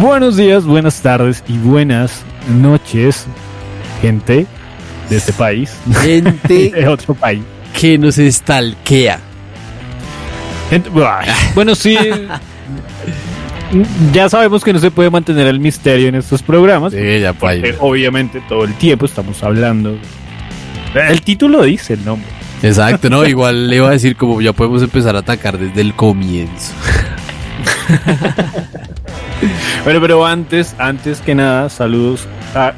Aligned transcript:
Buenos 0.00 0.36
días, 0.36 0.64
buenas 0.64 1.00
tardes 1.00 1.42
y 1.48 1.58
buenas 1.58 2.22
noches, 2.60 3.26
gente 4.00 4.46
de 5.10 5.16
este 5.16 5.32
país, 5.32 5.72
Gente 6.02 6.70
de 6.74 6.88
otro 6.88 7.14
país. 7.14 7.42
que 7.78 7.98
nos 7.98 8.18
estalquea. 8.18 9.18
Gente- 10.70 10.90
bueno, 11.54 11.74
sí. 11.74 11.96
Ya 14.14 14.30
sabemos 14.30 14.64
que 14.64 14.72
no 14.72 14.78
se 14.78 14.90
puede 14.90 15.10
mantener 15.10 15.46
el 15.46 15.60
misterio 15.60 16.08
en 16.08 16.14
estos 16.14 16.42
programas. 16.42 16.90
Sí, 16.94 17.20
ya 17.20 17.34
porque 17.34 17.74
obviamente 17.80 18.42
todo 18.48 18.64
el 18.64 18.72
tiempo 18.72 19.04
estamos 19.04 19.42
hablando. 19.42 19.98
El 20.94 21.20
título 21.20 21.64
dice 21.64 21.92
el 21.92 22.02
nombre. 22.02 22.26
Exacto, 22.62 23.10
no, 23.10 23.26
igual 23.28 23.68
le 23.68 23.76
iba 23.76 23.88
a 23.88 23.90
decir 23.90 24.16
como 24.16 24.40
ya 24.40 24.54
podemos 24.54 24.82
empezar 24.82 25.16
a 25.16 25.18
atacar 25.18 25.58
desde 25.58 25.82
el 25.82 25.92
comienzo. 25.92 26.72
Bueno, 29.84 30.00
pero 30.00 30.26
antes, 30.26 30.74
antes 30.78 31.20
que 31.20 31.34
nada, 31.34 31.68
saludos 31.68 32.26
a. 32.54 32.72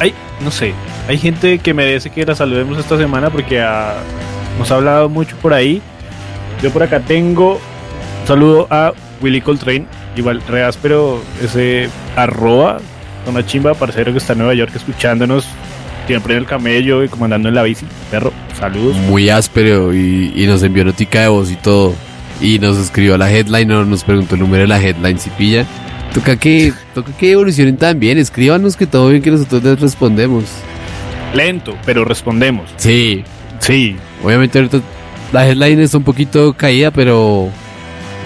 Hay, 0.00 0.12
no 0.42 0.50
sé, 0.50 0.74
hay 1.08 1.18
gente 1.18 1.58
que 1.58 1.72
merece 1.72 2.10
que 2.10 2.26
la 2.26 2.34
saludemos 2.34 2.78
esta 2.78 2.96
semana 2.98 3.30
porque 3.30 3.60
ah, 3.60 3.94
nos 4.58 4.70
ha 4.70 4.76
hablado 4.76 5.08
mucho 5.08 5.36
por 5.36 5.54
ahí. 5.54 5.80
Yo 6.62 6.70
por 6.70 6.82
acá 6.82 7.00
tengo 7.00 7.60
un 8.20 8.26
saludo 8.26 8.66
a 8.70 8.92
Willy 9.20 9.40
Coltrane, 9.40 9.86
igual 10.16 10.42
re 10.48 10.64
áspero, 10.64 11.22
ese 11.42 11.88
arroba, 12.16 12.78
una 13.26 13.44
chimba, 13.44 13.74
parcero 13.74 14.12
que 14.12 14.18
está 14.18 14.32
en 14.32 14.40
Nueva 14.40 14.54
York 14.54 14.72
escuchándonos 14.74 15.46
siempre 16.06 16.34
en 16.34 16.40
el 16.40 16.46
camello 16.46 17.02
y 17.04 17.08
comandando 17.08 17.48
en 17.48 17.54
la 17.54 17.62
bici. 17.62 17.86
Perro, 18.10 18.32
saludos. 18.58 18.96
Muy 18.96 19.28
áspero 19.28 19.94
y, 19.94 20.44
nos 20.46 20.62
envió 20.62 20.84
notica 20.84 21.22
de 21.22 21.28
voz 21.28 21.50
y 21.50 21.56
todo. 21.56 21.94
Y 22.40 22.58
nos 22.58 22.78
escribió 22.78 23.16
la 23.16 23.30
headline 23.30 23.68
nos 23.68 24.04
preguntó 24.04 24.34
el 24.34 24.40
número 24.40 24.62
de 24.62 24.68
la 24.68 24.82
headline 24.82 25.18
si 25.18 25.30
pilla. 25.30 25.64
Toca 26.14 26.36
que, 26.36 26.72
toca 26.94 27.12
que 27.16 27.32
evolucionen 27.32 27.76
también, 27.76 28.18
escríbanos 28.18 28.76
que 28.76 28.86
todo 28.86 29.08
bien 29.08 29.20
que 29.20 29.30
nosotros 29.32 29.62
les 29.64 29.80
respondemos. 29.80 30.44
Lento, 31.34 31.74
pero 31.84 32.04
respondemos. 32.04 32.70
Sí, 32.76 33.24
Sí, 33.60 33.96
obviamente 34.22 34.58
ahorita 34.58 34.80
la 35.32 35.48
headline 35.48 35.80
está 35.80 35.96
un 35.98 36.04
poquito 36.04 36.52
caída, 36.52 36.90
pero 36.90 37.48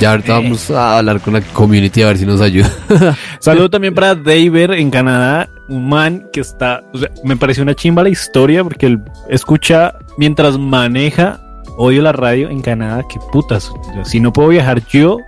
ya 0.00 0.10
ahorita 0.10 0.38
Eh. 0.38 0.42
vamos 0.42 0.70
a 0.70 0.98
hablar 0.98 1.20
con 1.20 1.32
la 1.34 1.40
community 1.40 2.02
a 2.02 2.08
ver 2.08 2.18
si 2.18 2.26
nos 2.26 2.40
ayuda. 2.40 2.68
Saludo 3.38 3.70
también 3.70 3.94
para 3.94 4.14
David 4.16 4.72
en 4.72 4.90
Canadá, 4.90 5.48
un 5.68 5.88
man 5.88 6.26
que 6.32 6.40
está, 6.40 6.82
o 6.92 6.98
sea, 6.98 7.08
me 7.24 7.36
pareció 7.36 7.62
una 7.62 7.74
chimba 7.74 8.02
la 8.02 8.08
historia 8.08 8.64
porque 8.64 8.86
él 8.86 9.00
escucha 9.30 9.94
mientras 10.16 10.58
maneja, 10.58 11.40
odio 11.76 12.02
la 12.02 12.12
radio 12.12 12.50
en 12.50 12.60
Canadá, 12.60 13.02
qué 13.08 13.18
putas, 13.30 13.70
si 14.04 14.18
no 14.18 14.32
puedo 14.32 14.48
viajar 14.48 14.82
yo, 14.88 15.18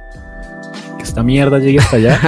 que 1.00 1.09
esta 1.09 1.22
mierda 1.22 1.59
llegue 1.59 1.78
hasta 1.78 1.97
allá, 1.97 2.21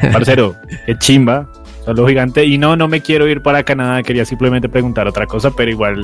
parcero, 0.12 0.56
qué 0.86 0.96
chimba, 0.98 1.48
saludo 1.84 2.08
gigante, 2.08 2.44
y 2.44 2.58
no, 2.58 2.76
no 2.76 2.88
me 2.88 3.00
quiero 3.00 3.28
ir 3.28 3.42
para 3.42 3.62
Canadá, 3.62 4.02
quería 4.02 4.24
simplemente 4.24 4.68
preguntar 4.68 5.06
otra 5.06 5.26
cosa, 5.26 5.50
pero 5.50 5.70
igual, 5.70 6.02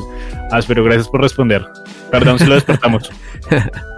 áspero, 0.51 0.85
gracias 0.85 1.09
por 1.09 1.23
responder, 1.23 1.65
perdón 2.11 2.39
si 2.39 2.47
lo 2.47 2.55
despertamos. 2.55 3.11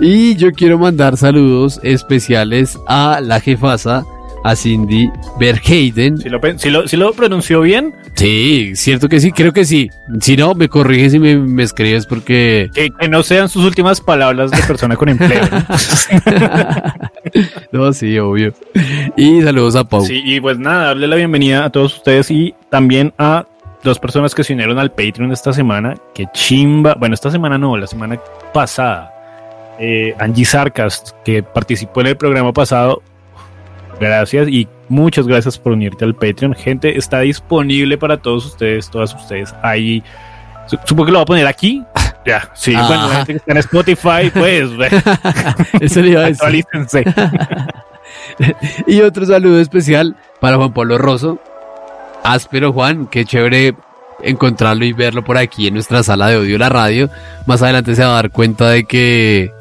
Y 0.00 0.34
yo 0.36 0.52
quiero 0.52 0.78
mandar 0.78 1.16
saludos 1.16 1.78
especiales 1.82 2.78
a 2.86 3.20
la 3.22 3.38
jefasa, 3.38 4.04
a 4.44 4.56
Cindy 4.56 5.10
Verheiden. 5.38 6.18
Si 6.18 6.28
lo, 6.28 6.40
si 6.58 6.70
lo, 6.70 6.88
si 6.88 6.96
lo 6.96 7.12
pronunció 7.12 7.60
bien, 7.60 7.94
Sí, 8.16 8.72
cierto 8.76 9.10
que 9.10 9.20
sí, 9.20 9.30
creo 9.30 9.52
que 9.52 9.66
sí. 9.66 9.90
Si 10.20 10.36
no, 10.36 10.54
me 10.54 10.70
corriges 10.70 11.12
y 11.12 11.18
me, 11.18 11.36
me 11.36 11.62
escribes 11.62 12.06
porque... 12.06 12.70
que, 12.72 12.90
que 12.90 13.08
no 13.08 13.22
sean 13.22 13.50
sus 13.50 13.64
últimas 13.64 14.00
palabras 14.00 14.50
de 14.50 14.62
persona 14.62 14.96
con 14.96 15.10
empleo. 15.10 15.42
¿no? 15.50 15.64
no, 17.86 17.92
sí, 17.92 18.18
obvio. 18.18 18.54
Y 19.16 19.42
saludos 19.42 19.76
a 19.76 19.84
Pau. 19.84 20.04
Sí, 20.04 20.22
y 20.24 20.40
pues 20.40 20.58
nada, 20.58 20.86
darle 20.86 21.08
la 21.08 21.16
bienvenida 21.16 21.66
a 21.66 21.70
todos 21.70 21.96
ustedes 21.96 22.30
y 22.30 22.54
también 22.70 23.12
a 23.18 23.46
dos 23.84 23.98
personas 23.98 24.34
que 24.34 24.44
se 24.44 24.54
unieron 24.54 24.78
al 24.78 24.92
Patreon 24.92 25.30
esta 25.30 25.52
semana. 25.52 25.94
Que 26.14 26.26
chimba. 26.32 26.94
Bueno, 26.98 27.14
esta 27.14 27.30
semana 27.30 27.58
no, 27.58 27.76
la 27.76 27.86
semana 27.86 28.18
pasada. 28.54 29.12
Eh, 29.78 30.14
Angie 30.18 30.46
Sarcas, 30.46 31.14
que 31.22 31.42
participó 31.42 32.00
en 32.00 32.06
el 32.08 32.16
programa 32.16 32.54
pasado. 32.54 33.02
Gracias 34.00 34.48
y 34.48 34.68
muchas 34.88 35.26
gracias 35.26 35.58
por 35.58 35.72
unirte 35.72 36.04
al 36.04 36.14
Patreon. 36.14 36.54
Gente, 36.54 36.98
está 36.98 37.20
disponible 37.20 37.96
para 37.98 38.16
todos 38.18 38.44
ustedes, 38.46 38.90
todas 38.90 39.14
ustedes. 39.14 39.54
Ahí, 39.62 40.02
su- 40.66 40.78
supongo 40.84 41.06
que 41.06 41.12
lo 41.12 41.18
voy 41.18 41.22
a 41.22 41.26
poner 41.26 41.46
aquí. 41.46 41.82
Ya, 42.26 42.50
sí, 42.54 42.74
Ajá. 42.74 42.88
bueno, 42.88 43.08
la 43.08 43.14
gente 43.18 43.32
que 43.34 43.38
está 43.38 43.52
en 43.52 43.58
Spotify, 43.58 44.30
pues, 44.34 44.68
Eso 45.80 46.00
le 46.02 46.08
iba 46.10 46.22
a 46.22 46.24
decir. 46.24 46.42
actualícense. 46.44 47.04
Y 48.88 49.00
otro 49.00 49.24
saludo 49.26 49.60
especial 49.60 50.16
para 50.40 50.56
Juan 50.56 50.72
Pablo 50.72 50.98
Rosso. 50.98 51.38
Áspero 52.24 52.72
Juan, 52.72 53.06
qué 53.06 53.24
chévere 53.24 53.76
encontrarlo 54.22 54.84
y 54.84 54.92
verlo 54.92 55.22
por 55.22 55.36
aquí 55.38 55.68
en 55.68 55.74
nuestra 55.74 56.02
sala 56.02 56.26
de 56.28 56.36
odio 56.36 56.58
la 56.58 56.68
radio. 56.68 57.08
Más 57.46 57.62
adelante 57.62 57.94
se 57.94 58.02
va 58.02 58.10
a 58.10 58.14
dar 58.14 58.30
cuenta 58.32 58.70
de 58.70 58.84
que, 58.84 59.52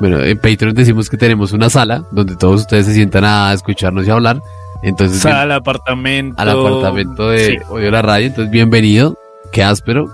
bueno, 0.00 0.20
en 0.22 0.36
Patreon 0.38 0.74
decimos 0.74 1.08
que 1.10 1.16
tenemos 1.16 1.52
una 1.52 1.70
sala 1.70 2.02
donde 2.10 2.36
todos 2.36 2.62
ustedes 2.62 2.86
se 2.86 2.94
sientan 2.94 3.24
a 3.24 3.52
escucharnos 3.52 4.06
y 4.06 4.10
a 4.10 4.14
hablar. 4.14 4.40
Entonces, 4.82 5.22
bien- 5.22 5.34
Sal, 5.34 5.52
apartamento. 5.52 6.40
al 6.40 6.48
apartamento 6.48 7.28
de 7.28 7.46
Sí. 7.46 7.58
odio 7.68 7.90
la 7.90 8.02
radio. 8.02 8.26
Entonces, 8.28 8.50
bienvenido. 8.50 9.18
Qué 9.52 9.62
áspero. 9.62 10.08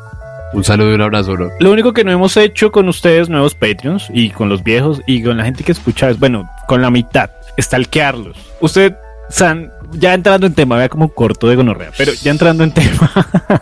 Un 0.52 0.64
saludo 0.64 0.90
y 0.90 0.94
un 0.94 1.02
abrazo, 1.02 1.32
bro. 1.32 1.50
Lo 1.60 1.70
único 1.70 1.92
que 1.92 2.02
no 2.04 2.10
hemos 2.10 2.36
hecho 2.36 2.72
con 2.72 2.88
ustedes, 2.88 3.28
nuevos 3.28 3.54
Patreons, 3.54 4.08
y 4.12 4.30
con 4.30 4.48
los 4.48 4.62
viejos, 4.62 5.02
y 5.06 5.22
con 5.22 5.36
la 5.36 5.44
gente 5.44 5.62
que 5.64 5.72
escucha, 5.72 6.08
es, 6.10 6.18
bueno, 6.18 6.48
con 6.66 6.80
la 6.82 6.90
mitad, 6.90 7.30
stalkearlos. 7.60 8.36
Usted, 8.60 8.94
San, 9.28 9.70
ya 9.92 10.14
entrando 10.14 10.46
en 10.46 10.54
tema, 10.54 10.76
vea 10.76 10.88
como 10.88 11.08
corto 11.08 11.48
de 11.48 11.56
gonorrea, 11.56 11.90
pero 11.98 12.12
ya 12.12 12.30
entrando 12.30 12.64
en 12.64 12.72
tema. 12.72 13.10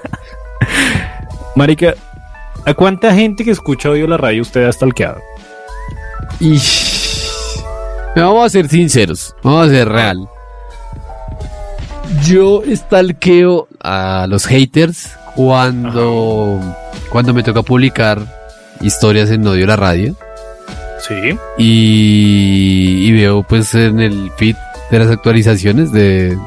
Marica, 1.57 1.95
¿a 2.65 2.75
cuánta 2.75 3.15
gente 3.15 3.45
que 3.45 3.51
escucha 3.51 3.91
odio 3.91 4.07
la 4.07 4.17
radio 4.17 4.43
usted 4.43 4.65
ha 4.67 4.73
stalkeado? 4.73 5.21
Y 6.41 6.61
vamos 8.17 8.47
a 8.47 8.49
ser 8.51 8.69
sinceros, 8.69 9.35
vamos 9.43 9.67
a 9.69 9.71
ser 9.71 9.89
real. 9.89 10.29
Yo 12.27 12.63
stalkeo 12.73 13.69
a 13.83 14.27
los 14.29 14.47
haters 14.47 15.11
cuando, 15.35 16.61
cuando 17.11 17.35
me 17.35 17.43
toca 17.43 17.63
publicar 17.63 18.21
historias 18.81 19.31
en 19.31 19.47
Odio 19.47 19.67
la 19.67 19.77
Radio 19.77 20.15
Sí. 21.07 21.37
y, 21.59 23.07
y 23.09 23.13
veo 23.13 23.43
pues 23.43 23.75
en 23.75 24.01
el 24.01 24.31
feed 24.39 24.57
de 24.91 24.99
las 24.99 25.11
actualizaciones 25.11 25.93
de 25.93 26.39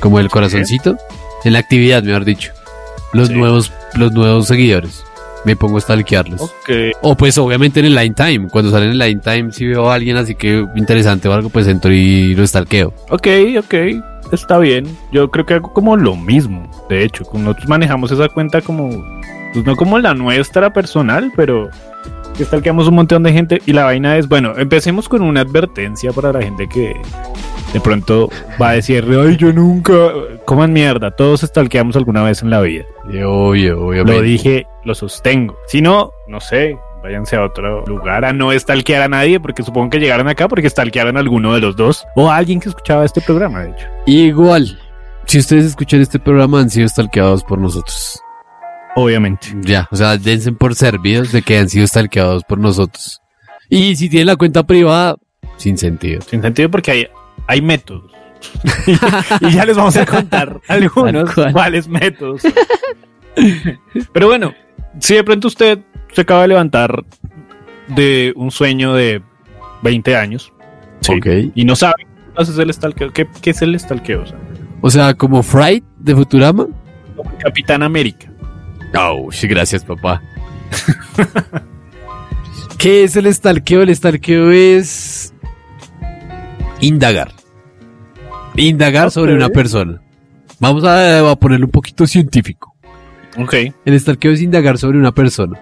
como 0.00 0.18
el 0.20 0.28
corazoncito, 0.28 0.96
en 1.44 1.52
la 1.54 1.60
actividad 1.60 2.02
mejor 2.02 2.24
dicho, 2.24 2.52
los 3.12 3.28
Sí. 3.28 3.34
nuevos 3.34 3.72
los 3.94 4.12
nuevos 4.12 4.48
seguidores. 4.48 5.02
Me 5.46 5.54
pongo 5.54 5.78
a 5.78 5.80
stalkearlos. 5.80 6.42
Ok. 6.42 6.70
O 7.02 7.16
pues 7.16 7.38
obviamente 7.38 7.78
en 7.80 7.86
el 7.86 7.94
line 7.94 8.14
time. 8.14 8.48
Cuando 8.50 8.70
sale 8.72 8.86
en 8.86 8.92
el 8.92 8.98
line 8.98 9.20
time, 9.20 9.52
si 9.52 9.64
veo 9.64 9.88
a 9.88 9.94
alguien 9.94 10.16
así 10.16 10.34
que 10.34 10.66
interesante 10.74 11.28
o 11.28 11.32
algo, 11.32 11.48
pues 11.48 11.68
entro 11.68 11.92
y 11.92 12.34
lo 12.34 12.44
stalkeo. 12.44 12.92
Ok, 13.10 13.28
ok. 13.58 13.74
Está 14.32 14.58
bien. 14.58 14.86
Yo 15.12 15.30
creo 15.30 15.46
que 15.46 15.54
hago 15.54 15.72
como 15.72 15.96
lo 15.96 16.16
mismo. 16.16 16.68
De 16.90 17.04
hecho, 17.04 17.24
nosotros 17.32 17.68
manejamos 17.68 18.10
esa 18.10 18.28
cuenta 18.28 18.60
como. 18.60 18.90
Pues 19.52 19.64
no 19.64 19.76
como 19.76 19.98
la 20.00 20.14
nuestra 20.14 20.72
personal, 20.72 21.32
pero. 21.36 21.70
Que 22.36 22.44
stalkeamos 22.44 22.88
un 22.88 22.96
montón 22.96 23.22
de 23.22 23.32
gente. 23.32 23.62
Y 23.66 23.72
la 23.72 23.84
vaina 23.84 24.18
es, 24.18 24.28
bueno, 24.28 24.54
empecemos 24.58 25.08
con 25.08 25.22
una 25.22 25.42
advertencia 25.42 26.12
para 26.12 26.32
la 26.32 26.42
gente 26.42 26.68
que 26.68 27.00
de 27.72 27.80
pronto 27.80 28.30
va 28.60 28.70
a 28.70 28.72
decir, 28.72 29.04
ay, 29.08 29.36
yo 29.36 29.52
nunca. 29.52 29.92
Coman 30.44 30.72
mierda. 30.72 31.10
Todos 31.10 31.40
stalkeamos 31.40 31.96
alguna 31.96 32.22
vez 32.22 32.42
en 32.42 32.50
la 32.50 32.60
vida. 32.60 32.84
Obvio, 33.24 33.74
Lo 33.76 33.86
obviamente. 33.86 34.22
dije, 34.22 34.66
lo 34.84 34.94
sostengo. 34.94 35.56
Si 35.66 35.80
no, 35.82 36.10
no 36.28 36.40
sé, 36.40 36.78
váyanse 37.02 37.36
a 37.36 37.44
otro 37.44 37.84
lugar 37.86 38.24
a 38.24 38.32
no 38.32 38.56
stalkear 38.58 39.02
a 39.02 39.08
nadie, 39.08 39.40
porque 39.40 39.62
supongo 39.62 39.90
que 39.90 39.98
llegaron 39.98 40.28
acá 40.28 40.48
porque 40.48 40.70
stalkearon 40.70 41.16
a 41.16 41.20
alguno 41.20 41.54
de 41.54 41.60
los 41.60 41.76
dos. 41.76 42.04
O 42.14 42.30
a 42.30 42.36
alguien 42.36 42.60
que 42.60 42.68
escuchaba 42.68 43.04
este 43.04 43.20
programa, 43.20 43.62
de 43.62 43.70
hecho. 43.70 43.86
Igual, 44.06 44.78
si 45.26 45.38
ustedes 45.38 45.64
escuchan 45.66 46.00
este 46.00 46.18
programa, 46.18 46.60
han 46.60 46.70
sido 46.70 46.88
stalkeados 46.88 47.42
por 47.44 47.58
nosotros. 47.58 48.20
Obviamente. 48.94 49.48
Ya, 49.60 49.88
o 49.90 49.96
sea, 49.96 50.16
dense 50.16 50.52
por 50.52 50.74
servidos 50.74 51.30
de 51.32 51.42
que 51.42 51.58
han 51.58 51.68
sido 51.68 51.86
stalkeados 51.86 52.44
por 52.44 52.58
nosotros. 52.58 53.20
Y 53.68 53.96
si 53.96 54.08
tienen 54.08 54.28
la 54.28 54.36
cuenta 54.36 54.62
privada, 54.62 55.16
sin 55.56 55.76
sentido. 55.76 56.22
Sin 56.22 56.40
sentido 56.40 56.70
porque 56.70 56.90
hay, 56.92 57.08
hay 57.46 57.62
métodos. 57.62 58.12
y 59.40 59.50
ya 59.50 59.64
les 59.64 59.76
vamos 59.76 59.96
a 59.96 60.06
contar 60.06 60.60
algunos 60.68 61.34
cuáles 61.52 61.88
métodos. 61.88 62.42
Pero 64.12 64.28
bueno, 64.28 64.54
si 65.00 65.14
de 65.14 65.24
pronto 65.24 65.48
usted 65.48 65.80
se 66.12 66.20
acaba 66.20 66.42
de 66.42 66.48
levantar 66.48 67.04
de 67.88 68.32
un 68.36 68.50
sueño 68.50 68.94
de 68.94 69.22
20 69.82 70.16
años 70.16 70.52
sí, 71.00 71.52
y 71.54 71.64
no 71.64 71.76
sabe 71.76 72.06
qué 72.36 72.42
es 72.42 72.58
el 72.58 72.72
stalkeo, 72.72 73.12
¿qué, 73.12 73.28
qué 73.40 73.50
es 73.50 73.62
el 73.62 73.78
stalkeo? 73.78 74.22
O 74.22 74.26
sea, 74.26 74.38
O 74.80 74.90
sea, 74.90 75.14
como 75.14 75.42
Fright 75.42 75.84
de 75.98 76.14
Futurama. 76.14 76.66
como 77.16 77.36
Capitán 77.38 77.82
América. 77.82 78.30
Oh, 78.98 79.30
sí, 79.30 79.46
gracias, 79.46 79.84
papá. 79.84 80.22
¿Qué 82.78 83.04
es 83.04 83.16
el 83.16 83.32
stalkeo? 83.32 83.82
El 83.82 83.94
stalkeo 83.94 84.50
es 84.50 85.34
indagar. 86.80 87.32
Indagar 88.56 89.10
sobre 89.10 89.34
una 89.34 89.48
persona. 89.48 90.00
Vamos 90.58 90.84
a, 90.84 91.30
a 91.30 91.36
ponerlo 91.36 91.66
un 91.66 91.72
poquito 91.72 92.06
científico. 92.06 92.74
Ok. 93.38 93.54
El 93.84 94.00
stalkeo 94.00 94.32
es 94.32 94.40
indagar 94.40 94.78
sobre 94.78 94.98
una 94.98 95.12
persona. 95.12 95.60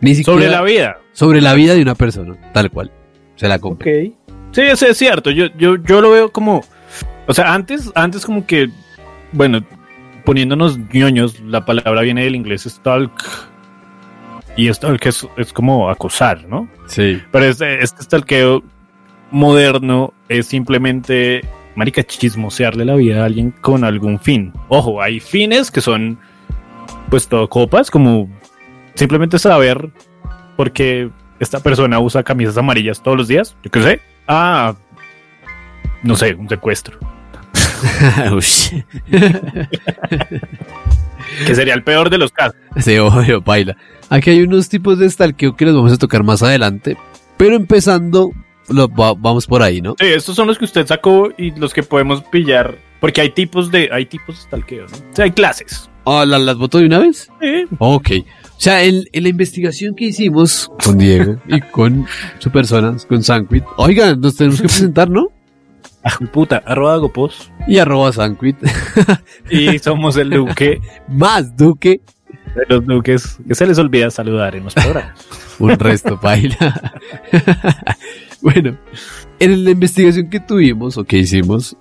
Ni 0.00 0.14
siquiera 0.14 0.38
Sobre 0.40 0.50
la 0.50 0.62
vida. 0.62 0.96
sobre 1.12 1.40
la 1.40 1.54
vida 1.54 1.74
de 1.74 1.82
una 1.82 1.94
persona, 1.94 2.36
tal 2.52 2.70
cual. 2.70 2.90
Se 3.36 3.48
la 3.48 3.58
compra. 3.58 3.90
Ok. 3.90 4.12
Sí, 4.52 4.60
eso 4.60 4.86
es 4.86 4.96
cierto. 4.98 5.30
Yo, 5.30 5.46
yo, 5.58 5.76
yo 5.76 6.00
lo 6.00 6.10
veo 6.10 6.30
como. 6.30 6.62
O 7.26 7.34
sea, 7.34 7.54
antes, 7.54 7.90
antes 7.94 8.24
como 8.24 8.46
que. 8.46 8.68
Bueno, 9.32 9.64
poniéndonos 10.24 10.78
ñoños, 10.92 11.40
la 11.40 11.64
palabra 11.64 12.02
viene 12.02 12.24
del 12.24 12.36
inglés 12.36 12.62
stalk. 12.64 13.12
Y 14.56 14.68
stalk 14.72 15.04
es, 15.06 15.26
es 15.38 15.52
como 15.52 15.88
acosar, 15.88 16.46
¿no? 16.46 16.68
Sí. 16.86 17.20
Pero 17.32 17.46
este, 17.46 17.82
este 17.82 18.02
stalkeo 18.02 18.62
moderno 19.30 20.12
es 20.38 20.46
simplemente. 20.46 21.42
Marica, 21.74 22.02
chismosearle 22.02 22.84
la 22.84 22.96
vida 22.96 23.22
a 23.22 23.24
alguien 23.24 23.50
con 23.50 23.84
algún 23.84 24.20
fin. 24.20 24.52
Ojo, 24.68 25.00
hay 25.00 25.20
fines 25.20 25.70
que 25.70 25.80
son. 25.80 26.18
Pues 27.08 27.28
todo 27.28 27.48
copas, 27.48 27.90
como 27.90 28.28
simplemente 28.94 29.38
saber 29.38 29.90
por 30.56 30.72
qué 30.72 31.10
esta 31.40 31.60
persona 31.60 31.98
usa 31.98 32.22
camisas 32.22 32.56
amarillas 32.56 33.02
todos 33.02 33.16
los 33.16 33.28
días. 33.28 33.56
Yo 33.62 33.70
qué 33.70 33.82
sé. 33.82 34.00
Ah, 34.26 34.74
no 36.02 36.16
sé, 36.16 36.34
un 36.34 36.48
secuestro. 36.48 36.98
Que 41.46 41.54
sería 41.54 41.74
el 41.74 41.82
peor 41.82 42.10
de 42.10 42.18
los 42.18 42.32
casos. 42.32 42.56
Sí, 42.78 42.98
obvio, 42.98 43.40
baila. 43.40 43.76
Aquí 44.10 44.30
hay 44.30 44.42
unos 44.42 44.68
tipos 44.68 44.98
de 44.98 45.08
stalkeo 45.08 45.56
que 45.56 45.64
los 45.64 45.74
vamos 45.74 45.92
a 45.92 45.98
tocar 45.98 46.22
más 46.22 46.42
adelante. 46.42 46.96
Pero 47.36 47.56
empezando, 47.56 48.30
lo, 48.72 48.88
va- 48.88 49.14
vamos 49.14 49.46
por 49.46 49.62
ahí, 49.62 49.80
¿no? 49.80 49.94
Sí, 49.98 50.06
estos 50.06 50.36
son 50.36 50.46
los 50.48 50.58
que 50.58 50.64
usted 50.64 50.86
sacó 50.86 51.30
y 51.36 51.50
los 51.52 51.72
que 51.74 51.82
podemos 51.82 52.22
pillar. 52.24 52.76
Porque 53.00 53.20
hay 53.20 53.30
tipos 53.30 53.70
de, 53.70 53.88
hay 53.92 54.06
tipos 54.06 54.36
de 54.36 54.42
stalkeo, 54.42 54.86
¿no? 54.86 54.96
O 54.96 55.14
sea, 55.16 55.24
hay 55.24 55.32
clases. 55.32 55.90
Ah, 56.04 56.24
¿la- 56.26 56.38
¿Las 56.38 56.56
voto 56.56 56.78
de 56.78 56.86
una 56.86 56.98
vez? 56.98 57.28
Sí. 57.40 57.64
Ok. 57.78 58.10
O 58.56 58.60
sea, 58.64 58.84
en, 58.84 59.02
en 59.12 59.22
la 59.24 59.28
investigación 59.28 59.94
que 59.96 60.04
hicimos 60.06 60.70
con 60.84 60.96
Diego 60.98 61.36
y 61.48 61.60
con 61.60 62.06
su 62.38 62.50
persona, 62.50 62.96
con 63.08 63.22
Sanquit. 63.24 63.64
Oigan, 63.76 64.20
nos 64.20 64.36
tenemos 64.36 64.60
que 64.60 64.68
presentar, 64.68 65.08
¿no? 65.10 65.28
Ah, 66.04 66.18
puta, 66.32 66.60
arroba 66.66 66.96
Gopos. 66.96 67.52
Y 67.68 67.78
arroba 67.78 68.12
Sanquit. 68.12 68.56
Y 69.48 69.78
somos 69.78 70.16
el 70.16 70.30
duque 70.30 70.80
Más 71.08 71.56
Duque. 71.56 72.00
de 72.56 72.62
los 72.68 72.84
duques 72.84 73.38
que 73.46 73.54
se 73.54 73.66
les 73.68 73.78
olvida 73.78 74.10
saludar 74.10 74.56
en 74.56 74.64
los 74.64 74.74
programas. 74.74 75.24
Un 75.60 75.78
resto, 75.78 76.18
baila. 76.20 76.92
bueno, 78.54 78.76
en 79.38 79.64
la 79.64 79.70
investigación 79.70 80.28
que 80.30 80.40
tuvimos 80.40 80.96
o 80.98 81.04
que 81.04 81.18
hicimos, 81.18 81.76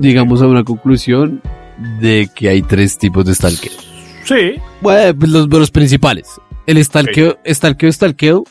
llegamos 0.00 0.42
a 0.42 0.46
una 0.46 0.64
conclusión 0.64 1.40
de 2.00 2.28
que 2.34 2.48
hay 2.48 2.62
tres 2.62 2.98
tipos 2.98 3.24
de 3.24 3.34
stalkeo. 3.34 3.72
Sí. 4.24 4.56
Bueno, 4.80 5.18
pues 5.18 5.30
los, 5.30 5.48
los 5.48 5.70
principales. 5.70 6.28
El 6.66 6.82
stalkeo, 6.84 7.38
stalkeo, 7.46 7.90
stalkeo. 7.92 8.44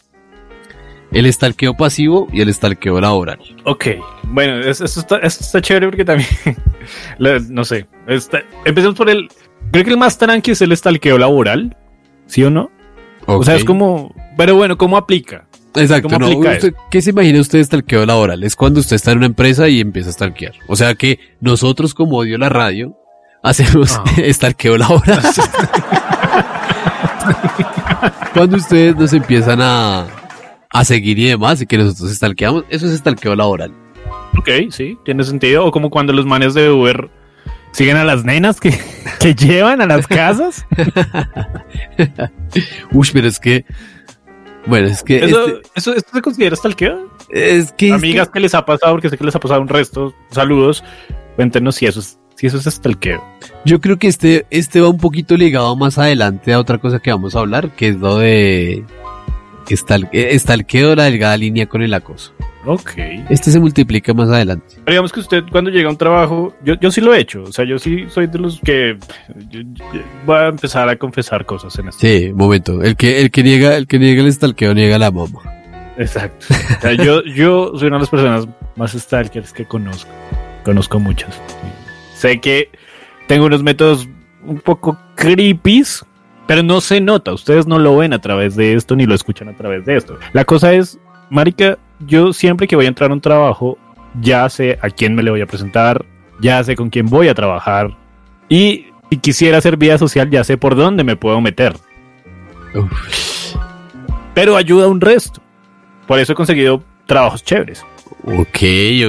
El 1.11 1.31
stalkeo 1.33 1.73
pasivo 1.75 2.27
y 2.31 2.41
el 2.41 2.53
stalkeo 2.53 3.01
laboral. 3.01 3.39
Ok, 3.65 3.85
bueno, 4.25 4.59
es- 4.59 4.79
esto 4.81 4.99
está, 4.99 5.17
esto 5.17 5.43
está 5.43 5.59
chévere 5.61 5.87
porque 5.87 6.05
también, 6.05 6.29
no 7.49 7.65
sé, 7.65 7.87
está- 8.07 8.43
empecemos 8.63 8.95
por 8.95 9.09
el, 9.09 9.27
creo 9.71 9.83
que 9.83 9.89
el 9.89 9.97
más 9.97 10.19
tranqui 10.19 10.51
es 10.51 10.61
el 10.61 10.71
estalqueo 10.71 11.17
laboral, 11.17 11.75
¿sí 12.27 12.43
o 12.43 12.51
no? 12.51 12.69
O 13.25 13.43
sea, 13.43 13.55
es 13.55 13.63
como, 13.65 14.13
pero 14.37 14.55
bueno, 14.55 14.77
¿cómo 14.77 14.97
aplica? 14.97 15.47
Exacto, 15.75 16.07
¿cómo 16.09 16.19
no. 16.19 16.25
aplica 16.27 16.51
Usted- 16.53 16.73
¿Qué 16.89 17.01
se 17.01 17.09
imagina 17.11 17.39
usted 17.41 17.59
de 17.59 17.65
stalkeo 17.65 18.05
laboral? 18.05 18.43
Es 18.43 18.55
cuando 18.55 18.79
usted 18.79 18.95
está 18.95 19.11
en 19.11 19.17
una 19.19 19.27
empresa 19.27 19.67
y 19.69 19.79
empieza 19.79 20.09
a 20.09 20.13
stalkear. 20.13 20.53
O 20.67 20.75
sea 20.75 20.95
que 20.95 21.19
nosotros, 21.41 21.93
como 21.93 22.17
odio 22.17 22.37
la 22.37 22.49
radio, 22.49 22.97
hacemos 23.43 23.97
Ah. 23.97 24.03
stalkeo 24.33 24.77
laboral. 24.77 25.21
cuando 28.33 28.57
ustedes 28.57 28.95
nos 28.95 29.13
empiezan 29.13 29.59
a, 29.61 30.07
a 30.71 30.85
seguir 30.85 31.19
y 31.19 31.27
demás 31.29 31.61
y 31.61 31.67
que 31.67 31.77
nosotros 31.77 32.11
stalkeamos, 32.15 32.63
eso 32.69 32.87
es 32.87 32.97
stalkeo 32.99 33.35
laboral. 33.35 33.73
Ok, 34.37 34.49
sí, 34.71 34.97
tiene 35.05 35.23
sentido, 35.23 35.65
o 35.65 35.71
como 35.71 35.89
cuando 35.89 36.13
los 36.13 36.25
manes 36.25 36.53
de 36.53 36.69
Uber 36.69 37.09
siguen 37.71 37.97
a 37.97 38.03
las 38.05 38.23
nenas 38.23 38.59
que, 38.59 38.77
que 39.19 39.35
llevan 39.35 39.81
a 39.81 39.85
las 39.85 40.07
casas. 40.07 40.65
Uy, 42.91 43.07
pero 43.13 43.27
es 43.27 43.39
que... 43.39 43.65
Bueno, 44.65 44.87
es 44.87 45.03
que... 45.03 45.23
¿Eso, 45.23 45.47
este- 45.47 45.69
eso, 45.75 45.93
¿Esto 45.95 46.11
se 46.13 46.21
considera 46.21 46.53
estalqueo? 46.53 47.09
es 47.29 47.71
que... 47.73 47.91
Amigas 47.93 48.27
este- 48.27 48.33
que 48.33 48.39
les 48.41 48.53
ha 48.55 48.65
pasado, 48.65 48.93
porque 48.93 49.09
sé 49.09 49.17
que 49.17 49.23
les 49.23 49.35
ha 49.35 49.39
pasado 49.39 49.61
un 49.61 49.67
resto, 49.67 50.13
saludos, 50.31 50.83
cuéntenos 51.35 51.75
si 51.75 51.85
eso 51.85 51.99
es, 51.99 52.19
si 52.35 52.47
eso 52.47 52.57
es 52.57 52.67
estalqueo. 52.67 53.23
Yo 53.65 53.79
creo 53.79 53.97
que 53.97 54.07
este, 54.07 54.45
este 54.49 54.81
va 54.81 54.89
un 54.89 54.97
poquito 54.97 55.37
ligado 55.37 55.75
más 55.75 55.97
adelante 55.97 56.53
a 56.53 56.59
otra 56.59 56.77
cosa 56.77 56.99
que 56.99 57.11
vamos 57.11 57.35
a 57.35 57.39
hablar, 57.39 57.71
que 57.75 57.89
es 57.89 57.95
lo 57.97 58.17
de 58.17 58.83
estalqueo, 59.69 60.95
la 60.95 61.03
delgada 61.03 61.37
línea 61.37 61.67
con 61.67 61.81
el 61.81 61.93
acoso. 61.93 62.33
Ok. 62.71 62.91
Este 63.29 63.49
se 63.51 63.59
multiplica 63.59 64.13
más 64.13 64.29
adelante. 64.29 64.65
Pero 64.75 64.85
digamos 64.91 65.11
que 65.11 65.19
usted 65.21 65.43
cuando 65.51 65.71
llega 65.71 65.87
a 65.87 65.91
un 65.91 65.97
trabajo, 65.97 66.53
yo, 66.63 66.75
yo 66.79 66.91
sí 66.91 67.01
lo 67.01 67.13
he 67.15 67.19
hecho, 67.19 67.41
o 67.43 67.51
sea, 67.51 67.65
yo 67.65 67.79
sí 67.79 68.05
soy 68.09 68.27
de 68.27 68.37
los 68.37 68.59
que 68.59 68.95
yo- 69.49 69.61
yo 69.61 70.01
voy 70.25 70.37
a 70.37 70.47
empezar 70.47 70.87
a 70.87 70.95
confesar 70.95 71.45
cosas 71.45 71.77
en 71.79 71.87
esto. 71.87 71.99
Sí, 71.99 72.31
momento. 72.33 72.81
El 72.83 72.95
que, 72.95 73.21
el 73.21 73.31
que 73.31 73.41
niega, 73.43 73.75
el 73.75 73.87
que 73.87 73.97
niega 73.97 74.21
el 74.21 74.27
estalqueo 74.27 74.73
niega 74.75 74.99
la 74.99 75.09
mamá. 75.09 75.41
Exacto. 75.97 76.45
O 76.77 76.81
sea, 76.81 76.93
yo, 76.93 77.23
yo 77.23 77.71
soy 77.75 77.87
una 77.87 77.97
de 77.97 78.01
las 78.01 78.09
personas 78.09 78.47
más 78.75 78.91
stalkers 78.91 79.51
que 79.51 79.65
conozco. 79.65 80.11
Conozco 80.63 80.99
muchas. 80.99 81.41
Sé 82.15 82.39
que 82.39 82.69
tengo 83.27 83.45
unos 83.47 83.63
métodos 83.63 84.07
un 84.45 84.59
poco 84.59 84.97
creepies, 85.15 86.05
pero 86.47 86.63
no 86.63 86.81
se 86.81 87.01
nota. 87.01 87.33
Ustedes 87.33 87.65
no 87.67 87.79
lo 87.79 87.97
ven 87.97 88.13
a 88.13 88.19
través 88.21 88.55
de 88.55 88.75
esto 88.75 88.95
ni 88.95 89.05
lo 89.05 89.15
escuchan 89.15 89.49
a 89.49 89.53
través 89.55 89.85
de 89.85 89.97
esto. 89.97 90.17
La 90.33 90.45
cosa 90.45 90.73
es, 90.73 90.99
Marica, 91.29 91.77
yo 91.99 92.33
siempre 92.33 92.67
que 92.67 92.75
voy 92.75 92.85
a 92.85 92.89
entrar 92.89 93.11
a 93.11 93.13
un 93.13 93.21
trabajo, 93.21 93.77
ya 94.21 94.47
sé 94.49 94.77
a 94.81 94.89
quién 94.89 95.15
me 95.15 95.23
le 95.23 95.31
voy 95.31 95.41
a 95.41 95.45
presentar, 95.45 96.05
ya 96.39 96.63
sé 96.63 96.75
con 96.75 96.89
quién 96.89 97.05
voy 97.07 97.27
a 97.27 97.33
trabajar 97.33 97.95
y 98.47 98.87
si 99.09 99.17
quisiera 99.17 99.57
hacer 99.57 99.77
vida 99.77 99.97
social, 99.97 100.29
ya 100.29 100.43
sé 100.43 100.57
por 100.57 100.75
dónde 100.75 101.03
me 101.03 101.15
puedo 101.15 101.41
meter. 101.41 101.73
Pero 104.33 104.55
ayuda 104.55 104.87
un 104.87 105.01
resto. 105.01 105.41
Por 106.07 106.19
eso 106.19 106.33
he 106.33 106.35
conseguido 106.35 106.83
trabajos 107.05 107.43
chéveres. 107.43 107.83
Ok, 108.23 108.59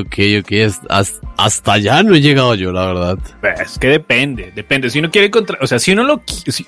ok, 0.00 0.18
ok. 0.40 0.52
Hasta, 0.88 1.26
hasta- 1.36 1.72
allá 1.74 2.02
no 2.02 2.14
he 2.14 2.20
llegado 2.20 2.54
yo, 2.54 2.72
la 2.72 2.86
verdad. 2.86 3.18
Es 3.62 3.78
que 3.78 3.88
depende, 3.88 4.52
depende. 4.54 4.88
Si 4.90 4.98
uno 4.98 5.10
quiere 5.10 5.26
encontrar, 5.28 5.58
o 5.62 5.66
sea, 5.66 5.78
si 5.78 5.92
uno 5.92 6.04
lo 6.04 6.22
si, 6.26 6.64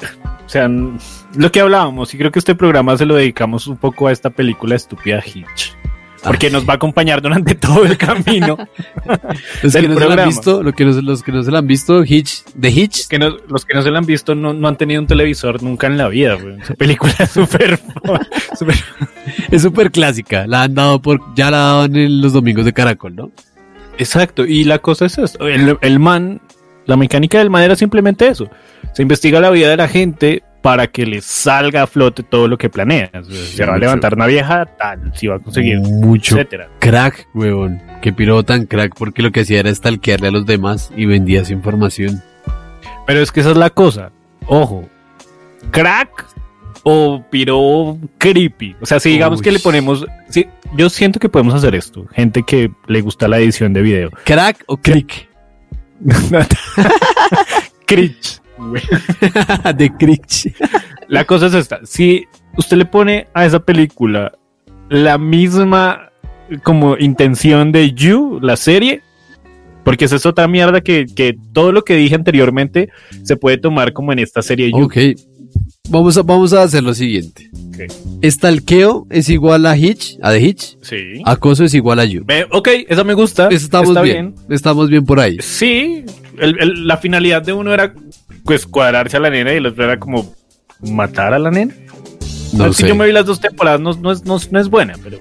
sea, 0.47 0.65
n- 0.65 0.99
lo 1.37 1.53
que 1.53 1.61
hablábamos, 1.61 2.13
y 2.15 2.19
creo 2.19 2.31
que 2.31 2.39
este 2.39 2.55
programa 2.55 2.97
se 2.97 3.07
lo 3.07 3.15
dedicamos 3.15 3.67
un 3.67 3.77
poco 3.77 4.09
a 4.09 4.13
esta 4.13 4.31
película 4.31 4.75
estúpida 4.75 5.23
Hitch. 5.25 5.75
Porque 6.23 6.51
nos 6.51 6.67
va 6.69 6.75
a 6.75 6.77
acompañar 6.77 7.21
durante 7.21 7.55
todo 7.57 7.85
el 7.85 7.97
camino. 7.97 8.57
Los 9.63 9.73
que 9.75 9.89
no 9.89 9.99
se 9.99 10.07
la 10.09 10.23
han 10.23 10.29
visto, 10.29 10.63
lo 10.63 10.73
que 10.73 10.85
no, 10.85 11.01
los 11.03 11.23
que 11.23 11.33
no 11.33 11.43
se 11.43 11.51
la 11.51 11.59
han 11.59 11.67
visto, 11.67 12.05
Hitch, 12.05 12.45
de 12.55 12.71
Hitch, 12.71 13.09
que 13.09 13.19
no- 13.19 13.37
los 13.49 13.65
que 13.65 13.75
no 13.75 13.83
se 13.83 13.91
la 13.91 13.99
han 13.99 14.07
visto 14.07 14.35
no, 14.35 14.53
no 14.53 14.69
han 14.69 14.77
tenido 14.77 15.01
un 15.01 15.07
televisor 15.07 15.63
nunca 15.63 15.87
en 15.89 15.99
la 15.99 16.09
vida. 16.09 16.39
Esa 16.63 16.75
película 16.75 17.13
es 17.19 17.31
súper... 17.31 17.81
súper- 18.59 18.85
es 19.51 19.63
súper 19.63 19.91
clásica. 19.91 20.47
La 20.47 20.63
han 20.65 20.75
dado 20.75 21.01
por, 21.03 21.21
ya 21.35 21.51
la 21.51 21.59
daban 21.59 21.97
en 21.97 22.21
los 22.21 22.33
domingos 22.33 22.65
de 22.65 22.73
Caracol, 22.73 23.15
¿no? 23.17 23.31
Exacto, 23.99 24.45
y 24.47 24.65
la 24.65 24.79
cosa 24.79 25.07
es 25.07 25.19
esto. 25.19 25.47
El, 25.49 25.77
el 25.81 25.99
man, 25.99 26.41
la 26.87 26.97
mecánica 26.97 27.39
del 27.39 27.51
man 27.51 27.63
era 27.63 27.77
simplemente 27.77 28.27
eso. 28.29 28.49
Se 28.95 29.03
investiga 29.03 29.41
la 29.41 29.51
vida 29.51 29.69
de 29.71 29.77
la 29.77 29.89
gente 29.89 30.43
para 30.63 30.87
que 30.87 31.05
le 31.05 31.21
salga 31.21 31.83
a 31.83 31.87
flote 31.87 32.23
todo 32.23 32.49
lo 32.49 32.57
que 32.57 32.71
planea. 32.71 33.11
O 33.13 33.25
sea, 33.25 33.45
si 33.45 33.61
va 33.63 33.75
a 33.75 33.79
levantar 33.79 34.15
una 34.15 34.27
vieja, 34.27 34.65
tal, 34.65 35.13
si 35.15 35.27
va 35.27 35.37
a 35.37 35.39
conseguir, 35.41 35.81
Mucho 35.81 36.37
etcétera. 36.37 36.69
crack, 36.79 37.29
huevón. 37.35 37.83
Qué 38.01 38.13
piro 38.13 38.43
tan 38.45 38.67
crack, 38.67 38.95
porque 38.97 39.23
lo 39.23 39.33
que 39.33 39.41
hacía 39.41 39.61
era 39.61 39.75
stalkearle 39.75 40.29
a 40.29 40.31
los 40.31 40.47
demás 40.47 40.91
y 40.97 41.07
vendía 41.07 41.45
su 41.45 41.53
información. 41.53 42.23
Pero 43.07 43.21
es 43.21 43.33
que 43.33 43.41
esa 43.41 43.51
es 43.51 43.57
la 43.57 43.71
cosa. 43.71 44.11
Ojo, 44.47 44.89
crack 45.73 46.27
o 46.85 47.25
piro 47.31 47.99
creepy. 48.19 48.77
O 48.81 48.87
sea, 48.87 49.01
si 49.01 49.11
digamos 49.11 49.41
Uy. 49.41 49.45
que 49.45 49.53
le 49.53 49.59
ponemos. 49.59 50.07
Sí, 50.29 50.47
yo 50.77 50.89
siento 50.91 51.19
que 51.19 51.29
podemos 51.29 51.55
hacer 51.55 51.75
esto. 51.75 52.07
Gente 52.13 52.45
que 52.45 52.71
le 52.87 53.01
gusta 53.01 53.27
la 53.29 53.39
edición 53.39 53.73
de 53.73 53.83
video. 53.83 54.11
¿Crack 54.25 54.63
o 54.67 54.77
click? 54.77 55.29
Cringe. 58.73 59.75
de 59.77 59.91
Critch. 59.97 60.55
La 61.09 61.25
cosa 61.25 61.47
es 61.47 61.55
esta. 61.55 61.81
Si 61.85 62.25
usted 62.57 62.77
le 62.77 62.85
pone 62.85 63.27
a 63.35 63.45
esa 63.47 63.61
película 63.61 64.33
la 64.89 65.19
misma 65.19 66.11
como 66.63 66.97
intención 66.99 67.73
de 67.73 67.93
You, 67.93 68.39
la 68.43 68.57
serie, 68.57 69.01
porque 69.85 70.05
esa 70.05 70.17
es 70.17 70.27
otra 70.27 70.47
mierda 70.49 70.81
que, 70.81 71.07
que 71.07 71.35
todo 71.53 71.73
lo 71.73 71.83
que 71.83 71.97
dije 71.97 72.15
anteriormente 72.15 72.91
se 73.25 73.37
puede 73.37 73.59
tomar 73.59 73.93
como 73.93 74.13
en 74.13 74.19
esta 74.19 74.43
serie 74.43 74.71
You. 74.71 74.85
Ok. 74.85 74.97
Vamos 75.91 76.17
a, 76.17 76.23
vamos 76.23 76.53
a 76.53 76.63
hacer 76.63 76.83
lo 76.83 76.95
siguiente. 76.95 77.51
Ok. 77.69 77.93
Estalqueo 78.23 79.07
es 79.11 79.29
igual 79.29 79.67
a 79.67 79.77
Hitch, 79.77 80.17
a 80.23 80.31
The 80.31 80.41
Hitch. 80.41 80.77
Sí. 80.81 81.23
Acoso 81.25 81.65
es 81.65 81.75
igual 81.75 81.99
a 81.99 82.05
You. 82.05 82.23
Ve, 82.25 82.47
ok, 82.51 82.69
esa 82.89 83.03
me 83.05 83.15
gusta. 83.15 83.49
Estamos 83.49 84.01
bien, 84.03 84.35
Estamos 84.49 84.89
bien 84.89 85.05
por 85.05 85.19
ahí. 85.21 85.37
Sí, 85.41 86.05
el- 86.39 86.57
el- 86.61 86.87
la 86.87 86.97
finalidad 86.99 87.43
de 87.43 87.53
uno 87.53 87.75
era 87.75 87.93
pues 88.45 88.67
cuadrarse 88.67 89.17
a 89.17 89.21
la 89.21 89.31
nena 89.31 89.53
y 89.53 89.57
el 89.57 89.67
otro 89.67 89.85
era 89.85 89.99
como 89.99 90.35
matar 90.81 91.35
a 91.35 91.39
la 91.39 91.51
nena. 91.51 91.75
No 92.53 92.67
que 92.69 92.73
sé. 92.75 92.89
yo 92.89 92.95
me 92.95 93.07
vi 93.07 93.13
las 93.13 93.25
dos 93.27 93.41
temporadas, 93.41 93.81
no, 93.81 93.95
no 93.95 94.13
es, 94.13 94.25
no, 94.25 94.37
es- 94.37 94.53
no 94.53 94.61
es 94.61 94.69
buena, 94.69 94.95
pero 95.03 95.19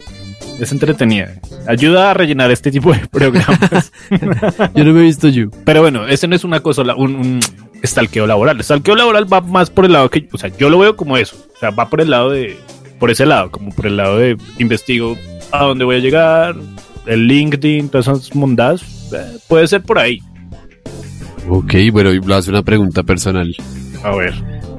es 0.60 0.72
entretenida. 0.72 1.34
Ayuda 1.68 2.12
a 2.12 2.14
rellenar 2.14 2.52
este 2.52 2.72
tipo 2.72 2.92
de 2.92 3.00
programas. 3.12 3.92
Yo 4.76 4.84
no 4.84 4.94
me 4.94 5.00
he 5.02 5.04
visto 5.04 5.28
You. 5.28 5.50
pero 5.64 5.82
bueno, 5.82 6.08
ese 6.08 6.28
no 6.28 6.36
es 6.36 6.44
una 6.44 6.60
cosa, 6.60 6.82
un, 6.96 7.16
un 7.16 7.40
estalqueo 7.82 8.28
laboral. 8.28 8.56
El 8.58 8.62
estalqueo 8.62 8.96
laboral 8.96 9.32
va 9.32 9.42
más 9.42 9.70
por 9.70 9.86
el 9.86 9.94
lado 9.94 10.10
que, 10.10 10.28
o 10.32 10.38
sea, 10.38 10.50
yo 10.58 10.70
lo 10.70 10.78
veo 10.80 10.96
como 10.96 11.18
eso. 11.18 11.36
O 11.56 11.60
sea, 11.60 11.70
va 11.72 11.90
por 11.90 12.02
el 12.02 12.10
lado 12.10 12.30
de, 12.32 12.58
por 13.00 13.10
ese 13.12 13.26
lado, 13.26 13.50
como 13.52 13.72
por 13.74 13.86
el 13.88 13.98
lado 13.98 14.18
de 14.18 14.38
investigo 14.60 15.18
a 15.52 15.64
dónde 15.66 15.86
voy 15.86 15.96
a 15.98 16.00
llegar, 16.00 16.56
el 17.06 17.28
LinkedIn, 17.28 17.90
todas 17.90 18.08
esas 18.08 18.36
mondadas. 18.36 18.82
eh, 19.14 19.38
puede 19.48 19.68
ser 19.68 19.82
por 19.84 19.98
ahí. 20.00 20.20
Ok, 21.50 21.74
bueno, 21.92 22.12
y 22.14 22.20
voy 22.20 22.34
a 22.34 22.38
hacer 22.38 22.54
una 22.54 22.64
pregunta 22.64 23.04
personal. 23.04 23.56
A 24.04 24.16
ver. 24.16 24.34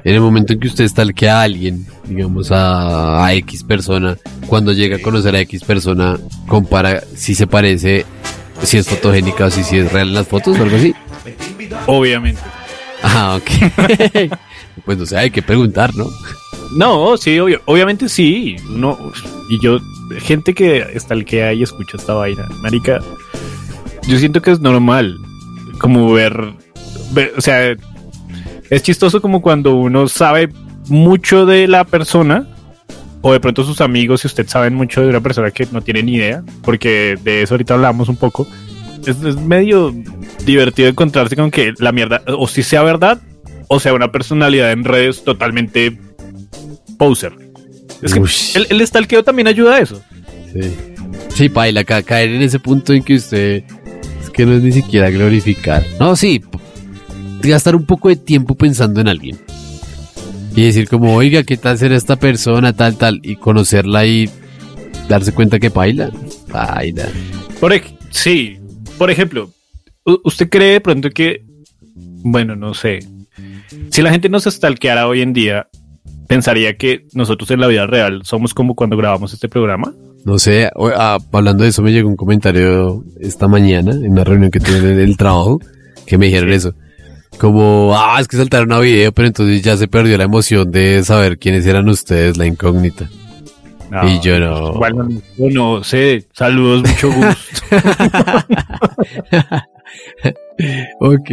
En 0.05 0.15
el 0.15 0.21
momento 0.21 0.53
en 0.53 0.61
que 0.61 0.69
usted 0.69 0.87
stalkea 0.87 1.41
a 1.41 1.43
alguien, 1.43 1.87
digamos 2.05 2.51
a, 2.51 3.25
a 3.25 3.35
X 3.35 3.63
persona, 3.63 4.17
cuando 4.47 4.73
llega 4.73 4.97
a 4.97 5.01
conocer 5.01 5.35
a 5.37 5.41
X 5.41 5.63
persona, 5.63 6.19
compara 6.49 7.03
si 7.15 7.35
se 7.35 7.47
parece, 7.47 8.05
si 8.63 8.79
es 8.79 8.89
fotogénica 8.89 9.47
o 9.47 9.51
si, 9.51 9.63
si 9.63 9.79
es 9.79 9.93
real 9.93 10.09
en 10.09 10.15
las 10.15 10.27
fotos 10.27 10.59
o 10.59 10.63
algo 10.63 10.77
así. 10.77 10.95
Obviamente. 11.87 12.41
Ah, 13.03 13.39
ok. 13.41 14.33
pues 14.85 14.99
no 14.99 15.07
sé, 15.07 15.19
hay 15.19 15.31
que 15.31 15.43
preguntar, 15.43 15.95
¿no? 15.95 16.07
No, 16.77 17.17
sí, 17.17 17.39
obvio, 17.39 17.61
obviamente 17.67 18.09
sí. 18.09 18.57
No, 18.71 18.99
y 19.51 19.61
yo, 19.61 19.79
gente 20.21 20.55
que 20.55 20.79
estalquea 20.95 21.53
y 21.53 21.63
escucha 21.63 21.97
esta 21.97 22.15
vaina, 22.15 22.49
marica, 22.63 22.99
yo 24.09 24.19
siento 24.19 24.43
que 24.43 24.51
es 24.51 24.61
normal 24.61 25.19
como 25.83 26.11
ver, 26.13 26.35
ver- 27.13 27.33
o 27.37 27.41
sea, 27.43 27.77
es 28.71 28.83
chistoso 28.83 29.21
como 29.21 29.43
cuando 29.43 29.75
uno 29.75 30.09
sabe 30.09 30.49
mucho 30.89 31.45
de 31.45 31.69
la 31.69 31.85
persona 31.85 32.47
o 33.21 33.33
de 33.33 33.41
pronto 33.41 33.63
sus 33.65 33.81
amigos, 33.83 34.23
si 34.23 34.27
usted 34.29 34.47
saben 34.49 34.75
mucho 34.75 35.03
de 35.03 35.09
una 35.09 35.21
persona 35.21 35.51
que 35.51 35.67
no 35.71 35.83
tiene 35.83 36.03
ni 36.03 36.15
idea, 36.15 36.43
porque 36.63 37.19
de 37.23 37.43
eso 37.43 37.55
ahorita 37.55 37.75
hablamos 37.75 38.09
un 38.09 38.17
poco. 38.17 38.49
Es, 39.07 39.23
es 39.23 39.37
medio 39.37 39.93
divertido 40.47 40.89
encontrarse 40.89 41.37
con 41.37 41.51
que 41.51 41.75
la 41.79 41.93
mierda, 41.93 42.23
o 42.27 42.49
si 42.49 42.63
sea 42.63 42.83
verdad, 42.83 43.21
o 43.69 43.79
sea 43.81 43.93
una 43.95 44.11
personalidad 44.11 44.73
en 44.73 44.85
redes 44.85 45.23
totalmente 45.25 45.99
poser. 46.99 47.33
Es 48.01 48.15
que 48.15 48.21
el, 48.59 48.67
el 48.71 48.87
stalkeo 48.87 49.23
también 49.23 49.47
ayuda 49.49 49.77
a 49.77 49.81
eso. 49.81 50.01
Sí. 50.53 50.77
Sí, 51.29 51.49
paila, 51.49 51.85
ca- 51.85 52.03
caer 52.03 52.31
en 52.31 52.43
ese 52.43 52.59
punto 52.59 52.93
en 52.93 53.03
que 53.03 53.15
usted 53.15 53.63
que 54.33 54.47
no 54.47 54.55
es 54.55 54.63
ni 54.63 54.73
siquiera 54.73 55.11
glorificar. 55.11 55.85
No, 55.99 56.17
sí, 56.17 56.43
gastar 57.43 57.77
un 57.77 57.87
poco 57.87 58.09
de 58.09 58.17
tiempo 58.17 58.55
pensando 58.55 59.01
en 59.01 59.09
alguien. 59.09 59.39
Y 60.55 60.65
decir 60.65 60.89
como, 60.89 61.15
oiga, 61.15 61.43
¿qué 61.45 61.57
tal 61.57 61.79
será 61.79 61.97
esta 61.97 62.17
persona, 62.17 62.73
tal, 62.73 62.97
tal? 62.97 63.21
Y 63.23 63.37
conocerla 63.37 64.05
y 64.05 64.29
darse 65.09 65.33
cuenta 65.33 65.59
que 65.59 65.71
paila. 65.71 66.11
Paila. 66.51 67.09
Por 67.59 67.73
sí, 68.11 68.59
por 68.99 69.11
ejemplo, 69.11 69.51
¿usted 70.05 70.49
cree 70.49 70.75
de 70.75 70.81
pronto 70.81 71.11
que, 71.11 71.45
bueno, 71.95 72.55
no 72.55 72.75
sé, 72.75 73.01
si 73.91 74.03
la 74.03 74.11
gente 74.11 74.29
nos 74.29 74.45
stalkeara 74.45 75.07
hoy 75.07 75.23
en 75.23 75.33
día, 75.33 75.69
pensaría 76.33 76.79
que 76.79 77.05
nosotros 77.13 77.51
en 77.51 77.61
la 77.61 77.67
vida 77.67 77.87
real 77.87 78.23
somos 78.25 78.55
como 78.55 78.75
cuando 78.75 78.97
grabamos 78.97 79.35
este 79.35 79.51
programa? 79.51 79.93
No 80.25 80.39
sé, 80.39 80.71
ah, 80.97 81.19
hablando 81.31 81.65
de 81.65 81.71
eso 81.71 81.83
me 81.83 81.93
llegó 81.93 82.09
un 82.09 82.17
comentario 82.17 83.05
esta 83.21 83.49
mañana 83.49 83.93
en 83.93 84.13
una 84.13 84.25
reunión 84.25 84.51
que 84.51 84.61
tuve 84.61 84.79
en 84.79 85.01
el 85.01 85.19
trabajo 85.19 85.61
que 86.07 86.17
me 86.17 86.25
dijeron 86.27 86.51
eso. 86.53 86.73
Como, 87.39 87.93
ah, 87.95 88.17
es 88.19 88.29
que 88.29 88.39
saltaron 88.39 88.73
a 88.73 88.79
video, 88.79 89.13
pero 89.13 89.29
entonces 89.29 89.61
ya 89.63 89.77
se 89.77 89.89
perdió 89.89 90.17
la 90.17 90.25
emoción 90.25 90.71
de 90.71 91.05
saber 91.05 91.39
quiénes 91.39 91.67
eran 91.67 91.87
ustedes, 91.89 92.39
la 92.39 92.47
incógnita. 92.47 93.11
Y 94.05 94.21
yo 94.21 94.41
no. 94.41 94.73
Igual 94.73 94.97
no, 94.97 95.09
yo 95.37 95.51
no 95.51 95.85
sé, 95.85 96.25
saludos, 96.33 96.89
mucho 96.89 97.13
gusto. 97.13 97.67
Ok. 101.01 101.33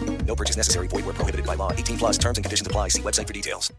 No 0.31 0.35
purchase 0.37 0.55
necessary. 0.55 0.87
Void 0.87 1.05
where 1.05 1.13
prohibited 1.13 1.45
by 1.45 1.55
law. 1.55 1.73
18 1.73 1.97
plus 1.97 2.17
terms 2.17 2.37
and 2.37 2.45
conditions 2.45 2.65
apply. 2.65 2.87
See 2.87 3.01
website 3.01 3.27
for 3.27 3.33
details. 3.33 3.73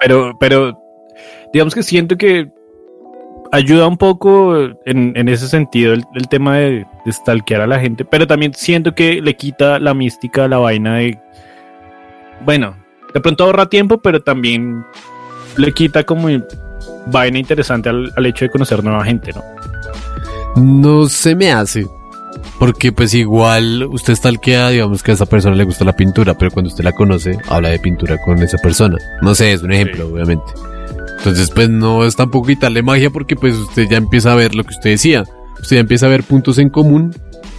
Pero, 0.00 0.36
pero, 0.40 0.76
digamos 1.52 1.72
que 1.72 1.84
siento 1.84 2.16
que 2.16 2.50
ayuda 3.52 3.86
un 3.86 3.96
poco 3.96 4.56
en, 4.86 5.12
en 5.14 5.28
ese 5.28 5.46
sentido 5.46 5.92
el, 5.92 6.02
el 6.14 6.28
tema 6.28 6.56
de, 6.56 6.84
de 7.04 7.12
stalkear 7.12 7.60
a 7.60 7.68
la 7.68 7.78
gente, 7.78 8.04
pero 8.04 8.26
también 8.26 8.54
siento 8.54 8.94
que 8.94 9.20
le 9.22 9.36
quita 9.36 9.78
la 9.78 9.94
mística 9.94 10.46
a 10.46 10.48
la 10.48 10.58
vaina 10.58 10.96
de, 10.96 11.20
bueno, 12.44 12.76
de 13.14 13.20
pronto 13.20 13.44
ahorra 13.44 13.68
tiempo, 13.68 13.98
pero 13.98 14.22
también 14.22 14.84
le 15.56 15.72
quita 15.72 16.02
como 16.02 16.28
vaina 17.06 17.38
interesante 17.38 17.88
al, 17.88 18.12
al 18.16 18.26
hecho 18.26 18.46
de 18.46 18.50
conocer 18.50 18.82
nueva 18.82 19.04
gente, 19.04 19.32
¿no? 19.32 19.44
No 20.56 21.06
se 21.06 21.36
me 21.36 21.52
hace. 21.52 21.86
Porque 22.58 22.92
pues 22.92 23.14
igual 23.14 23.84
usted 23.90 24.14
stalkea, 24.14 24.68
digamos 24.68 25.02
que 25.02 25.10
a 25.12 25.14
esa 25.14 25.26
persona 25.26 25.56
le 25.56 25.64
gusta 25.64 25.84
la 25.84 25.96
pintura, 25.96 26.34
pero 26.36 26.50
cuando 26.50 26.68
usted 26.68 26.84
la 26.84 26.92
conoce, 26.92 27.38
habla 27.48 27.70
de 27.70 27.78
pintura 27.78 28.18
con 28.18 28.42
esa 28.42 28.58
persona. 28.58 28.96
No 29.22 29.34
sé, 29.34 29.52
es 29.52 29.62
un 29.62 29.72
ejemplo, 29.72 30.06
Sí. 30.06 30.12
obviamente. 30.12 30.52
Entonces 31.18 31.50
pues 31.50 31.68
no 31.68 32.04
es 32.04 32.16
tampoco 32.16 32.46
quitarle 32.48 32.82
magia 32.82 33.10
porque 33.10 33.36
pues 33.36 33.54
usted 33.54 33.86
ya 33.90 33.96
empieza 33.98 34.32
a 34.32 34.36
ver 34.36 34.54
lo 34.54 34.64
que 34.64 34.74
usted 34.74 34.90
decía. 34.90 35.24
Usted 35.60 35.76
ya 35.76 35.80
empieza 35.80 36.06
a 36.06 36.10
ver 36.10 36.22
puntos 36.22 36.58
en 36.58 36.70
común 36.70 37.14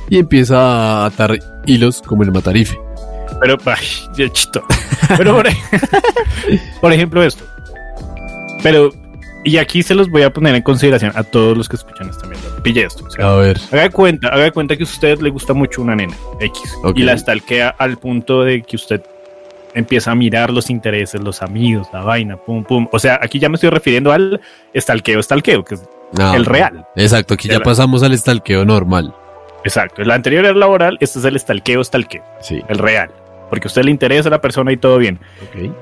y 0.09 0.17
empieza 0.17 0.57
a 0.59 1.05
atar 1.05 1.37
hilos 1.65 2.01
como 2.05 2.23
el 2.23 2.31
matarife. 2.31 2.77
Pero, 3.39 3.57
ay, 3.65 4.29
chito. 4.31 4.61
Pero, 5.17 5.41
por 6.81 6.91
ejemplo, 6.93 7.23
esto. 7.23 7.43
Pero, 8.63 8.91
y 9.43 9.57
aquí 9.57 9.81
se 9.83 9.95
los 9.95 10.09
voy 10.09 10.21
a 10.23 10.31
poner 10.31 10.53
en 10.55 10.61
consideración 10.61 11.11
a 11.15 11.23
todos 11.23 11.57
los 11.57 11.67
que 11.69 11.75
escuchan 11.75 12.09
esta 12.09 12.27
mierda. 12.27 12.61
Pille 12.63 12.83
esto. 12.83 13.05
o 13.05 13.09
sea, 13.09 13.31
A 13.31 13.35
ver. 13.37 13.57
haga 13.71 13.83
de 13.83 13.89
cuenta, 13.89 14.27
haga 14.29 14.43
de 14.45 14.51
cuenta 14.51 14.75
que 14.77 14.83
a 14.83 14.85
usted 14.85 15.19
le 15.19 15.29
gusta 15.29 15.53
mucho 15.53 15.81
una 15.81 15.95
nena 15.95 16.15
X 16.39 16.61
y 16.95 17.03
la 17.03 17.17
stalkea 17.17 17.69
al 17.77 17.97
punto 17.97 18.43
de 18.43 18.61
que 18.61 18.75
usted 18.75 19.01
empieza 19.73 20.11
a 20.11 20.15
mirar 20.15 20.51
los 20.51 20.69
intereses, 20.69 21.21
los 21.21 21.41
amigos, 21.41 21.87
la 21.93 22.01
vaina, 22.01 22.35
pum, 22.37 22.63
pum. 22.63 22.87
O 22.91 22.99
sea, 22.99 23.19
aquí 23.21 23.39
ya 23.39 23.47
me 23.49 23.55
estoy 23.55 23.69
refiriendo 23.69 24.11
al 24.11 24.41
stalkeo, 24.75 25.21
stalkeo, 25.23 25.63
que 25.63 25.75
es 25.75 25.83
Ah, 26.19 26.33
el 26.35 26.45
real. 26.45 26.85
Exacto, 26.97 27.33
aquí 27.35 27.47
ya 27.47 27.61
pasamos 27.61 28.03
al 28.03 28.17
stalkeo 28.17 28.65
normal. 28.65 29.15
Exacto. 29.63 30.01
El 30.01 30.11
anterior 30.11 30.43
era 30.43 30.53
laboral, 30.57 30.97
este 30.99 31.19
es 31.19 31.25
el 31.25 31.39
stalkeo, 31.39 31.81
stalkeo, 31.83 32.21
Sí. 32.41 32.61
el 32.67 32.77
real. 32.79 33.11
Porque 33.51 33.67
a 33.67 33.69
usted 33.69 33.83
le 33.83 33.91
interesa 33.91 34.29
a 34.29 34.31
la 34.31 34.41
persona 34.41 34.71
y 34.71 34.77
todo 34.77 34.97
bien. 34.97 35.19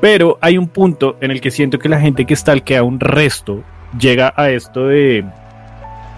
Pero 0.02 0.38
hay 0.42 0.58
un 0.58 0.68
punto 0.68 1.16
en 1.22 1.32
el 1.32 1.40
que 1.40 1.52
siento 1.52 1.80
que 1.80 1.88
la 1.88 2.02
gente 2.02 2.26
que 2.26 2.36
stalkea 2.36 2.84
un 2.84 3.00
resto 3.00 3.64
llega 3.98 4.34
a 4.36 4.50
esto 4.50 4.88
de 4.88 5.24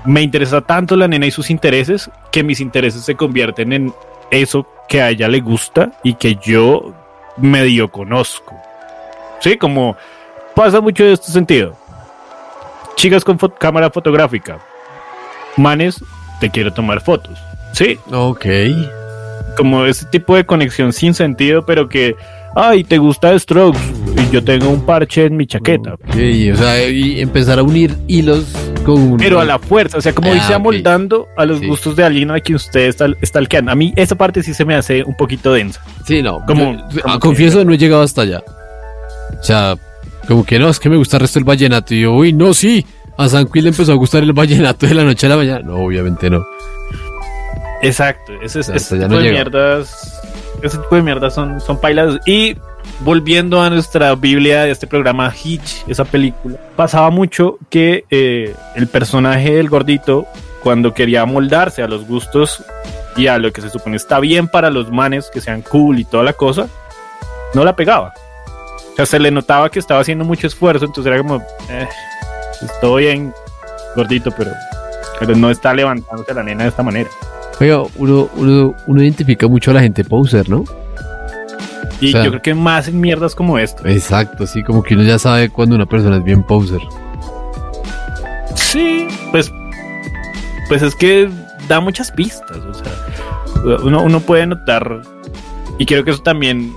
me 0.05 0.22
interesa 0.24 0.62
tanto 0.62 0.96
la 0.96 1.08
nena 1.08 1.27
y 1.27 1.31
sus 1.31 1.51
intereses 1.51 2.10
que 2.31 2.41
mis 2.43 2.60
intereses 2.60 3.03
se 3.03 3.13
convierten 3.15 3.72
en 3.74 3.93
eso 4.31 4.65
que 4.89 5.00
a 5.01 5.10
ella 5.12 5.27
le 5.27 5.41
gusta 5.41 5.91
y 6.03 6.15
que 6.15 6.36
yo 6.41 6.93
medio 7.38 7.89
conozco. 7.89 8.55
Sí, 9.41 9.58
como 9.58 9.96
pasa 10.55 10.81
mucho 10.81 11.03
de 11.03 11.13
este 11.13 11.31
sentido. 11.31 11.75
Chicas 12.96 13.24
con 13.24 13.38
fo- 13.38 13.53
cámara 13.58 13.89
fotográfica. 13.91 14.60
Manes, 15.58 16.03
te 16.39 16.50
quiero 16.50 16.72
tomar 16.74 17.01
fotos. 17.01 17.38
Sí, 17.74 18.00
Ok. 18.12 18.46
Como 19.58 19.86
ese 19.86 20.05
tipo 20.08 20.36
de 20.36 20.46
conexión 20.46 20.93
sin 20.93 21.13
sentido, 21.13 21.65
pero 21.65 21.88
que, 21.89 22.15
ay, 22.55 22.84
te 22.84 22.98
gusta 22.98 23.38
Strokes 23.38 23.79
y 24.17 24.34
yo 24.34 24.43
tengo 24.43 24.70
un 24.70 24.86
parche 24.86 25.25
en 25.25 25.38
mi 25.38 25.46
chaqueta. 25.48 25.93
Ok, 25.96 26.15
o 26.53 26.55
sea, 26.55 26.88
y 26.89 27.20
empezar 27.22 27.60
a 27.60 27.63
unir 27.63 27.96
hilos 28.08 28.46
con... 28.86 29.17
Pero 29.17 29.39
a 29.39 29.46
la 29.46 29.60
fuerza, 29.60 29.98
o 29.98 30.01
sea, 30.01 30.13
como 30.13 30.31
Ah, 30.31 30.43
ok. 30.48 30.51
amoldando 30.55 31.27
a 31.38 31.46
los 31.46 31.60
Sí. 31.60 31.67
gustos 31.67 31.96
de 31.96 32.03
alguien 32.03 32.31
a 32.31 32.39
quien 32.39 32.55
usted 32.55 32.81
está 32.88 33.08
stalkeando. 33.24 33.72
A 33.72 33.75
mí 33.75 33.93
esa 33.96 34.15
parte 34.15 34.41
sí 34.43 34.53
se 34.53 34.65
me 34.65 34.75
hace 34.75 35.03
un 35.03 35.15
poquito 35.15 35.53
densa. 35.53 35.81
Sí, 36.05 36.22
no. 36.22 36.39
Como- 36.48 36.74
yo- 36.74 37.01
como 37.01 37.13
ah, 37.13 37.13
que- 37.13 37.20
confieso, 37.20 37.63
no 37.63 37.74
he 37.74 37.77
llegado 37.77 38.01
hasta 38.01 38.22
allá. 38.24 38.43
O 39.39 39.43
sea, 39.43 39.75
como 40.27 40.46
que 40.46 40.60
no, 40.60 40.70
es 40.70 40.79
que 40.79 40.89
me 40.89 40.98
gusta 40.98 41.17
el 41.17 41.22
resto 41.22 41.39
del 41.39 41.46
vallenato. 41.46 41.93
Y 41.93 42.01
yo, 42.01 42.13
uy, 42.13 42.34
no, 42.34 42.53
sí. 42.53 42.86
A 43.17 43.27
San 43.29 43.46
Quil 43.46 43.63
le 43.65 43.70
empezó 43.70 43.91
a 43.91 43.96
gustar 43.96 44.24
el 44.24 44.34
vallenato 44.34 44.88
de 44.88 44.96
la 44.96 45.03
noche 45.03 45.27
a 45.27 45.29
la 45.29 45.38
mañana. 45.38 45.60
No, 45.63 45.75
obviamente 45.75 46.29
no. 46.29 46.43
Exacto, 47.82 48.34
ese, 48.42 48.60
ese 48.60 48.76
ya 48.98 49.04
tipo 49.08 49.08
no 49.08 49.18
de 49.18 49.24
llega. 49.24 49.34
mierdas, 49.36 50.22
ese 50.62 50.78
tipo 50.78 50.96
de 50.96 51.02
mierdas 51.02 51.34
son, 51.34 51.60
son 51.62 51.80
pailas. 51.80 52.20
Y 52.26 52.56
volviendo 53.00 53.62
a 53.62 53.70
nuestra 53.70 54.14
Biblia 54.16 54.64
de 54.64 54.72
este 54.72 54.88
programa 54.88 55.34
Hitch, 55.44 55.84
esa 55.88 56.06
película, 56.06 56.58
pasaba 56.76 57.10
mucho 57.10 57.58
que 57.70 58.06
eh, 58.12 58.56
el 58.76 58.88
personaje 58.88 59.54
del 59.56 59.70
gordito, 59.70 60.26
cuando 60.64 60.94
quería 60.94 61.26
moldarse 61.26 61.82
a 61.82 61.88
los 61.88 62.06
gustos 62.06 62.64
y 63.16 63.28
a 63.28 63.38
lo 63.40 63.52
que 63.52 63.62
se 63.62 63.70
supone 63.70 63.96
está 63.98 64.20
bien 64.20 64.48
para 64.48 64.70
los 64.70 64.92
manes, 64.92 65.30
que 65.34 65.42
sean 65.42 65.62
cool 65.64 66.00
y 66.00 66.06
toda 66.06 66.24
la 66.24 66.34
cosa, 66.34 66.68
no 67.54 67.64
la 67.64 67.76
pegaba. 67.76 68.14
O 68.94 68.96
sea, 68.96 69.06
se 69.06 69.20
le 69.20 69.32
notaba 69.32 69.70
que 69.72 69.79
estaba 69.79 70.01
haciendo 70.01 70.24
mucho 70.24 70.46
esfuerzo, 70.48 70.86
entonces 70.86 71.12
era 71.12 71.22
como, 71.22 71.38
eh, 71.70 71.88
estoy 72.62 73.05
bien 73.05 73.34
gordito, 73.96 74.29
pero, 74.38 74.51
pero 75.20 75.36
no 75.36 75.50
está 75.50 75.74
levantándose 75.74 76.34
la 76.34 76.44
nena 76.44 76.64
de 76.64 76.70
esta 76.70 76.84
manera. 76.84 77.10
Oiga, 77.62 77.84
uno, 77.98 78.28
uno, 78.38 78.76
uno 78.88 79.04
identifica 79.04 79.48
mucho 79.48 79.70
a 79.72 79.76
la 79.76 79.82
gente 79.82 80.04
poser, 80.04 80.50
¿no? 80.50 80.64
Y 82.00 82.10
O 82.10 82.12
sea- 82.12 82.24
yo 82.24 82.32
creo 82.32 82.42
que 82.42 82.56
más 82.56 82.88
en 82.88 83.00
mierdas 83.00 83.36
como 83.36 83.60
esta. 83.60 83.88
Exacto, 83.90 84.48
sí, 84.48 84.64
como 84.64 84.82
que 84.82 84.96
uno 84.96 85.04
ya 85.04 85.20
sabe 85.20 85.50
cuando 85.50 85.76
una 85.76 85.86
persona 85.86 86.18
es 86.18 86.24
bien 86.24 86.42
poser. 86.42 86.80
Sí, 88.56 89.08
pues, 89.32 89.52
pues 90.68 90.82
es 90.82 90.96
que 90.96 91.30
da 91.68 91.80
muchas 91.80 92.12
pistas. 92.12 92.58
O 92.58 92.74
sea, 92.74 93.78
uno, 93.84 94.02
uno 94.02 94.20
puede 94.22 94.48
notar. 94.48 95.02
Y 95.78 95.86
creo 95.86 96.04
que 96.04 96.12
eso 96.12 96.22
también. 96.24 96.74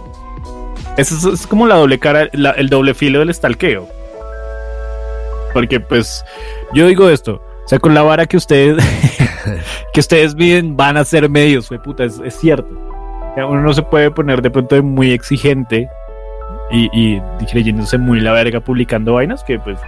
Eso 0.99 1.16
es, 1.16 1.40
es 1.40 1.47
como 1.47 1.66
la 1.66 1.77
doble 1.77 1.99
cara, 1.99 2.29
la- 2.35 2.51
el 2.53 2.68
doble 2.68 2.92
filo 2.92 3.20
del 3.20 3.31
estalqueo. 3.31 3.88
Porque, 5.55 5.81
pues, 5.81 6.23
yo 6.75 6.87
digo 6.87 7.09
esto. 7.09 7.40
O 7.64 7.68
sea, 7.68 7.79
con 7.79 7.94
la 7.94 8.03
vara 8.03 8.27
que 8.27 8.37
ustedes 8.37 8.77
que 9.92 10.00
ustedes 10.00 10.35
miden 10.35 10.77
van 10.77 10.96
a 10.96 11.05
ser 11.05 11.29
medios, 11.29 11.68
fue 11.68 11.79
puta, 11.79 12.05
es, 12.05 12.20
es 12.24 12.38
cierto. 12.38 12.68
O 12.68 13.35
sea, 13.35 13.46
Uno 13.46 13.62
no 13.62 13.72
se 13.72 13.83
puede 13.83 14.11
poner 14.11 14.42
de 14.42 14.50
pronto 14.50 14.81
muy 14.83 15.12
exigente 15.12 15.88
y, 16.70 16.88
y 16.92 17.20
creyéndose 17.50 17.98
muy 17.98 18.20
la 18.20 18.33
verga 18.33 18.61
publicando 18.61 19.14
vainas 19.14 19.44
que 19.44 19.59
pues 19.59 19.79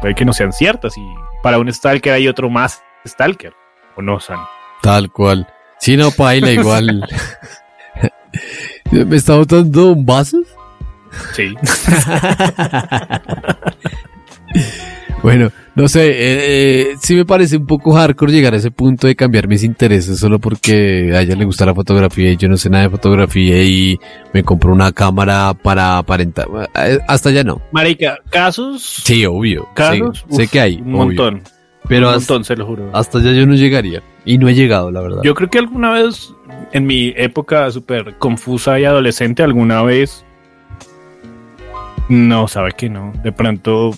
puede 0.00 0.14
que 0.14 0.24
no 0.24 0.32
sean 0.32 0.52
ciertas 0.52 0.96
y 0.96 1.00
para 1.42 1.58
un 1.58 1.72
stalker 1.72 2.12
hay 2.12 2.28
otro 2.28 2.50
más 2.50 2.82
stalker 3.06 3.52
o 3.96 4.02
no 4.02 4.20
San 4.20 4.38
Tal 4.82 5.10
cual. 5.10 5.46
Sí, 5.78 5.96
no, 5.96 6.10
paila, 6.10 6.50
igual. 6.50 7.06
¿Me 8.90 9.16
está 9.16 9.36
botando 9.36 9.92
un 9.92 10.06
vaso? 10.06 10.38
sí 11.32 11.54
Bueno, 15.26 15.50
no 15.74 15.88
sé, 15.88 16.08
eh, 16.10 16.12
eh, 16.92 16.94
sí 17.00 17.16
me 17.16 17.24
parece 17.24 17.56
un 17.56 17.66
poco 17.66 17.92
hardcore 17.94 18.30
llegar 18.30 18.54
a 18.54 18.58
ese 18.58 18.70
punto 18.70 19.08
de 19.08 19.16
cambiar 19.16 19.48
mis 19.48 19.64
intereses 19.64 20.20
solo 20.20 20.38
porque 20.38 21.10
a 21.16 21.20
ella 21.22 21.34
le 21.34 21.44
gusta 21.44 21.66
la 21.66 21.74
fotografía 21.74 22.30
y 22.30 22.36
yo 22.36 22.46
no 22.48 22.56
sé 22.56 22.70
nada 22.70 22.84
de 22.84 22.90
fotografía 22.90 23.60
y 23.60 23.98
me 24.32 24.44
compro 24.44 24.72
una 24.72 24.92
cámara 24.92 25.52
para 25.60 25.98
aparentar. 25.98 26.46
Eh, 26.76 27.00
Hasta 27.08 27.30
allá 27.30 27.42
no. 27.42 27.60
marica 27.72 28.18
casos 28.30 28.84
Sí, 29.02 29.26
obvio. 29.26 29.66
casos 29.74 30.24
Sí, 30.30 30.36
sé 30.36 30.46
que 30.46 30.60
hay, 30.60 30.76
un 30.76 30.94
obvio. 30.94 30.96
montón 31.06 31.42
Pero 31.88 32.08
un 32.08 32.14
hasta, 32.14 32.34
montón 32.34 32.44
se 32.44 32.54
lo 32.54 32.64
juro 32.66 32.90
hasta 32.92 33.18
allá 33.18 33.32
yo 33.32 33.46
no 33.48 33.56
llegaría. 33.56 34.04
Y 34.24 34.38
no 34.38 34.48
he 34.48 34.54
llegado, 34.54 34.92
la 34.92 35.00
verdad. 35.00 35.22
yo 35.24 35.34
creo 35.34 35.50
que 35.50 35.58
alguna 35.58 35.90
vez 35.90 36.32
en 36.70 36.86
mi 36.86 37.12
época 37.16 37.68
súper 37.72 38.14
confusa 38.18 38.78
y 38.78 38.84
adolescente 38.84 39.42
alguna 39.42 39.82
vez 39.82 40.24
no 42.08 42.46
sabe 42.46 42.70
que 42.76 42.88
no 42.88 43.12
de 43.24 43.32
pronto 43.32 43.90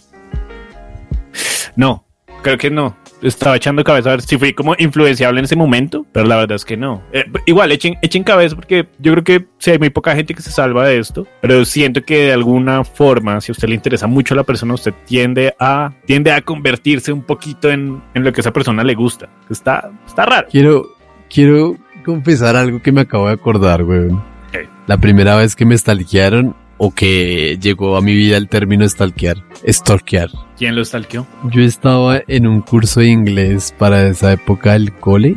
no 1.78 2.04
creo 2.42 2.58
que 2.58 2.70
no 2.70 2.96
estaba 3.22 3.56
echando 3.56 3.82
cabeza 3.82 4.10
a 4.10 4.12
ver 4.12 4.22
si 4.22 4.38
fui 4.38 4.52
como 4.52 4.74
influenciable 4.78 5.40
en 5.40 5.44
ese 5.44 5.56
momento, 5.56 6.06
pero 6.12 6.26
la 6.26 6.36
verdad 6.36 6.56
es 6.56 6.64
que 6.64 6.76
no. 6.76 7.02
Eh, 7.12 7.24
igual, 7.46 7.72
echen, 7.72 7.98
echen 8.00 8.22
cabeza 8.22 8.54
porque 8.54 8.86
yo 8.98 9.12
creo 9.12 9.24
que 9.24 9.46
sí 9.58 9.72
hay 9.72 9.78
muy 9.78 9.90
poca 9.90 10.14
gente 10.14 10.34
que 10.34 10.42
se 10.42 10.50
salva 10.50 10.86
de 10.86 10.98
esto, 10.98 11.26
pero 11.40 11.64
siento 11.64 12.02
que 12.04 12.26
de 12.26 12.32
alguna 12.32 12.84
forma, 12.84 13.40
si 13.40 13.50
a 13.50 13.52
usted 13.52 13.68
le 13.68 13.74
interesa 13.74 14.06
mucho 14.06 14.34
a 14.34 14.36
la 14.36 14.44
persona, 14.44 14.74
usted 14.74 14.94
tiende 15.04 15.54
a, 15.58 15.92
tiende 16.06 16.30
a 16.32 16.42
convertirse 16.42 17.12
un 17.12 17.22
poquito 17.22 17.70
en, 17.70 18.00
en 18.14 18.24
lo 18.24 18.32
que 18.32 18.40
a 18.40 18.42
esa 18.42 18.52
persona 18.52 18.84
le 18.84 18.94
gusta. 18.94 19.28
Está, 19.50 19.90
está 20.06 20.24
raro. 20.24 20.48
Quiero, 20.50 20.86
quiero 21.28 21.76
confesar 22.04 22.56
algo 22.56 22.80
que 22.80 22.92
me 22.92 23.00
acabo 23.00 23.26
de 23.26 23.34
acordar, 23.34 23.82
weón. 23.82 24.22
¿Qué? 24.52 24.68
La 24.86 24.96
primera 24.98 25.34
vez 25.34 25.56
que 25.56 25.64
me 25.64 25.76
stalkearon 25.76 26.54
o 26.78 26.92
que 26.92 27.58
llegó 27.60 27.96
a 27.96 28.00
mi 28.00 28.14
vida 28.14 28.36
el 28.36 28.48
término 28.48 28.88
stalkear, 28.88 29.44
stalkear. 29.68 30.30
¿Quién 30.56 30.74
lo 30.74 30.84
stalkeó? 30.84 31.26
Yo 31.50 31.62
estaba 31.62 32.22
en 32.26 32.46
un 32.46 32.62
curso 32.62 33.00
de 33.00 33.08
inglés 33.08 33.74
para 33.76 34.06
esa 34.08 34.32
época 34.32 34.72
del 34.72 34.92
cole. 34.92 35.36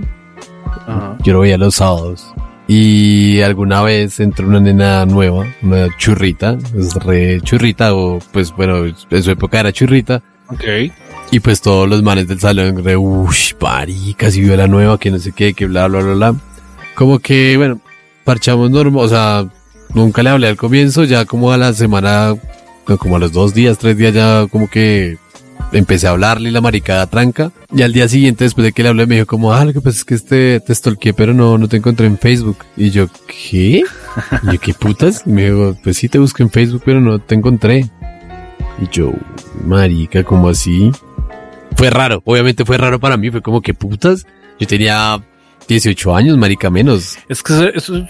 Ajá. 0.88 1.18
Yo 1.24 1.34
lo 1.34 1.40
veía 1.42 1.58
los 1.58 1.76
sábados. 1.76 2.34
Y 2.68 3.42
alguna 3.42 3.82
vez 3.82 4.20
entró 4.20 4.48
una 4.48 4.62
nena 4.62 5.06
nueva, 5.06 5.46
una 5.62 5.90
churrita, 5.98 6.58
es 6.78 6.94
re 6.96 7.42
churrita, 7.42 7.94
o 7.94 8.20
pues 8.32 8.54
bueno, 8.56 8.86
en 8.86 9.24
su 9.24 9.32
época 9.32 9.60
era 9.60 9.74
churrita. 9.74 10.24
Ok. 10.48 10.64
Y 11.32 11.40
pues 11.40 11.62
todos 11.62 11.90
los 11.90 12.02
manes 12.02 12.28
del 12.28 12.40
salón, 12.40 12.84
re, 12.84 12.96
uff, 12.96 13.54
marica, 13.60 14.32
si 14.32 14.42
vio 14.42 14.56
la 14.56 14.68
nueva, 14.68 14.98
que 15.00 15.12
no 15.12 15.20
sé 15.20 15.34
qué, 15.34 15.54
que 15.54 15.66
bla, 15.66 15.88
bla, 15.88 16.02
bla, 16.02 16.14
bla. 16.14 16.36
Como 16.96 17.20
que, 17.20 17.58
bueno, 17.58 17.82
parchamos 18.24 18.72
normal, 18.72 19.06
o 19.06 19.08
sea, 19.10 19.46
nunca 19.94 20.24
le 20.24 20.30
hablé 20.30 20.48
al 20.48 20.58
comienzo, 20.58 21.04
ya 21.04 21.26
como 21.26 21.52
a 21.52 21.58
la 21.58 21.74
semana, 21.74 22.36
como 23.00 23.16
a 23.16 23.20
los 23.20 23.32
dos 23.32 23.54
días, 23.54 23.78
tres 23.78 23.98
días 23.98 24.14
ya 24.14 24.48
como 24.52 24.70
que 24.70 25.18
empecé 25.74 26.08
a 26.08 26.12
hablarle 26.12 26.50
y 26.50 26.52
la 26.52 26.60
maricada 26.62 27.08
tranca. 27.08 27.52
Y 27.74 27.82
al 27.84 27.94
día 27.94 28.08
siguiente, 28.10 28.44
después 28.44 28.66
de 28.66 28.74
que 28.74 28.84
le 28.84 28.90
hablé, 28.90 29.06
me 29.08 29.16
dijo 29.16 29.28
como, 29.28 29.54
ah, 29.54 29.64
lo 29.64 29.72
que 29.74 29.80
pasa 29.82 29.98
es 29.98 30.04
que 30.06 30.16
este 30.16 30.60
te 30.60 30.76
stalkeé, 30.76 31.14
pero 31.14 31.34
no, 31.34 31.58
no 31.58 31.68
te 31.70 31.78
encontré 31.78 32.08
en 32.08 32.18
Facebook. 32.18 32.58
Y 32.76 32.90
yo, 32.90 33.08
¿qué? 33.28 33.84
Y 34.44 34.52
yo, 34.52 34.60
¿qué 34.60 34.74
putas? 34.74 35.24
Y 35.26 35.30
me 35.30 35.46
dijo, 35.46 35.78
pues 35.84 35.98
sí 35.98 36.10
te 36.10 36.20
busqué 36.20 36.44
en 36.44 36.50
Facebook, 36.52 36.82
pero 36.86 37.00
no 37.00 37.20
te 37.20 37.36
encontré. 37.36 37.90
Y 38.82 38.88
yo, 38.92 39.14
Marica, 39.66 40.24
¿cómo 40.24 40.50
así? 40.50 40.92
Fue 41.78 41.90
raro, 41.90 42.22
obviamente 42.26 42.66
fue 42.66 42.78
raro 42.78 43.00
para 43.00 43.16
mí, 43.18 43.32
fue 43.32 43.42
como 43.42 43.62
que 43.62 43.74
putas. 43.74 44.26
Yo 44.60 44.68
tenía 44.68 45.22
18 45.68 46.16
años, 46.16 46.38
marica, 46.38 46.70
menos. 46.70 47.18
Es 47.30 47.42
que 47.42 47.54
eso, 47.54 47.68
eso 47.70 47.96
es- 47.98 48.10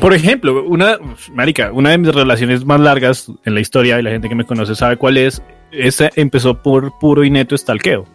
por 0.00 0.12
ejemplo, 0.14 0.64
una, 0.64 0.98
marica, 1.32 1.70
una 1.72 1.90
de 1.90 1.98
mis 1.98 2.14
relaciones 2.14 2.64
más 2.64 2.80
largas 2.80 3.30
en 3.44 3.54
la 3.54 3.60
historia 3.60 3.98
y 3.98 4.02
la 4.02 4.10
gente 4.10 4.28
que 4.28 4.34
me 4.34 4.44
conoce 4.44 4.74
sabe 4.74 4.96
cuál 4.96 5.16
es. 5.16 5.42
Esa 5.70 6.10
empezó 6.16 6.62
por 6.62 6.98
puro 6.98 7.24
y 7.24 7.30
neto 7.30 7.54
estalqueo, 7.54 8.06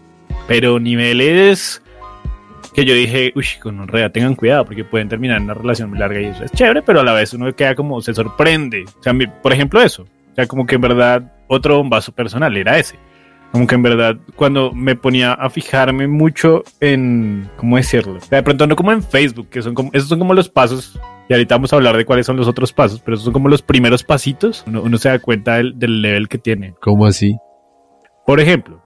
pero 0.48 0.80
niveles 0.80 1.82
que 2.74 2.86
yo 2.86 2.94
dije, 2.94 3.34
uy, 3.36 3.46
con 3.62 3.80
un 3.80 3.88
rea, 3.88 4.12
tengan 4.12 4.36
cuidado 4.36 4.66
porque 4.66 4.84
pueden 4.84 5.10
terminar 5.10 5.38
en 5.38 5.44
una 5.44 5.54
relación 5.54 5.90
muy 5.90 6.00
larga 6.00 6.22
y 6.22 6.26
eso 6.26 6.44
es 6.44 6.52
chévere, 6.52 6.82
pero 6.82 7.02
a 7.02 7.04
la 7.04 7.14
vez 7.14 7.34
uno 7.34 7.54
queda 7.54 7.76
como 7.76 8.02
se 8.02 8.14
sorprende. 8.14 8.86
O 9.00 9.04
sea, 9.04 9.14
por 9.42 9.52
ejemplo, 9.52 9.82
eso. 9.82 10.04
O 10.04 10.36
sea, 10.36 10.48
como 10.48 10.66
que 10.66 10.76
en 10.76 10.82
verdad 10.82 11.34
otro 11.48 11.78
bombazo 11.78 12.14
personal 12.14 12.56
era 12.56 12.78
ese. 12.78 12.96
Como 13.52 13.68
que 13.68 13.76
en 13.76 13.84
verdad, 13.84 14.18
cuando 14.38 14.72
me 14.72 14.96
ponía 14.96 15.34
a 15.34 15.50
fijarme 15.50 16.08
mucho 16.08 16.64
en, 16.80 17.50
¿cómo 17.58 17.76
decirlo? 17.76 18.18
De 18.30 18.42
pronto 18.42 18.66
no 18.66 18.78
como 18.78 18.94
en 18.94 19.04
Facebook, 19.04 19.50
que 19.50 19.62
son 19.62 19.74
como, 19.74 19.90
esos 19.92 20.08
son 20.08 20.20
como 20.20 20.34
los 20.34 20.48
pasos, 20.48 20.98
y 21.32 21.34
ahorita 21.34 21.56
vamos 21.56 21.72
a 21.72 21.78
hablar 21.78 21.96
de 21.96 22.04
cuáles 22.04 22.26
son 22.26 22.36
los 22.36 22.46
otros 22.50 22.74
pasos, 22.74 23.00
pero 23.00 23.16
esos 23.16 23.24
son 23.24 23.32
como 23.32 23.48
los 23.48 23.62
primeros 23.62 24.04
pasitos, 24.04 24.66
uno, 24.68 24.82
uno 24.82 24.98
se 24.98 25.08
da 25.08 25.18
cuenta 25.20 25.56
del, 25.56 25.80
del 25.80 26.02
level 26.02 26.28
que 26.28 26.38
tiene. 26.38 26.74
¿Cómo 26.82 27.06
así? 27.06 27.38
Por 28.26 28.42
ejemplo, 28.42 28.84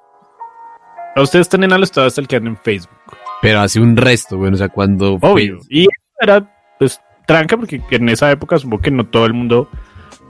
a 1.15 1.21
ustedes 1.23 1.49
tienen 1.49 1.73
a 1.73 1.79
los 1.79 1.89
estados 1.89 2.13
stalkeando 2.13 2.51
en 2.51 2.58
Facebook, 2.58 2.95
Pero 3.41 3.62
hace 3.62 3.79
un 3.79 3.97
resto, 3.97 4.38
bueno, 4.38 4.53
o 4.53 4.58
sea, 4.60 4.69
cuando... 4.69 5.17
fue- 5.17 5.29
obvio, 5.31 5.58
y 5.71 5.88
era, 6.21 6.47
pues, 6.77 7.01
tranca, 7.25 7.58
porque 7.58 7.81
en 7.89 8.10
esa 8.10 8.29
época 8.29 8.60
supongo 8.60 8.84
que 8.84 8.91
no 8.91 9.08
todo 9.08 9.25
el 9.25 9.34
mundo 9.34 9.67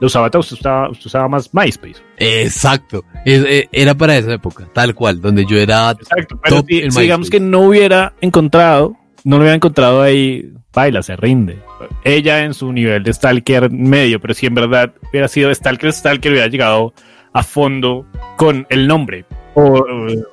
lo 0.00 0.06
usaba, 0.06 0.26
usted 0.26 0.56
usaba, 0.56 0.88
usted 0.88 1.06
usaba 1.06 1.28
más 1.28 1.52
MySpace. 1.52 2.02
Exacto, 2.16 3.04
Es- 3.26 3.44
eh, 3.46 3.68
era 3.72 3.94
para 3.94 4.16
esa 4.16 4.32
época, 4.32 4.66
tal 4.72 4.94
cual, 4.94 5.20
donde 5.20 5.44
yo 5.44 5.58
era... 5.58 5.90
Exacto, 5.90 6.40
pero 6.42 6.56
Top 6.56 6.66
si, 6.66 6.78
en 6.80 6.88
digamos 6.90 7.28
que 7.28 7.40
no 7.40 7.60
hubiera 7.60 8.14
encontrado, 8.22 8.96
no 9.26 9.38
lo 9.38 9.42
hubiera 9.42 9.56
encontrado 9.56 10.02
ahí, 10.02 10.52
baila, 10.72 11.02
se 11.02 11.16
rinde. 11.16 11.58
Ella 12.04 12.44
en 12.44 12.54
su 12.54 12.72
nivel 12.72 13.02
de 13.02 13.12
stalker 13.12 13.72
medio, 13.72 14.20
pero 14.20 14.34
si 14.34 14.46
en 14.46 14.54
verdad 14.54 14.92
hubiera 15.10 15.26
sido 15.26 15.52
stalker, 15.52 15.92
stalker 15.92 16.30
hubiera 16.30 16.46
llegado 16.46 16.94
a 17.32 17.42
fondo 17.42 18.06
con 18.36 18.68
el 18.70 18.86
nombre. 18.86 19.24
O, 19.56 19.84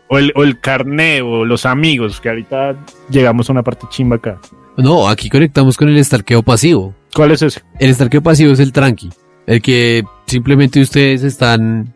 o 0.10 0.18
el, 0.20 0.32
o 0.36 0.44
el 0.44 0.60
carné 0.60 1.24
o 1.24 1.44
los 1.44 1.66
amigos, 1.66 2.22
que 2.22 2.30
ahorita 2.30 2.76
llegamos 3.10 3.50
a 3.50 3.54
una 3.54 3.64
parte 3.64 3.88
chimba 3.90 4.18
acá. 4.18 4.40
No, 4.78 5.10
aquí 5.10 5.28
conectamos 5.28 5.76
con 5.76 5.90
el 5.90 5.98
estalqueo 5.98 6.44
pasivo. 6.44 6.94
¿Cuál 7.16 7.32
es 7.32 7.42
ese? 7.42 7.64
El 7.80 7.90
estalqueo 7.90 8.22
pasivo 8.22 8.54
es 8.54 8.60
el 8.60 8.72
tranqui. 8.72 9.10
El 9.48 9.60
que 9.64 10.04
simplemente 10.28 10.80
ustedes 10.80 11.24
están, 11.24 11.96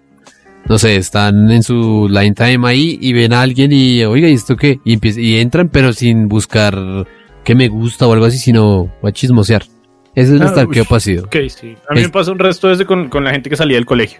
no 0.70 0.78
sé, 0.78 0.96
están 0.98 1.50
en 1.52 1.64
su 1.64 2.08
line 2.10 2.34
time 2.34 2.68
ahí 2.68 2.98
y 3.02 3.14
ven 3.14 3.34
a 3.34 3.42
alguien 3.42 3.72
y, 3.72 4.04
oiga, 4.04 4.28
¿y 4.28 4.34
esto 4.34 4.56
qué? 4.56 4.80
Y, 4.84 4.94
empieza- 4.94 5.22
y 5.22 5.38
entran, 5.40 5.70
pero 5.70 5.94
sin 5.94 6.28
buscar 6.28 6.78
qué 7.44 7.56
me 7.56 7.68
gusta 7.70 8.08
o 8.08 8.14
algo 8.14 8.26
así, 8.26 8.38
sino 8.38 8.92
a 9.04 9.12
chismosear. 9.12 9.64
Ese 10.16 10.30
es 10.36 10.42
el 10.42 10.42
Ah, 10.42 10.46
estalqueo 10.48 10.84
uy. 10.84 10.88
pasivo. 10.90 11.26
Ok, 11.26 11.36
sí. 11.50 11.76
A 11.90 11.94
mí 11.94 12.00
Es- 12.02 12.08
me 12.08 12.10
pasa 12.10 12.32
un 12.32 12.40
resto 12.40 12.68
desde 12.70 12.86
con, 12.86 13.08
con 13.10 13.24
la 13.24 13.32
gente 13.32 13.50
que 13.50 13.56
salía 13.56 13.78
del 13.78 13.86
colegio. 13.86 14.20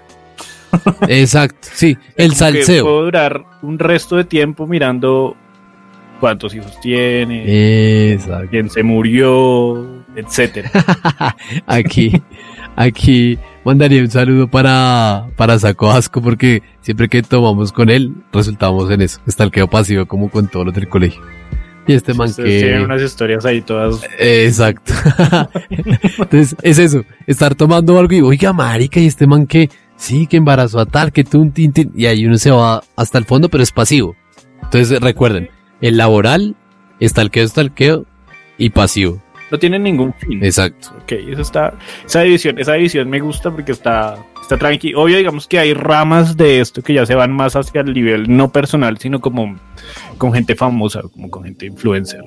Exacto, 1.08 1.68
sí, 1.74 1.98
el 2.18 2.30
Como 2.30 2.30
que 2.30 2.36
salseo. 2.36 2.84
Puedo 2.86 3.04
durar 3.06 3.44
un 3.62 3.80
resto 3.80 4.16
de 4.18 4.24
tiempo 4.26 4.68
mirando 4.68 5.36
cuántos 6.20 6.54
hijos 6.56 6.80
tiene. 6.82 8.12
Exacto. 8.14 8.48
quién 8.52 8.70
se 8.70 8.84
murió, 8.84 10.04
etcétera. 10.16 10.70
Aquí, 11.68 12.12
aquí 12.76 13.38
mandaría 13.68 14.02
un 14.02 14.10
saludo 14.10 14.48
para, 14.48 15.28
para 15.36 15.60
Saco 15.60 15.92
Asco 15.92 16.22
porque 16.22 16.64
siempre 16.80 17.10
que 17.10 17.22
tomamos 17.22 17.74
con 17.74 17.90
él 17.90 18.14
resultamos 18.32 18.90
en 18.90 19.02
eso, 19.02 19.20
estalqueo 19.28 19.68
pasivo 19.68 20.06
como 20.06 20.30
con 20.30 20.48
todos 20.48 20.68
los 20.68 20.76
del 20.76 20.88
colegio. 20.88 21.22
Y 21.86 21.94
este 21.94 22.14
man 22.14 22.30
Ustedes 22.30 22.62
tienen 22.62 22.80
que... 22.80 22.86
unas 22.86 23.02
historias 23.02 23.46
ahí 23.46 23.62
todas. 23.62 24.02
Exacto. 24.20 24.94
Entonces, 25.70 26.56
es 26.62 26.80
eso, 26.80 27.04
estar 27.28 27.56
tomando 27.56 28.00
algo 28.00 28.14
y, 28.14 28.22
oiga, 28.22 28.54
marica, 28.54 29.02
y 29.02 29.08
este 29.08 29.28
man 29.28 29.46
que, 29.46 29.70
sí, 29.98 30.28
que 30.28 30.38
embarazó 30.38 30.80
a 30.80 30.86
tal, 30.86 31.12
que 31.12 31.26
tú 31.26 31.42
un 31.42 31.52
tintín, 31.52 31.92
y 31.94 32.06
ahí 32.06 32.26
uno 32.26 32.38
se 32.38 32.52
va 32.52 32.82
hasta 32.96 33.18
el 33.18 33.26
fondo, 33.26 33.50
pero 33.50 33.64
es 33.64 33.74
pasivo. 33.74 34.16
Entonces, 34.64 35.00
recuerden, 35.02 35.50
el 35.82 35.98
laboral, 35.98 36.56
estalqueo, 37.02 37.44
estalqueo 37.44 38.06
y 38.58 38.70
pasivo. 38.70 39.22
No 39.52 39.60
tienen 39.60 39.84
ningún 39.84 40.14
fin. 40.14 40.44
Exacto. 40.44 40.94
Ok, 41.08 41.14
eso 41.30 41.42
está. 41.42 41.74
Esa 42.06 42.20
división, 42.20 42.60
esa 42.60 42.74
división 42.74 43.10
me 43.10 43.22
gusta 43.22 43.50
porque 43.50 43.72
está, 43.72 44.18
está 44.42 44.58
tranqui. 44.58 44.94
Obvio, 44.94 45.16
digamos 45.16 45.48
que 45.48 45.58
hay 45.58 45.74
ramas 45.74 46.36
de 46.36 46.60
esto 46.60 46.82
que 46.82 46.94
ya 46.94 47.06
se 47.06 47.16
van 47.16 47.32
más 47.32 47.56
hacia 47.56 47.80
el 47.80 47.94
nivel 47.94 48.26
no 48.28 48.52
personal, 48.52 48.98
sino 48.98 49.22
como 49.22 49.58
con 50.18 50.34
gente 50.34 50.54
famosa, 50.54 51.04
como 51.04 51.30
con 51.30 51.46
gente 51.46 51.66
influencer. 51.66 52.26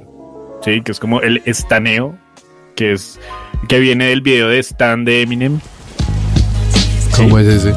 Sí, 0.63 0.81
que 0.81 0.93
es 0.93 0.99
como 0.99 1.21
el 1.21 1.43
estaneo, 1.45 2.17
que 2.75 2.93
es 2.93 3.21
que 3.69 3.81
viene 3.81 4.07
del 4.07 4.23
video 4.23 4.49
de 4.49 4.61
Stan 4.61 5.05
de 5.05 5.21
Eminem. 5.21 5.61
¿Cómo 7.15 7.39
es 7.39 7.49
ese? 7.49 7.75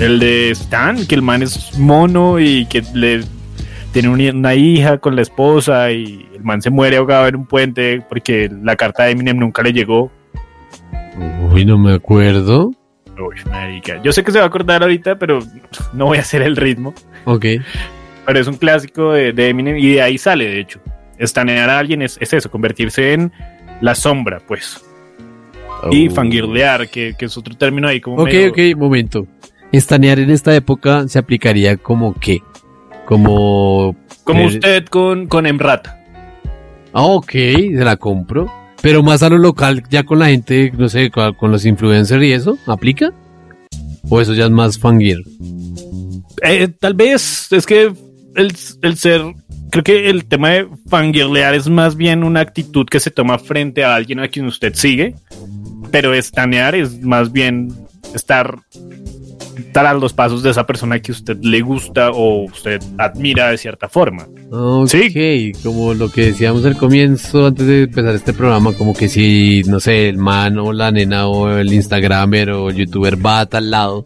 El 0.00 0.18
de 0.18 0.50
Stan, 0.50 1.06
que 1.06 1.14
el 1.14 1.22
man 1.22 1.44
es 1.44 1.78
mono 1.78 2.40
y 2.40 2.66
que 2.66 2.82
le 2.92 3.22
tiene 3.92 4.08
un- 4.08 4.36
una 4.38 4.54
hija 4.54 4.98
con 4.98 5.14
la 5.16 5.22
esposa 5.22 5.90
y 5.92 6.28
el 6.34 6.42
man 6.42 6.60
se 6.62 6.70
muere 6.70 6.96
ahogado 6.96 7.26
en 7.28 7.36
un 7.36 7.46
puente 7.46 8.02
porque 8.08 8.50
la 8.62 8.76
carta 8.76 9.04
de 9.04 9.12
Eminem 9.12 9.38
nunca 9.38 9.62
le 9.62 9.72
llegó. 9.72 10.10
Uy, 11.52 11.64
no 11.64 11.78
me 11.78 11.92
acuerdo. 11.94 12.70
Uy, 13.18 13.36
marica. 13.50 14.00
Yo 14.02 14.12
sé 14.12 14.24
que 14.24 14.32
se 14.32 14.38
va 14.38 14.44
a 14.44 14.48
acordar 14.48 14.82
ahorita, 14.82 15.18
pero 15.18 15.40
no 15.92 16.06
voy 16.06 16.18
a 16.18 16.22
hacer 16.22 16.42
el 16.42 16.56
ritmo. 16.56 16.94
Ok. 17.24 17.44
Pero 18.26 18.38
es 18.38 18.46
un 18.46 18.56
clásico 18.56 19.12
de, 19.12 19.32
de 19.32 19.48
Eminem 19.48 19.76
y 19.76 19.92
de 19.94 20.02
ahí 20.02 20.16
sale, 20.18 20.46
de 20.46 20.60
hecho. 20.60 20.80
Estanear 21.18 21.68
a 21.68 21.78
alguien 21.78 22.02
es, 22.02 22.16
es 22.20 22.32
eso, 22.32 22.50
convertirse 22.50 23.12
en 23.12 23.32
la 23.80 23.94
sombra, 23.94 24.40
pues. 24.46 24.82
Y 25.90 26.08
Oh. 26.08 26.10
fangirlear, 26.12 26.88
que, 26.88 27.14
que 27.18 27.24
es 27.26 27.36
otro 27.36 27.54
término 27.56 27.88
ahí 27.88 28.00
como 28.00 28.16
Ok, 28.22 28.26
medio- 28.32 28.50
ok, 28.50 28.58
momento. 28.78 29.26
Estanear 29.72 30.18
en 30.18 30.30
esta 30.30 30.54
época 30.54 31.06
se 31.08 31.18
aplicaría 31.18 31.76
como 31.76 32.14
qué? 32.18 32.40
Como... 33.12 33.94
Como 34.24 34.46
usted 34.46 34.86
con, 34.86 35.26
con 35.26 35.46
Emrata. 35.46 35.98
Ah, 36.92 37.02
ok, 37.02 37.30
se 37.30 37.84
la 37.84 37.96
compro. 37.96 38.50
Pero 38.80 39.02
más 39.02 39.22
a 39.22 39.28
lo 39.28 39.38
local, 39.38 39.82
ya 39.90 40.02
con 40.04 40.18
la 40.18 40.28
gente, 40.28 40.72
no 40.76 40.88
sé, 40.88 41.10
con, 41.10 41.34
con 41.34 41.50
los 41.50 41.64
influencers 41.66 42.24
y 42.24 42.32
eso, 42.32 42.56
¿aplica? 42.66 43.12
¿O 44.08 44.20
eso 44.20 44.32
ya 44.34 44.46
es 44.46 44.50
más 44.50 44.78
fangir? 44.78 45.18
Eh, 46.42 46.68
tal 46.80 46.94
vez 46.94 47.48
es 47.52 47.66
que 47.66 47.92
el, 48.34 48.52
el 48.82 48.96
ser, 48.96 49.22
creo 49.70 49.84
que 49.84 50.10
el 50.10 50.24
tema 50.24 50.48
de 50.50 50.68
fangirlear 50.88 51.54
es 51.54 51.68
más 51.68 51.96
bien 51.96 52.24
una 52.24 52.40
actitud 52.40 52.86
que 52.86 52.98
se 52.98 53.10
toma 53.10 53.38
frente 53.38 53.84
a 53.84 53.94
alguien 53.94 54.20
a 54.20 54.28
quien 54.28 54.46
usted 54.46 54.74
sigue, 54.74 55.14
pero 55.90 56.14
estanear 56.14 56.74
es 56.74 57.00
más 57.02 57.30
bien 57.30 57.72
estar, 58.14 58.58
a 59.74 59.94
los 59.94 60.12
pasos 60.12 60.42
de 60.42 60.50
esa 60.50 60.66
persona 60.66 61.00
que 61.00 61.12
usted 61.12 61.38
le 61.42 61.60
gusta 61.60 62.10
o 62.10 62.44
usted 62.44 62.80
admira 62.98 63.50
de 63.50 63.58
cierta 63.58 63.88
forma. 63.88 64.26
Ok, 64.50 64.92
como 65.62 65.94
lo 65.94 66.10
que 66.10 66.26
decíamos 66.26 66.64
al 66.64 66.76
comienzo, 66.76 67.46
antes 67.46 67.66
de 67.66 67.82
empezar 67.84 68.14
este 68.14 68.32
programa, 68.32 68.72
como 68.72 68.94
que 68.94 69.08
si, 69.08 69.62
no 69.66 69.80
sé, 69.80 70.08
el 70.08 70.18
man 70.18 70.58
o 70.58 70.72
la 70.72 70.90
nena 70.90 71.26
o 71.26 71.50
el 71.50 71.72
instagramer 71.72 72.50
o 72.50 72.70
el 72.70 72.76
youtuber 72.76 73.24
va 73.24 73.40
a 73.40 73.46
tal 73.46 73.70
lado 73.70 74.04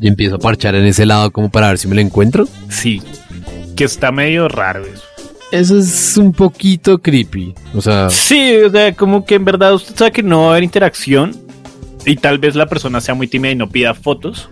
y 0.00 0.08
empiezo 0.08 0.36
a 0.36 0.38
parchar 0.38 0.74
en 0.74 0.84
ese 0.84 1.06
lado 1.06 1.30
como 1.30 1.50
para 1.50 1.68
ver 1.68 1.78
si 1.78 1.88
me 1.88 1.94
lo 1.94 2.00
encuentro. 2.00 2.48
Sí, 2.68 3.00
que 3.76 3.84
está 3.84 4.12
medio 4.12 4.48
raro 4.48 4.84
eso. 4.84 5.02
Eso 5.52 5.78
es 5.78 6.16
un 6.16 6.32
poquito 6.32 6.98
creepy. 6.98 7.54
O 7.74 7.80
sea, 7.80 8.10
Sí, 8.10 8.56
o 8.66 8.70
sea, 8.70 8.92
como 8.94 9.24
que 9.24 9.36
en 9.36 9.44
verdad 9.44 9.74
usted 9.74 9.94
sabe 9.94 10.12
que 10.12 10.22
no 10.22 10.40
va 10.40 10.46
a 10.46 10.50
haber 10.50 10.64
interacción 10.64 11.36
y 12.04 12.16
tal 12.16 12.38
vez 12.38 12.54
la 12.54 12.66
persona 12.66 13.00
sea 13.00 13.14
muy 13.14 13.28
tímida 13.28 13.52
y 13.52 13.56
no 13.56 13.68
pida 13.68 13.94
fotos. 13.94 14.50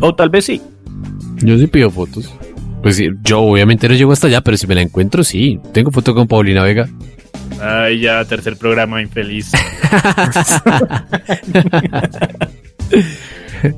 O 0.00 0.14
tal 0.14 0.28
vez 0.30 0.44
sí. 0.44 0.60
yo 1.42 1.58
sí 1.58 1.66
pido 1.66 1.90
fotos. 1.90 2.32
Pues 2.82 2.96
sí, 2.96 3.08
yo 3.22 3.40
obviamente 3.40 3.88
no 3.88 3.94
llego 3.94 4.12
hasta 4.12 4.28
allá, 4.28 4.40
pero 4.40 4.56
si 4.56 4.66
me 4.66 4.74
la 4.74 4.82
encuentro, 4.82 5.24
sí. 5.24 5.58
Tengo 5.72 5.90
foto 5.90 6.14
con 6.14 6.28
Paulina 6.28 6.62
Vega. 6.62 6.88
Ay, 7.60 8.00
ya, 8.00 8.24
tercer 8.24 8.56
programa 8.56 9.02
infeliz. 9.02 9.50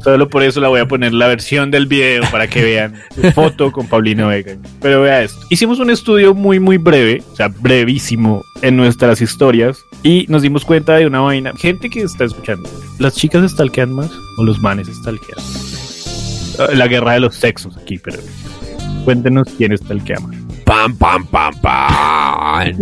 Solo 0.05 0.29
por 0.29 0.42
eso 0.42 0.61
la 0.61 0.68
voy 0.68 0.81
a 0.81 0.87
poner 0.87 1.14
la 1.14 1.27
versión 1.27 1.70
del 1.70 1.87
video 1.87 2.23
para 2.31 2.46
que 2.49 2.62
vean 2.62 2.94
foto 3.35 3.73
con 3.73 3.87
Paulino 3.87 4.29
Vega. 4.29 4.57
Pero 4.83 5.01
vea 5.03 5.23
esto. 5.23 5.40
Hicimos 5.49 5.79
un 5.79 5.88
estudio 5.88 6.35
muy, 6.35 6.61
muy 6.61 6.77
breve, 6.77 7.23
o 7.33 7.37
sea, 7.37 7.49
brevísimo 7.49 8.42
en 8.61 8.77
nuestras 8.77 9.23
historias 9.23 9.79
y 10.03 10.27
nos 10.29 10.42
dimos 10.42 10.66
cuenta 10.66 10.96
de 10.96 11.07
una 11.07 11.20
vaina. 11.20 11.53
Gente 11.57 11.88
que 11.88 12.03
está 12.03 12.25
escuchando, 12.25 12.68
¿las 12.99 13.14
chicas 13.14 13.51
stalkean 13.51 13.92
más 13.92 14.11
o 14.37 14.44
los 14.44 14.61
manes 14.61 14.88
stalkean? 14.88 15.38
La 16.75 16.87
guerra 16.89 17.13
de 17.15 17.21
los 17.21 17.35
sexos 17.37 17.77
aquí, 17.77 17.99
pero 17.99 18.19
cuéntenos 19.05 19.49
quién 19.57 19.77
stalkea 19.77 20.21
más. 20.21 20.37
Pam, 20.65 20.97
pam, 20.97 21.27
pam, 21.27 21.55
pam. 21.61 22.75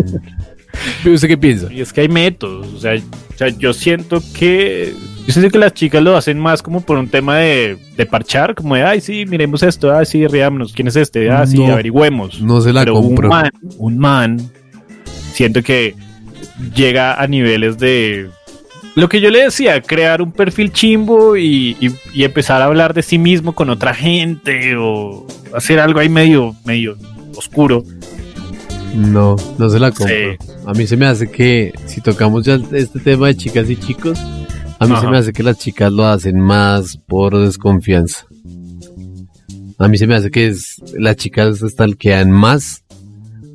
¿Usted 1.05 1.29
qué 1.29 1.37
piensa? 1.39 1.73
Y 1.73 1.81
es 1.81 1.93
que 1.93 2.03
hay 2.03 2.09
métodos, 2.09 2.67
o 2.75 2.79
sea, 2.79 2.95
o 2.95 3.37
sea, 3.39 3.49
yo 3.49 3.73
siento 3.73 4.23
que 4.37 4.95
Yo 5.27 5.33
siento 5.33 5.51
que 5.51 5.59
las 5.59 5.75
chicas 5.75 6.03
lo 6.03 6.17
hacen 6.17 6.39
más 6.39 6.63
como 6.63 6.81
por 6.81 6.97
un 6.99 7.09
tema 7.09 7.37
de, 7.39 7.77
de 7.97 8.07
parchar, 8.07 8.55
como 8.55 8.75
de, 8.77 8.83
ay, 8.85 9.01
sí, 9.01 9.27
miremos 9.27 9.63
esto, 9.63 9.91
ah, 9.93 10.05
sí, 10.05 10.27
riámonos, 10.27 10.73
¿quién 10.73 10.89
es 10.89 10.97
este? 10.97 11.31
Ah, 11.31 11.47
sí, 11.47 11.59
No. 11.59 11.73
averigüemos. 11.73 12.41
No 12.41 12.61
se 12.61 12.73
la 12.73 12.81
Pero 12.83 12.95
compro. 12.95 13.29
un 13.29 13.35
man, 13.35 13.51
un 13.79 13.99
man, 13.99 14.51
siento 15.33 15.63
que 15.63 15.95
llega 16.75 17.21
a 17.21 17.27
niveles 17.27 17.79
de... 17.79 18.29
Lo 18.99 19.09
que 19.09 19.21
yo 19.21 19.31
le 19.31 19.45
decía, 19.45 19.81
crear 19.81 20.21
un 20.23 20.33
perfil 20.33 20.73
chimbo 20.73 21.37
y, 21.37 21.77
y- 21.81 21.91
y 22.13 22.25
empezar 22.25 22.63
a 22.63 22.65
hablar 22.67 22.95
de 22.95 23.03
sí 23.03 23.19
mismo 23.19 23.55
con 23.55 23.71
otra 23.71 23.95
gente 23.95 24.77
o 24.77 25.27
hacer 25.55 25.79
algo 25.81 26.01
ahí 26.01 26.09
medio, 26.09 26.57
medio 26.65 26.97
oscuro. 27.37 27.85
No, 28.95 29.37
no 29.59 29.71
se 29.71 29.79
la 29.79 29.91
compro. 29.93 30.15
Sí. 30.15 30.37
A 30.67 30.73
mí 30.73 30.87
se 30.87 30.97
me 30.97 31.07
hace 31.07 31.31
que 31.31 31.73
si 31.87 32.01
tocamos 32.01 32.45
ya 32.45 32.59
este 32.73 32.99
tema 33.01 33.29
de 33.29 33.37
chicas 33.37 33.71
y 33.71 33.77
chicos, 33.77 34.19
a 34.81 34.87
mí 34.87 34.95
se 35.01 35.07
me 35.07 35.19
hace 35.19 35.33
que 35.33 35.43
las 35.43 35.59
chicas 35.59 35.93
lo 35.93 36.05
hacen 36.07 36.41
más 36.41 36.97
por 37.07 37.39
desconfianza. 37.39 38.27
A 39.79 39.87
mí 39.87 39.97
se 39.97 40.07
me 40.09 40.17
hace 40.17 40.31
que 40.31 40.49
es, 40.49 40.83
las 40.99 41.17
chicas 41.17 41.59
stalkean 41.61 42.31
más 42.33 42.83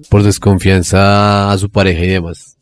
por 0.10 0.23
desconfianza 0.23 1.51
a 1.51 1.58
su 1.58 1.69
pareja 1.69 2.03
y 2.06 2.08
demás. 2.10 2.56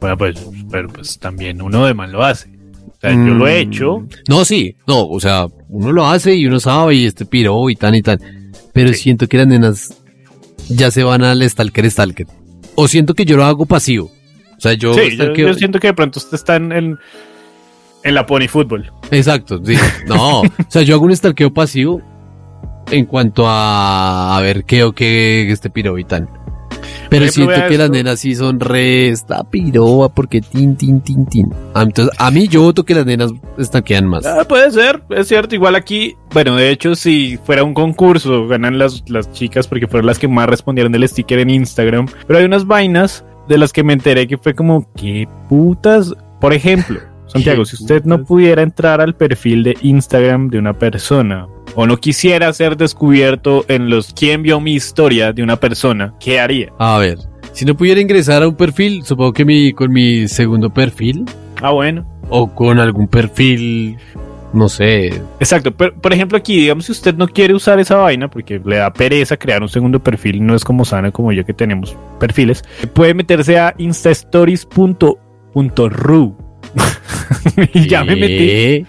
Bueno, 0.00 0.16
pues, 0.16 0.36
pero 0.70 0.88
pues 0.88 1.18
también 1.18 1.60
uno 1.62 1.84
de 1.86 1.94
man 1.94 2.12
lo 2.12 2.22
hace. 2.24 2.48
O 2.86 3.00
sea, 3.00 3.10
yo 3.12 3.16
lo 3.34 3.46
he 3.46 3.64
Mm. 3.64 3.68
hecho. 3.70 4.06
No, 4.28 4.44
sí, 4.44 4.76
no, 4.86 5.06
o 5.06 5.20
sea, 5.20 5.46
uno 5.68 5.92
lo 5.92 6.06
hace 6.06 6.34
y 6.34 6.46
uno 6.46 6.58
sabe 6.60 6.94
y 6.96 7.06
este 7.06 7.24
piro 7.26 7.68
y 7.70 7.76
tan 7.76 7.94
y 7.94 8.02
tan. 8.02 8.18
Pero 8.72 8.88
Sí. 8.92 9.00
siento 9.02 9.26
que 9.28 9.36
las 9.38 9.46
nenas 9.46 9.94
ya 10.68 10.90
se 10.90 11.04
van 11.04 11.22
al 11.22 11.48
stalker 11.48 11.88
stalker. 11.90 12.26
O 12.74 12.88
siento 12.88 13.14
que 13.14 13.24
yo 13.24 13.36
lo 13.36 13.44
hago 13.44 13.66
pasivo. 13.66 14.10
O 14.56 14.60
sea, 14.60 14.72
yo, 14.72 14.94
Sí, 14.94 15.16
yo, 15.16 15.54
siento 15.54 15.78
que 15.78 15.86
de 15.88 15.94
pronto 15.94 16.18
usted 16.18 16.34
está 16.34 16.56
en, 16.56 16.72
en, 16.72 16.98
en 18.02 18.14
la 18.14 18.26
pony 18.26 18.48
fútbol. 18.48 18.90
Exacto, 19.12 19.60
sí. 19.64 19.74
No, 20.06 20.40
o 20.42 20.44
sea, 20.68 20.82
yo 20.82 20.96
hago 20.96 21.04
un 21.04 21.14
stalkeo 21.16 21.52
pasivo 21.52 22.02
en 22.90 23.04
cuanto 23.06 23.46
a, 23.46 24.36
a 24.36 24.40
ver 24.40 24.64
qué 24.64 24.82
o 24.82 24.92
qué 24.92 25.48
este 25.52 25.70
piro 25.70 25.96
y 25.98 26.04
tan. 26.04 26.28
Pero 27.10 27.24
ejemplo, 27.24 27.54
siento 27.54 27.68
que 27.68 27.78
las 27.78 27.90
nenas 27.90 28.20
sí 28.20 28.34
son 28.34 28.60
re 28.60 29.08
esta 29.08 29.44
piroba 29.44 30.08
porque 30.08 30.40
tin, 30.40 30.76
tin, 30.76 31.00
tin, 31.00 31.26
tin. 31.26 31.52
Ah, 31.74 31.82
Entonces, 31.82 32.14
a 32.18 32.30
mí 32.30 32.48
yo 32.48 32.62
voto 32.62 32.84
que 32.84 32.94
las 32.94 33.06
nenas 33.06 33.32
stalkean 33.60 34.06
más. 34.06 34.26
Ah, 34.26 34.44
puede 34.46 34.70
ser, 34.70 35.02
es 35.10 35.28
cierto. 35.28 35.54
Igual 35.54 35.74
aquí, 35.74 36.16
bueno, 36.32 36.56
de 36.56 36.70
hecho, 36.70 36.94
si 36.94 37.38
fuera 37.38 37.64
un 37.64 37.74
concurso, 37.74 38.46
ganan 38.46 38.78
las, 38.78 39.02
las 39.08 39.32
chicas 39.32 39.66
porque 39.66 39.86
fueron 39.86 40.06
las 40.06 40.18
que 40.18 40.28
más 40.28 40.48
respondieron 40.48 40.92
del 40.92 41.08
sticker 41.08 41.38
en 41.38 41.50
Instagram. 41.50 42.06
Pero 42.26 42.38
hay 42.38 42.44
unas 42.44 42.66
vainas 42.66 43.24
de 43.48 43.58
las 43.58 43.72
que 43.72 43.82
me 43.82 43.94
enteré 43.94 44.26
que 44.26 44.36
fue 44.38 44.54
como, 44.54 44.86
¿qué 44.94 45.26
putas? 45.48 46.14
Por 46.40 46.52
ejemplo, 46.52 47.00
Santiago, 47.28 47.64
si 47.64 47.76
usted 47.76 48.04
no 48.04 48.24
pudiera 48.24 48.62
entrar 48.62 49.00
al 49.00 49.14
perfil 49.14 49.62
de 49.62 49.76
Instagram 49.82 50.48
de 50.48 50.58
una 50.58 50.72
persona 50.72 51.46
o 51.74 51.86
no 51.86 51.96
quisiera 51.98 52.52
ser 52.52 52.76
descubierto 52.76 53.64
en 53.68 53.90
los 53.90 54.12
quién 54.14 54.42
vio 54.42 54.60
mi 54.60 54.72
historia 54.74 55.32
de 55.32 55.42
una 55.42 55.56
persona, 55.56 56.14
¿qué 56.18 56.40
haría? 56.40 56.72
A 56.78 56.98
ver, 56.98 57.18
si 57.52 57.64
no 57.64 57.76
pudiera 57.76 58.00
ingresar 58.00 58.42
a 58.42 58.48
un 58.48 58.56
perfil, 58.56 59.04
supongo 59.04 59.32
que 59.32 59.44
mi, 59.44 59.72
con 59.72 59.92
mi 59.92 60.26
segundo 60.28 60.70
perfil 60.72 61.24
Ah, 61.60 61.70
bueno. 61.72 62.06
o 62.30 62.52
con 62.54 62.78
algún 62.80 63.06
perfil, 63.08 63.96
no 64.52 64.68
sé, 64.68 65.08
Exacto, 65.40 65.72
pero 65.72 65.94
por 66.00 66.12
ejemplo 66.14 66.38
aquí, 66.38 66.56
digamos 66.60 66.86
si 66.86 66.92
usted 66.92 67.14
no 67.14 67.28
quiere 67.28 67.54
usar 67.54 67.78
esa 67.80 67.96
vaina 67.96 68.30
porque 68.30 68.60
le 68.64 68.76
da 68.76 68.90
pereza 68.92 69.36
crear 69.36 69.60
un 69.62 69.68
segundo 69.68 70.02
perfil, 70.02 70.44
no 70.46 70.54
es 70.54 70.64
como 70.64 70.84
Sana 70.86 71.10
como 71.12 71.32
yo 71.32 71.44
que 71.44 71.52
tenemos 71.52 71.94
perfiles, 72.18 72.64
puede 72.94 73.12
meterse 73.12 73.58
a 73.58 73.74
instastories.ru 73.78 76.36
y 77.74 77.88
ya 77.88 78.04
me 78.04 78.16
metí. 78.16 78.86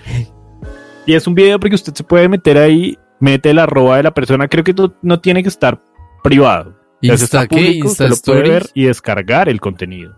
Y 1.06 1.14
es 1.14 1.28
un 1.28 1.36
video 1.36 1.60
porque 1.60 1.76
usted 1.76 1.94
se 1.94 2.04
puede 2.04 2.30
meter 2.30 2.58
ahí, 2.58 2.98
mete 3.20 3.50
el 3.50 3.60
arroba 3.60 3.98
de 3.98 4.04
la 4.04 4.14
persona, 4.14 4.48
creo 4.48 4.64
que 4.64 4.74
no, 4.74 4.94
no 5.02 5.20
tiene 5.20 5.44
que 5.44 5.50
estar 5.50 5.82
privado. 6.24 6.78
Si 7.02 7.08
Insta, 7.08 7.26
está 7.26 7.48
¿qué? 7.48 7.56
público, 7.56 7.88
Insta 7.88 8.08
lo 8.08 8.16
puede 8.18 8.50
ver 8.50 8.68
y 8.74 8.86
descargar 8.86 9.50
el 9.50 9.60
contenido. 9.60 10.16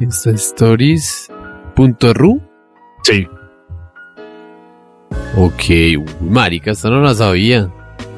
Instastories.ru. 0.00 2.40
Sí. 3.02 3.26
Ok, 5.36 5.62
uy, 5.68 6.04
marica, 6.20 6.70
esta 6.70 6.88
no 6.90 7.00
la 7.00 7.14
sabía. 7.14 7.70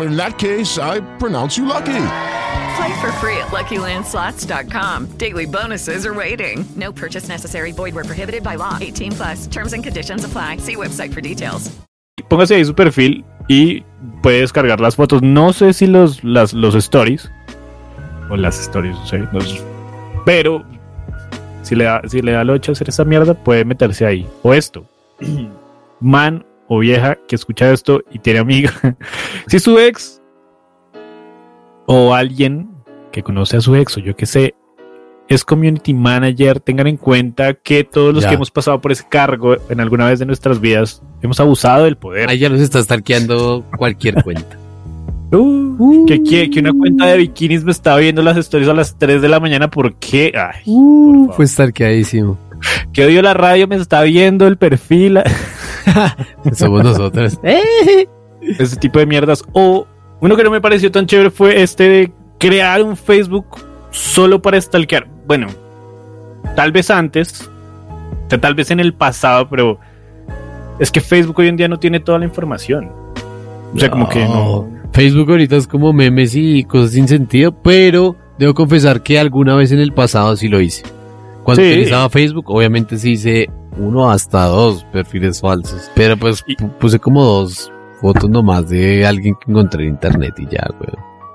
In 0.00 0.16
that 0.16 0.38
case, 0.38 0.78
I 0.78 1.00
pronounce 1.18 1.56
you 1.58 1.66
lucky. 1.66 1.86
Play 2.76 3.00
for 3.00 3.10
free 3.20 3.36
at 3.38 3.48
LuckyLandSlots.com. 3.48 5.06
Daily 5.18 5.46
bonuses 5.46 6.06
are 6.06 6.14
waiting. 6.14 6.64
No 6.76 6.92
purchase 6.92 7.28
necessary. 7.28 7.72
Void 7.72 7.94
were 7.94 8.04
prohibited 8.04 8.42
by 8.44 8.56
law. 8.56 8.78
18 8.80 9.12
plus. 9.12 9.46
Terms 9.48 9.72
and 9.72 9.82
conditions 9.82 10.24
apply. 10.24 10.58
See 10.58 10.76
website 10.76 11.12
for 11.12 11.20
details. 11.20 11.70
póngase 12.28 12.54
ahí 12.56 12.64
su 12.64 12.74
perfil 12.74 13.24
y 13.48 13.82
puede 14.22 14.40
descargar 14.40 14.80
las 14.80 14.96
fotos. 14.96 15.22
No 15.22 15.52
sé 15.52 15.72
si 15.72 15.86
los, 15.86 16.22
las, 16.24 16.52
los 16.52 16.74
stories 16.74 17.28
o 18.30 18.36
las 18.36 18.58
stories, 18.60 18.94
no 18.96 19.06
sé, 19.06 19.18
los- 19.32 19.64
pero 20.26 20.62
si 21.62 21.74
le 21.74 21.84
da, 21.84 22.02
si 22.08 22.20
le 22.20 22.32
da 22.32 22.44
locha 22.44 22.72
hacer 22.72 22.88
esa 22.90 23.04
mierda, 23.04 23.32
puede 23.34 23.64
meterse 23.64 24.04
ahí. 24.04 24.26
O 24.42 24.52
esto, 24.52 24.84
man 26.00 26.44
o 26.68 26.78
vieja 26.80 27.16
que 27.26 27.34
escucha 27.36 27.72
esto 27.72 28.02
y 28.10 28.18
tiene 28.18 28.38
amiga. 28.40 28.72
si 29.46 29.58
su 29.58 29.78
ex 29.78 30.20
o 31.86 32.14
alguien 32.14 32.68
que 33.12 33.22
conoce 33.22 33.56
a 33.56 33.60
su 33.60 33.74
ex 33.74 33.96
o 33.96 34.00
yo 34.00 34.14
que 34.14 34.26
sé 34.26 34.54
es 35.28 35.44
community 35.44 35.92
manager, 35.92 36.58
tengan 36.60 36.86
en 36.86 36.96
cuenta 36.96 37.52
que 37.54 37.84
todos 37.84 38.14
los 38.14 38.22
Ya. 38.22 38.30
que 38.30 38.34
hemos 38.36 38.50
pasado 38.50 38.80
por 38.80 38.92
ese 38.92 39.04
cargo 39.08 39.56
en 39.68 39.78
alguna 39.80 40.06
vez 40.06 40.18
de 40.18 40.24
nuestras 40.26 40.58
vidas 40.60 41.02
hemos 41.20 41.38
abusado 41.38 41.84
del 41.84 41.96
poder. 41.98 42.30
Ahí 42.30 42.38
ya 42.38 42.48
nos 42.48 42.60
está 42.60 42.82
stalkeando 42.82 43.62
cualquier 43.76 44.14
cuenta. 44.24 44.56
Uh, 45.30 46.06
que, 46.06 46.22
que, 46.22 46.48
que 46.48 46.60
una 46.60 46.72
cuenta 46.72 47.04
de 47.04 47.18
bikinis 47.18 47.62
me 47.62 47.72
estaba 47.72 47.98
viendo 47.98 48.22
las 48.22 48.38
stories 48.38 48.70
a 48.70 48.72
las 48.72 48.96
3 48.96 49.20
de 49.20 49.28
la 49.28 49.38
mañana. 49.38 49.68
¿Por 49.70 49.94
qué? 49.96 50.32
Ay, 50.34 50.62
por 50.64 51.14
favor. 51.26 51.34
Fue 51.36 51.46
stalkeadísimo. 51.46 52.38
que 52.94 53.04
odio 53.04 53.20
la 53.20 53.34
radio, 53.34 53.68
me 53.68 53.76
está 53.76 54.00
viendo 54.04 54.46
el 54.46 54.56
perfil. 54.56 55.20
Somos 56.52 56.84
nosotros. 56.84 57.38
Ese 58.40 58.76
tipo 58.76 58.98
de 58.98 59.06
mierdas. 59.06 59.42
O 59.52 59.86
uno 60.20 60.36
que 60.36 60.44
no 60.44 60.50
me 60.50 60.60
pareció 60.60 60.90
tan 60.90 61.06
chévere 61.06 61.30
fue 61.30 61.62
este 61.62 61.88
de 61.88 62.12
crear 62.38 62.82
un 62.82 62.96
Facebook 62.96 63.46
solo 63.90 64.40
para 64.40 64.60
stalkear. 64.60 65.06
Bueno, 65.26 65.48
tal 66.56 66.72
vez 66.72 66.90
antes, 66.90 67.42
o 68.26 68.30
sea, 68.30 68.40
tal 68.40 68.54
vez 68.54 68.70
en 68.70 68.80
el 68.80 68.94
pasado, 68.94 69.48
pero 69.48 69.78
es 70.78 70.90
que 70.90 71.00
Facebook 71.00 71.38
hoy 71.40 71.48
en 71.48 71.56
día 71.56 71.68
no 71.68 71.78
tiene 71.78 72.00
toda 72.00 72.18
la 72.18 72.24
información. 72.24 72.90
O 73.74 73.78
sea, 73.78 73.90
como 73.90 74.08
que 74.08 74.24
no. 74.24 74.68
Facebook 74.92 75.30
ahorita 75.30 75.56
es 75.56 75.66
como 75.66 75.92
memes 75.92 76.34
y 76.34 76.64
cosas 76.64 76.92
sin 76.92 77.06
sentido, 77.08 77.52
pero 77.52 78.16
debo 78.38 78.54
confesar 78.54 79.02
que 79.02 79.18
alguna 79.18 79.54
vez 79.56 79.72
en 79.72 79.80
el 79.80 79.92
pasado 79.92 80.34
sí 80.36 80.48
lo 80.48 80.60
hice. 80.60 80.84
Cuando 81.44 81.62
Sí. 81.62 81.70
utilizaba 81.70 82.08
Facebook, 82.08 82.44
obviamente 82.50 82.96
sí 82.98 83.12
hice 83.12 83.50
uno 83.78 84.10
hasta 84.10 84.44
dos 84.46 84.84
perfiles 84.92 85.40
falsos. 85.40 85.90
Pero 85.94 86.16
pues 86.16 86.44
puse 86.78 86.98
como 86.98 87.24
dos 87.24 87.72
fotos 88.00 88.28
nomás 88.28 88.68
de 88.68 89.06
alguien 89.06 89.34
que 89.34 89.50
encontré 89.50 89.84
en 89.84 89.90
internet 89.90 90.34
y 90.38 90.46
ya, 90.46 90.66
güey. 90.78 90.90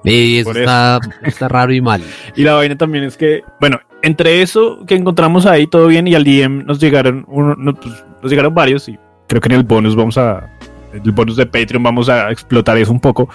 Y 0.06 0.40
eso 0.40 0.52
está, 0.52 1.00
está 1.24 1.48
raro 1.48 1.74
y 1.74 1.82
mal. 1.82 2.02
Y 2.36 2.44
la 2.44 2.54
vaina 2.54 2.78
también 2.78 3.06
es 3.06 3.16
que, 3.16 3.44
bueno, 3.60 3.80
entre 4.02 4.42
eso 4.42 4.86
que 4.86 4.96
encontramos 4.96 5.46
ahí 5.46 5.68
todo 5.68 5.88
bien 5.88 6.08
y 6.08 6.16
al 6.16 6.26
DM 6.26 6.66
nos 6.66 6.80
llegaron 6.80 7.26
uno, 7.30 7.56
no, 7.58 7.74
pues, 7.74 8.04
nos 8.22 8.30
llegaron 8.30 8.54
varios 8.54 8.90
y 8.90 9.00
creo 9.28 9.42
que 9.42 9.50
en 9.50 9.56
el 9.56 9.64
bonus 9.64 9.96
vamos 9.96 10.18
a 10.18 10.50
el 10.94 11.12
bonus 11.12 11.38
de 11.38 11.46
Patreon 11.46 11.82
vamos 11.82 12.10
a 12.10 12.30
explotar 12.32 12.78
eso 12.78 12.92
un 12.92 13.00
poco. 13.00 13.30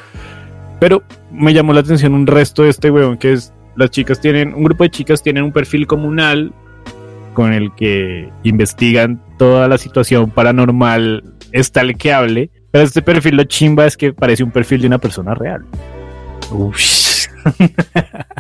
Pero 0.79 1.03
me 1.33 1.53
llamó 1.53 1.73
la 1.73 1.81
atención 1.81 2.15
un 2.15 2.27
resto 2.27 2.63
de 2.63 2.71
este 2.71 2.91
weón 2.91 3.17
que 3.17 3.33
es 3.33 3.53
las 3.77 3.91
chicas 3.91 4.21
tienen, 4.21 4.55
un 4.55 4.65
grupo 4.65 4.85
de 4.85 4.91
chicas 4.91 5.23
tienen 5.23 5.45
un 5.45 5.53
perfil 5.53 5.87
comunal 5.87 6.53
con 7.39 7.53
el 7.53 7.73
que 7.77 8.31
investigan 8.43 9.23
toda 9.39 9.69
la 9.69 9.79
situación 9.79 10.29
paranormal 10.33 11.23
estalqueable. 11.53 12.51
Pero 12.73 12.83
este 12.83 13.01
perfil 13.01 13.37
lo 13.37 13.45
chimba 13.45 13.87
es 13.87 13.97
que 13.97 14.13
parece 14.13 14.43
un 14.43 14.51
perfil 14.51 14.81
de 14.81 14.89
una 14.89 14.99
persona 14.99 15.35
real. 15.37 15.65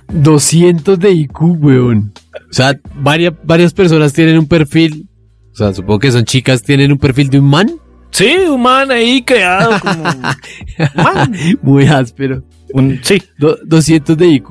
200 0.08 0.98
de 0.98 1.11
IQ, 1.12 1.40
weón. 1.62 2.12
O 2.50 2.52
sea, 2.52 2.76
varias, 2.96 3.34
varias 3.44 3.72
personas 3.72 4.12
tienen 4.12 4.37
un 4.37 4.48
perfil. 4.48 5.06
O 5.52 5.54
sea, 5.54 5.72
supongo 5.72 6.00
que 6.00 6.11
son 6.11 6.24
chicas, 6.24 6.61
tienen 6.64 6.90
un 6.90 6.98
perfil 6.98 7.30
de 7.30 7.38
un 7.38 7.48
man. 7.48 7.70
Sí, 8.11 8.34
un 8.50 8.62
man 8.62 8.90
ahí 8.90 9.22
creado 9.22 9.78
como. 9.78 10.02
man. 10.96 11.37
Muy 11.62 11.87
áspero. 11.87 12.42
Un, 12.72 12.98
sí. 13.02 13.22
Do- 13.38 13.58
200 13.64 14.18
de 14.18 14.26
IQ. 14.26 14.50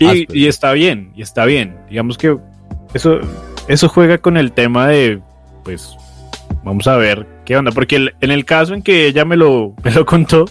Y 0.00 0.46
está 0.46 0.72
bien, 0.72 1.12
y 1.14 1.20
está 1.20 1.44
bien. 1.44 1.76
Digamos 1.90 2.16
que 2.16 2.34
eso, 2.94 3.20
eso 3.68 3.88
juega 3.88 4.18
con 4.18 4.36
el 4.36 4.52
tema 4.52 4.88
de, 4.88 5.20
pues, 5.64 5.96
vamos 6.62 6.86
a 6.86 6.96
ver 6.96 7.26
qué 7.44 7.56
onda. 7.56 7.72
Porque 7.72 8.12
en 8.20 8.30
el 8.30 8.44
caso 8.44 8.74
en 8.74 8.82
que 8.82 9.06
ella 9.06 9.24
me 9.24 9.36
lo, 9.36 9.74
me 9.84 9.90
lo 9.90 10.04
contó, 10.04 10.44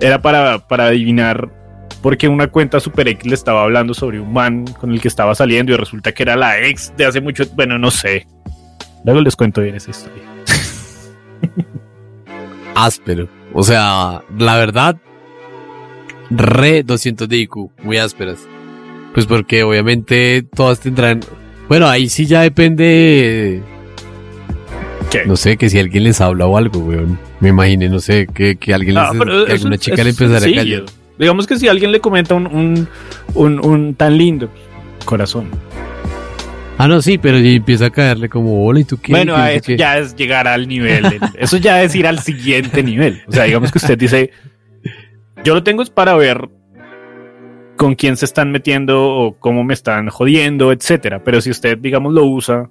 era 0.00 0.20
para, 0.20 0.66
para 0.66 0.86
adivinar 0.86 1.50
porque 2.02 2.26
una 2.26 2.48
cuenta 2.48 2.80
Super 2.80 3.06
X 3.06 3.26
le 3.26 3.34
estaba 3.34 3.62
hablando 3.62 3.94
sobre 3.94 4.18
un 4.18 4.32
man 4.32 4.64
con 4.64 4.92
el 4.92 5.00
que 5.00 5.06
estaba 5.06 5.36
saliendo 5.36 5.72
y 5.72 5.76
resulta 5.76 6.12
que 6.12 6.24
era 6.24 6.34
la 6.34 6.60
ex 6.60 6.92
de 6.96 7.06
hace 7.06 7.20
mucho, 7.20 7.44
bueno, 7.54 7.78
no 7.78 7.92
sé. 7.92 8.26
Luego 9.04 9.20
les 9.20 9.36
cuento 9.36 9.60
bien 9.60 9.76
esa 9.76 9.92
historia. 9.92 10.24
áspero. 12.74 13.28
O 13.52 13.62
sea, 13.62 14.22
la 14.36 14.56
verdad, 14.56 14.96
re 16.30 16.82
200 16.82 17.28
de 17.28 17.36
IQ, 17.36 17.70
muy 17.82 17.98
ásperas. 17.98 18.46
Pues 19.14 19.26
porque 19.26 19.62
obviamente 19.62 20.42
todas 20.42 20.80
tendrán... 20.80 21.20
Bueno, 21.72 21.88
ahí 21.88 22.10
sí 22.10 22.26
ya 22.26 22.42
depende... 22.42 23.62
¿Qué? 25.10 25.24
No 25.24 25.36
sé, 25.36 25.56
que 25.56 25.70
si 25.70 25.78
alguien 25.78 26.04
les 26.04 26.20
habla 26.20 26.44
o 26.46 26.58
algo, 26.58 26.80
weón. 26.80 27.18
Me 27.40 27.48
imaginé, 27.48 27.88
no 27.88 27.98
sé, 27.98 28.26
que, 28.26 28.56
que 28.56 28.74
alguien 28.74 28.94
No, 28.94 29.10
les, 29.14 29.18
pero 29.18 29.46
que 29.46 29.52
eso- 29.54 29.62
alguna 29.62 29.78
chica 29.78 30.04
le 30.04 30.10
empezara 30.10 30.46
a 30.46 30.52
callar. 30.54 30.82
Digamos 31.18 31.46
que 31.46 31.56
si 31.58 31.68
alguien 31.68 31.90
le 31.90 32.00
comenta 32.00 32.34
un, 32.34 32.46
un, 32.46 32.88
un, 33.32 33.64
un 33.64 33.94
tan 33.94 34.18
lindo 34.18 34.50
corazón. 35.06 35.46
Ah, 36.76 36.88
no, 36.88 37.00
sí, 37.00 37.16
pero 37.16 37.38
ya 37.38 37.48
empieza 37.48 37.86
a 37.86 37.90
caerle 37.90 38.28
como, 38.28 38.66
hola, 38.66 38.80
¿y 38.80 38.84
tú 38.84 38.98
qué? 39.00 39.12
Bueno, 39.12 39.34
¿Qué- 39.36 39.40
a 39.40 39.46
qué- 39.48 39.54
eso 39.56 39.66
qué?". 39.68 39.76
ya 39.78 39.96
es 39.98 40.14
llegar 40.14 40.46
al 40.48 40.68
nivel. 40.68 41.20
eso 41.38 41.56
ya 41.56 41.82
es 41.82 41.94
ir 41.94 42.06
al 42.06 42.18
siguiente 42.18 42.82
nivel. 42.82 43.22
O 43.28 43.32
sea, 43.32 43.44
digamos 43.44 43.72
que 43.72 43.78
usted 43.78 43.96
dice, 43.96 44.30
yo 45.42 45.54
lo 45.54 45.62
tengo 45.62 45.82
es 45.82 45.88
para 45.88 46.14
ver 46.16 46.50
con 47.76 47.94
quién 47.94 48.16
se 48.16 48.24
están 48.24 48.50
metiendo 48.50 49.04
o 49.04 49.38
cómo 49.38 49.64
me 49.64 49.74
están 49.74 50.08
jodiendo, 50.08 50.72
etcétera. 50.72 51.22
Pero 51.24 51.40
si 51.40 51.50
usted, 51.50 51.78
digamos, 51.78 52.12
lo 52.12 52.24
usa 52.26 52.70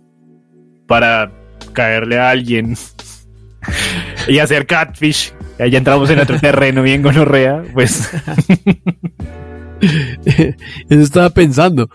para 0.87 1.31
caerle 1.73 2.19
a 2.19 2.29
alguien 2.29 2.75
y 4.27 4.39
hacer 4.39 4.65
catfish, 4.65 5.33
ya 5.59 5.77
entramos 5.77 6.09
en 6.09 6.19
otro 6.19 6.39
terreno 6.39 6.81
bien 6.81 7.01
gonorrea, 7.01 7.63
pues 7.73 8.09
Eso 9.81 11.01
estaba 11.01 11.29
pensando. 11.29 11.89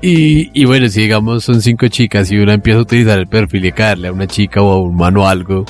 Y, 0.00 0.50
y 0.60 0.64
bueno, 0.64 0.88
si 0.88 1.02
digamos 1.02 1.44
son 1.44 1.62
cinco 1.62 1.86
chicas 1.88 2.30
y 2.30 2.38
una 2.38 2.54
empieza 2.54 2.80
a 2.80 2.82
utilizar 2.82 3.18
el 3.18 3.28
perfil 3.28 3.66
y 3.66 3.72
caerle 3.72 4.08
a 4.08 4.12
una 4.12 4.26
chica 4.26 4.60
o 4.60 4.72
a 4.72 4.80
un 4.80 4.96
mano 4.96 5.28
algo, 5.28 5.64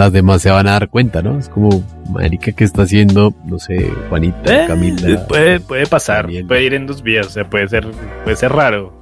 las 0.00 0.12
demás 0.12 0.42
se 0.42 0.50
van 0.50 0.66
a 0.66 0.72
dar 0.72 0.88
cuenta, 0.88 1.22
¿no? 1.22 1.38
Es 1.38 1.48
como, 1.48 1.84
marica, 2.10 2.50
¿qué 2.52 2.64
está 2.64 2.82
haciendo? 2.82 3.32
No 3.44 3.58
sé, 3.58 3.88
Juanita, 4.08 4.64
Eh, 4.64 4.66
Camila. 4.66 5.26
Puede, 5.28 5.60
puede 5.60 5.86
pasar, 5.86 6.24
Daniel. 6.26 6.46
puede 6.46 6.64
ir 6.64 6.74
en 6.74 6.86
dos 6.86 7.02
vías, 7.02 7.26
o 7.28 7.30
sea, 7.30 7.48
puede 7.48 7.68
ser, 7.68 7.86
puede 8.24 8.36
ser 8.36 8.50
raro. 8.52 8.92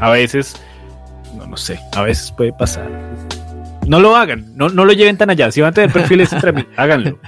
A 0.00 0.10
veces, 0.10 0.60
no, 1.36 1.46
no 1.46 1.56
sé, 1.56 1.78
a 1.94 2.02
veces 2.02 2.32
puede 2.32 2.52
pasar. 2.52 2.88
No 3.86 4.00
lo 4.00 4.16
hagan, 4.16 4.46
no, 4.56 4.68
no 4.68 4.84
lo 4.84 4.92
lleven 4.92 5.16
tan 5.16 5.30
allá. 5.30 5.50
Si 5.52 5.60
van 5.60 5.70
a 5.70 5.74
tener 5.74 5.92
perfiles 5.92 6.32
entre 6.32 6.52
mí, 6.52 6.64
háganlo. 6.76 7.18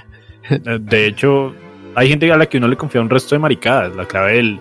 Eh, 0.49 0.59
De 0.79 1.05
hecho, 1.07 1.53
hay 1.95 2.09
gente 2.09 2.29
a 2.31 2.35
la 2.37 2.47
que 2.47 2.57
uno 2.57 2.67
le 2.67 2.75
confía 2.75 2.99
un 2.99 3.09
resto 3.09 3.33
de 3.35 3.39
maricadas, 3.39 3.95
la 3.95 4.05
clave 4.05 4.33
del, 4.35 4.59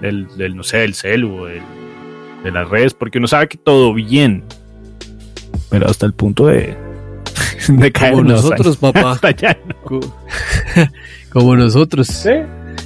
del, 0.00 0.26
del, 0.36 0.56
no 0.56 0.62
sé, 0.64 0.78
del 0.78 0.94
celu, 0.94 1.44
del- 1.44 1.62
de 2.42 2.50
las 2.52 2.68
redes, 2.68 2.94
porque 2.94 3.18
uno 3.18 3.26
sabe 3.26 3.48
que 3.48 3.56
todo 3.58 3.92
bien, 3.94 4.44
pero 5.70 5.86
hasta 5.88 6.06
el 6.06 6.12
punto 6.12 6.46
de, 6.46 6.76
de 7.78 7.92
Como 8.10 8.22
nosotros, 8.24 8.76
papá. 8.76 9.12
Hasta 9.12 9.28
allá, 9.28 9.58
no. 9.66 9.74
Co- 9.84 10.00
Como 11.30 11.56
nosotros. 11.56 12.26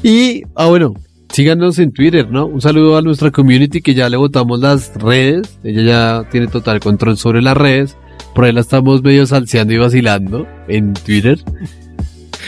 Y, 0.03 0.43
ah, 0.57 0.67
bueno, 0.67 0.95
síganos 1.31 1.79
en 1.79 1.93
Twitter, 1.93 2.31
¿no? 2.31 2.47
Un 2.47 2.61
saludo 2.61 2.97
a 2.97 3.03
nuestra 3.03 3.31
community 3.31 3.81
que 3.81 3.95
ya 3.95 4.09
le 4.09 4.17
botamos 4.17 4.61
las 4.61 4.95
redes. 4.97 5.59
Ella 5.65 5.83
ya 5.83 6.29
tiene 6.31 6.49
total 6.49 6.81
control 6.81 7.17
sobre 7.17 7.41
las 7.43 7.57
redes. 7.57 7.97
Por 8.35 8.45
ahí 8.45 8.53
la 8.53 8.61
estamos 8.61 9.03
medio 9.03 9.27
salseando 9.27 9.73
y 9.75 9.79
vacilando 9.79 10.47
en 10.69 10.95
Twitter. 10.95 11.39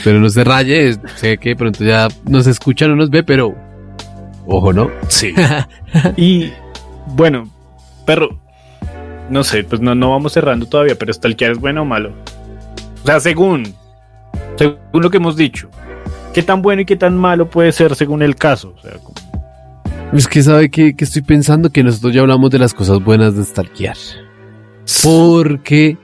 Pero 0.02 0.20
no 0.20 0.28
se 0.28 0.44
raye, 0.44 0.96
sé 1.16 1.38
que 1.38 1.50
de 1.50 1.56
pronto 1.56 1.84
ya 1.84 2.08
nos 2.28 2.46
escucha, 2.46 2.86
no 2.88 2.96
nos 2.96 3.10
ve, 3.10 3.22
pero 3.22 3.54
ojo, 4.46 4.72
¿no? 4.72 4.90
Sí. 5.08 5.32
y 6.16 6.50
bueno, 7.14 7.48
perro, 8.04 8.40
no 9.30 9.44
sé, 9.44 9.64
pues 9.64 9.80
no, 9.80 9.94
no 9.94 10.10
vamos 10.10 10.32
cerrando 10.32 10.66
todavía, 10.66 10.96
pero 10.98 11.12
stalkear 11.12 11.52
es 11.52 11.58
bueno 11.58 11.82
o 11.82 11.84
malo. 11.84 12.12
O 13.02 13.06
sea, 13.06 13.20
según, 13.20 13.74
según 14.56 14.78
lo 14.92 15.10
que 15.10 15.16
hemos 15.18 15.36
dicho, 15.36 15.68
¿qué 16.32 16.42
tan 16.42 16.62
bueno 16.62 16.82
y 16.82 16.84
qué 16.84 16.96
tan 16.96 17.16
malo 17.16 17.48
puede 17.50 17.72
ser 17.72 17.94
según 17.96 18.22
el 18.22 18.36
caso? 18.36 18.74
O 18.76 18.80
sea, 18.80 18.92
como- 18.98 19.14
Es 20.12 20.28
que 20.28 20.42
sabe 20.42 20.70
que, 20.70 20.94
que 20.94 21.04
estoy 21.04 21.22
pensando 21.22 21.70
que 21.70 21.82
nosotros 21.82 22.14
ya 22.14 22.20
hablamos 22.20 22.50
de 22.50 22.58
las 22.58 22.72
cosas 22.74 23.02
buenas 23.02 23.36
de 23.36 23.44
stalkear. 23.44 23.96
Porque 25.02 25.96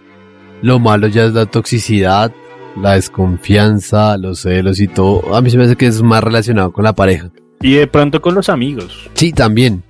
lo 0.63 0.79
malo 0.79 1.07
ya 1.07 1.25
es 1.25 1.33
la 1.33 1.47
toxicidad, 1.47 2.33
la 2.81 2.95
desconfianza, 2.95 4.17
los 4.17 4.41
celos 4.41 4.81
y 4.81 4.89
todo. 4.89 5.35
A 5.35 5.41
mí 5.41 5.51
se 5.51 5.59
me 5.59 5.65
hace 5.65 5.77
que 5.77 5.87
es 5.87 6.03
más 6.03 6.23
relacionado 6.25 6.73
con 6.73 6.85
la 6.85 6.95
pareja. 6.95 7.31
y 7.63 7.75
de 7.75 7.87
pronto 7.87 8.23
con 8.23 8.35
los 8.35 8.49
amigos. 8.49 9.11
Sí, 9.15 9.33
también. 9.33 9.83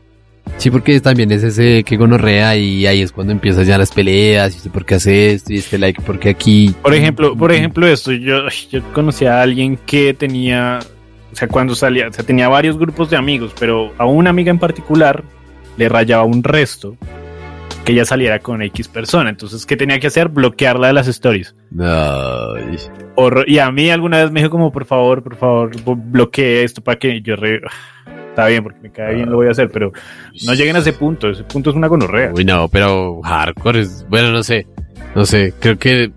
Sí, 0.57 0.71
porque 0.71 1.01
también 1.01 1.31
es 1.33 1.43
ese 1.43 1.83
que 1.85 1.97
gonorrea 1.97 2.55
y 2.57 2.87
ahí 2.87 3.01
es 3.01 3.13
cuando 3.13 3.33
empiezan 3.33 3.65
ya 3.65 3.79
las 3.79 3.93
peleas, 3.93 4.65
y 4.65 4.69
por 4.69 4.85
qué 4.85 4.97
hace 4.97 5.33
esto 5.33 5.53
y 5.53 5.57
este 5.57 5.79
like 5.79 6.03
porque 6.03 6.29
aquí. 6.29 6.75
Por 6.83 6.95
ejemplo, 6.95 7.35
por 7.37 7.51
ejemplo 7.53 7.87
esto, 7.87 8.13
yo, 8.13 8.43
yo 8.71 8.83
conocí 8.93 9.25
a 9.25 9.41
alguien 9.41 9.79
que 9.87 10.13
tenía, 10.13 10.81
o 11.33 11.37
sea, 11.37 11.49
cuando 11.49 11.75
salía, 11.75 12.09
o 12.09 12.13
sea, 12.13 12.25
tenía 12.27 12.49
varios 12.49 12.79
grupos 12.79 13.09
de 13.09 13.17
amigos, 13.17 13.55
pero 13.59 13.93
a 13.97 14.05
una 14.05 14.31
amiga 14.31 14.51
en 14.51 14.59
particular 14.59 15.25
le 15.79 15.89
rayaba 15.89 16.25
un 16.25 16.43
resto 16.43 16.97
que 17.87 17.93
ella 17.93 18.05
saliera 18.05 18.39
con 18.41 18.61
X 18.61 18.89
persona. 18.89 19.31
Entonces, 19.31 19.65
¿qué 19.65 19.75
tenía 19.79 19.99
que 19.99 20.09
hacer? 20.09 20.29
Bloquearla 20.29 20.89
de 20.89 20.93
las 20.93 21.09
stories. 21.09 21.55
Horror- 23.17 23.47
Y 23.49 23.59
a 23.59 23.71
mí 23.71 23.89
alguna 23.89 24.19
vez 24.23 24.31
me 24.31 24.41
dijo 24.41 24.51
como, 24.51 24.71
por 24.71 24.85
favor, 24.85 25.23
por 25.23 25.37
favor, 25.37 25.71
bloquee 25.97 26.65
esto 26.65 26.83
para 26.83 26.99
que 26.99 27.23
yo 27.23 27.37
re... 27.37 27.63
Está 28.31 28.47
bien, 28.47 28.63
porque 28.63 28.79
me 28.81 28.91
cae 28.91 29.17
bien, 29.17 29.29
lo 29.31 29.37
voy 29.37 29.49
a 29.49 29.51
hacer, 29.51 29.71
pero 29.71 29.93
no 30.47 30.55
lleguen 30.55 30.77
a 30.77 30.79
ese 30.79 30.93
punto. 30.93 31.29
Ese 31.31 31.43
punto 31.45 31.71
es 31.71 31.77
una 31.77 31.89
gonorrea. 31.89 32.33
Uy, 32.35 32.45
no, 32.45 32.69
pero 32.69 33.21
hardcore 33.23 33.81
es. 33.81 34.07
Bueno, 34.09 34.31
no 34.31 34.43
sé. 34.43 34.67
No 35.15 35.25
sé, 35.27 35.53
creo 35.59 35.77
que 35.79 36.13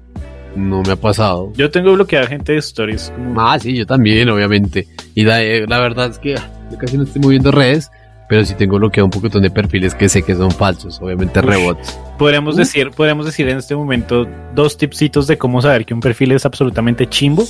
no 0.55 0.83
me 0.83 0.91
ha 0.91 0.95
pasado. 0.95 1.51
Yo 1.55 1.71
tengo 1.71 1.93
bloqueada 1.93 2.27
gente 2.27 2.53
de 2.53 2.59
stories. 2.59 3.11
como- 3.15 3.41
Ah, 3.41 3.57
sí, 3.59 3.75
yo 3.75 3.85
también, 3.87 4.29
obviamente. 4.29 4.87
Y 5.15 5.23
la, 5.23 5.41
eh, 5.41 5.65
la 5.67 5.79
verdad 5.79 6.11
es 6.11 6.19
que 6.19 6.35
ah, 6.35 6.47
yo 6.71 6.77
casi 6.77 6.95
no 6.97 7.03
estoy 7.03 7.21
moviendo 7.23 7.51
redes, 7.51 7.89
pero 8.29 8.45
sí 8.45 8.53
tengo 8.53 8.77
bloqueado 8.77 9.05
un 9.05 9.11
poquitón 9.11 9.41
de 9.41 9.49
perfiles 9.49 9.95
que 9.95 10.07
sé 10.07 10.21
que 10.21 10.35
son 10.35 10.51
falsos, 10.51 10.99
obviamente 11.01 11.39
Ush. 11.39 11.45
rebots. 11.45 11.99
Podríamos 12.19 12.55
decir, 12.55 12.91
podríamos 12.91 13.25
decir 13.25 13.49
en 13.49 13.57
este 13.57 13.75
momento 13.75 14.27
dos 14.53 14.77
tipsitos 14.77 15.25
de 15.25 15.39
cómo 15.39 15.59
saber 15.63 15.85
que 15.85 15.95
un 15.95 15.99
perfil 15.99 16.31
es 16.33 16.45
absolutamente 16.45 17.07
chimbo. 17.09 17.43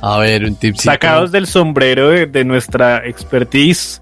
A 0.00 0.18
ver, 0.18 0.44
un 0.44 0.54
tip 0.54 0.76
Sacados 0.76 1.32
del 1.32 1.46
sombrero 1.48 2.10
de, 2.10 2.26
de 2.26 2.44
nuestra 2.44 3.04
expertise 3.06 4.00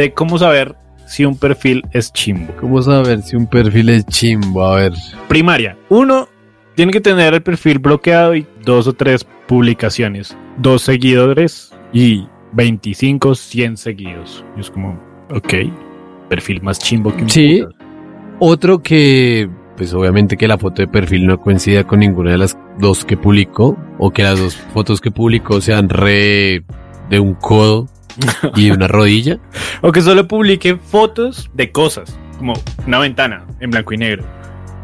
de 0.00 0.12
cómo 0.12 0.38
saber 0.38 0.76
si 1.06 1.24
un 1.24 1.36
perfil 1.36 1.82
es 1.92 2.12
chimbo. 2.12 2.54
¿Cómo 2.60 2.80
saber 2.82 3.22
si 3.22 3.36
un 3.36 3.46
perfil 3.46 3.88
es 3.90 4.06
chimbo? 4.06 4.64
A 4.64 4.76
ver. 4.76 4.92
Primaria. 5.28 5.76
Uno, 5.88 6.28
tiene 6.74 6.92
que 6.92 7.00
tener 7.00 7.34
el 7.34 7.42
perfil 7.42 7.78
bloqueado 7.78 8.34
y 8.34 8.46
dos 8.64 8.86
o 8.86 8.92
tres 8.92 9.26
publicaciones. 9.46 10.36
Dos 10.56 10.82
seguidores 10.82 11.72
y 11.92 12.26
25, 12.52 13.34
100 13.34 13.76
seguidos. 13.76 14.44
Y 14.56 14.60
es 14.60 14.70
como, 14.70 15.00
ok, 15.30 15.54
perfil 16.28 16.62
más 16.62 16.78
chimbo 16.78 17.14
que 17.14 17.22
un 17.22 17.30
Sí. 17.30 17.64
Otro 18.38 18.78
que, 18.82 19.50
pues 19.76 19.92
obviamente 19.92 20.36
que 20.36 20.48
la 20.48 20.56
foto 20.56 20.80
de 20.80 20.88
perfil 20.88 21.26
no 21.26 21.38
coincida 21.38 21.84
con 21.84 22.00
ninguna 22.00 22.30
de 22.30 22.38
las 22.38 22.56
dos 22.78 23.04
que 23.04 23.16
publicó, 23.16 23.76
o 23.98 24.10
que 24.10 24.22
las 24.22 24.38
dos 24.38 24.56
fotos 24.56 25.00
que 25.00 25.10
publicó 25.10 25.60
sean 25.60 25.90
re 25.90 26.62
de 27.10 27.20
un 27.20 27.34
codo 27.34 27.86
y 28.56 28.70
una 28.70 28.88
rodilla. 28.88 29.38
O 29.82 29.92
que 29.92 30.00
solo 30.02 30.26
publique 30.28 30.76
fotos 30.76 31.50
de 31.54 31.70
cosas, 31.72 32.18
como 32.38 32.54
una 32.86 32.98
ventana 32.98 33.44
en 33.60 33.70
blanco 33.70 33.94
y 33.94 33.96
negro, 33.98 34.24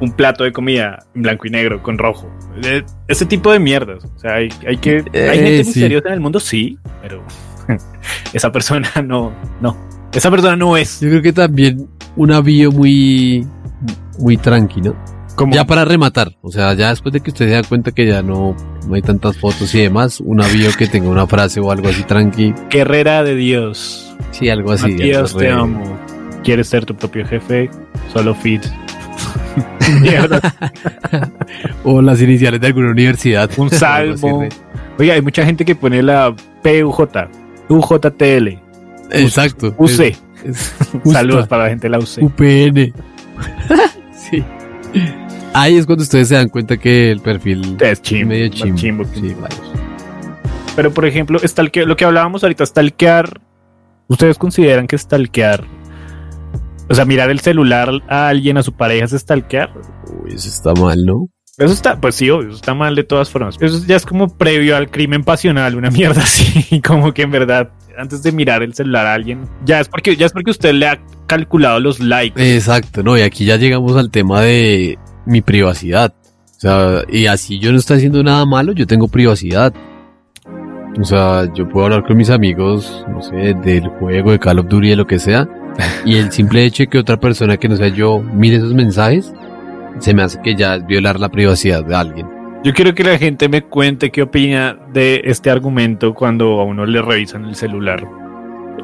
un 0.01 0.13
plato 0.13 0.45
de 0.45 0.53
comida 0.53 1.05
en 1.15 1.23
blanco 1.23 1.47
y 1.47 1.51
negro 1.51 1.83
con 1.83 1.99
rojo. 1.99 2.31
Eh, 2.65 2.83
Ese 3.09 3.27
tipo 3.27 3.53
de 3.53 3.59
mierdas. 3.59 4.05
O 4.05 4.19
sea, 4.19 4.35
hay, 4.35 4.49
hay 4.67 4.77
que. 4.79 4.97
Hay 4.99 5.05
Eh, 5.13 5.31
gente 5.35 5.65
sí. 5.65 5.69
misteriosa 5.71 6.09
en 6.09 6.15
el 6.15 6.21
mundo, 6.21 6.41
sí, 6.41 6.79
pero 7.03 7.23
esa 8.33 8.51
persona 8.53 8.89
no, 9.05 9.33
no. 9.61 9.77
Esa 10.13 10.31
persona 10.31 10.57
no 10.57 10.77
es. 10.77 11.01
Yo 11.01 11.09
creo 11.11 11.23
que 11.23 11.33
también 11.33 11.89
una 12.17 12.41
bio 12.41 12.73
muy, 12.73 13.47
muy 14.19 14.37
tranqui, 14.39 14.81
¿no? 14.81 14.97
Como 15.37 15.55
Ya 15.55 15.65
para 15.67 15.85
rematar, 15.85 16.33
o 16.41 16.51
sea, 16.51 16.73
ya 16.75 16.89
después 16.91 17.13
de 17.13 17.21
que 17.21 17.31
usted 17.31 17.47
se 17.47 17.53
da 17.53 17.63
cuenta 17.63 17.93
que 17.93 18.07
ya 18.07 18.23
no, 18.23 18.57
no 18.89 18.95
hay 18.95 19.03
tantas 19.03 19.37
fotos 19.37 19.75
y 19.75 19.81
demás, 19.83 20.21
una 20.21 20.47
bio 20.49 20.71
que 20.77 20.87
tenga 20.87 21.09
una 21.11 21.27
frase 21.27 21.61
o 21.61 21.71
algo 21.71 21.89
así 21.89 22.03
tranqui, 22.05 22.55
guerrera 22.71 23.23
de 23.23 23.35
Dios. 23.37 24.17
sí, 24.31 24.49
algo 24.49 24.73
así. 24.73 24.97
Algo 25.13 25.29
te 25.29 25.39
re- 25.45 25.53
amo. 25.53 25.99
¿Quieres 26.43 26.69
ser 26.69 26.87
tu 26.87 26.95
propio 26.97 27.27
jefe? 27.27 27.71
Solo 28.13 28.35
fit. 28.35 28.65
O 31.85 32.03
las 32.03 32.21
iniciales 32.21 32.61
de 32.61 32.67
alguna 32.67 32.91
universidad. 32.91 33.51
Un 33.57 33.71
salmo. 33.85 34.47
Oiga, 34.99 35.15
hay 35.15 35.23
mucha 35.23 35.45
gente 35.45 35.65
que 35.65 35.75
pone 35.75 36.03
la 36.03 36.35
PUJ, 36.63 37.03
UJTL, 37.69 38.59
Exacto. 39.13 39.75
UC. 39.79 40.01
Es-. 40.45 40.75
Saludos 41.05 41.47
para 41.49 41.65
la 41.65 41.69
gente 41.71 41.87
de 41.87 41.91
la 41.91 41.99
UC. 41.99 42.23
UPN. 42.23 42.93
sí. 44.31 44.45
Ahí 45.59 45.77
es 45.77 45.87
cuando 45.87 46.03
ustedes 46.03 46.29
se 46.29 46.35
dan 46.35 46.49
cuenta 46.51 46.77
que 46.77 47.11
el 47.11 47.21
perfil 47.21 47.77
Es 47.81 48.03
chimbo, 48.03 48.29
medio 48.29 48.49
chimbo. 48.49 49.05
Sí. 49.15 49.35
Pero 50.75 50.93
por 50.93 51.07
ejemplo, 51.07 51.41
stalke- 51.41 51.87
lo 51.87 51.97
que 51.97 52.05
hablábamos 52.05 52.43
ahorita, 52.43 52.67
stalkear. 52.67 53.41
¿Ustedes 54.09 54.37
consideran 54.37 54.87
que 54.87 54.99
stalkear? 54.99 55.65
O 56.89 56.95
sea, 56.95 57.05
mirar 57.07 57.31
el 57.31 57.41
celular 57.41 57.91
a 58.09 58.29
alguien, 58.29 58.59
a 58.59 58.63
su 58.63 58.73
pareja, 58.73 59.07
es 59.07 59.13
stalkear. 59.13 59.71
Uy, 60.23 60.35
eso 60.35 60.49
está 60.49 60.75
mal, 60.75 61.05
¿no? 61.05 61.29
Eso 61.59 61.73
está, 61.73 61.99
pues 61.99 62.15
sí, 62.17 62.29
obvio, 62.29 62.49
eso 62.49 62.57
está 62.57 62.75
mal 62.75 62.95
de 62.95 63.03
todas 63.05 63.31
formas. 63.31 63.57
Eso 63.59 63.83
ya 63.87 63.97
es 63.97 64.05
como 64.05 64.29
previo 64.37 64.77
al 64.77 64.91
crimen 64.91 65.25
pasional, 65.25 65.75
una 65.75 65.91
mierda 65.91 66.23
así, 66.23 66.83
como 66.83 67.15
que 67.15 67.23
en 67.23 67.31
verdad, 67.31 67.71
antes 67.97 68.23
de 68.23 68.31
mirar 68.31 68.63
el 68.63 68.75
celular 68.75 69.07
a 69.07 69.15
alguien, 69.15 69.49
ya 69.65 69.81
es 69.81 69.89
porque, 69.89 70.17
ya 70.17 70.27
es 70.27 70.33
porque 70.33 70.51
usted 70.51 70.75
le 70.75 70.87
ha 70.87 71.01
calculado 71.27 71.81
los 71.81 71.99
likes. 71.99 72.55
Exacto, 72.55 73.03
no, 73.03 73.17
y 73.17 73.23
aquí 73.23 73.47
ya 73.47 73.57
llegamos 73.57 73.97
al 73.97 74.11
tema 74.11 74.43
de 74.43 74.99
mi 75.27 75.43
privacidad. 75.43 76.15
O 76.57 76.61
sea, 76.61 77.03
y 77.09 77.27
así 77.27 77.59
yo 77.59 77.71
no 77.73 77.79
estoy 77.79 77.99
haciendo 77.99 78.23
nada 78.23 78.47
malo, 78.47 78.73
yo 78.73 78.87
tengo 78.87 79.09
privacidad. 79.09 79.75
O 80.99 81.05
sea, 81.05 81.53
yo 81.53 81.69
puedo 81.69 81.87
hablar 81.87 82.05
con 82.07 82.17
mis 82.17 82.31
amigos, 82.31 83.05
no 83.09 83.21
sé, 83.21 83.55
del 83.63 83.87
juego, 83.89 84.31
de 84.31 84.39
Call 84.39 84.61
of 84.61 84.67
Duty, 84.69 84.89
de 84.91 84.97
lo 84.97 85.07
que 85.07 85.19
sea, 85.19 85.47
y 86.07 86.17
el 86.17 86.33
simple 86.33 86.65
hecho 86.65 86.85
de 86.85 86.87
que 86.87 86.99
otra 86.99 87.19
persona 87.21 87.59
que 87.59 87.69
no 87.69 87.77
sea 87.77 87.89
yo 87.89 88.19
mire 88.21 88.57
esos 88.57 88.73
mensajes, 88.73 89.31
se 89.99 90.15
me 90.15 90.23
hace 90.23 90.41
que 90.41 90.55
ya 90.55 90.77
es 90.77 90.87
violar 90.87 91.21
la 91.21 91.29
privacidad 91.29 91.85
de 91.85 91.95
alguien. 91.95 92.27
Yo 92.65 92.73
quiero 92.73 92.95
que 92.95 93.05
la 93.05 93.19
gente 93.19 93.49
me 93.51 93.63
cuente 93.63 94.11
qué 94.11 94.23
opina 94.23 94.79
de 94.93 95.21
este 95.25 95.51
argumento 95.51 96.15
cuando 96.15 96.61
a 96.61 96.65
uno 96.65 96.87
le 96.87 97.03
revisan 97.03 97.45
el 97.45 97.55
celular. 97.55 98.03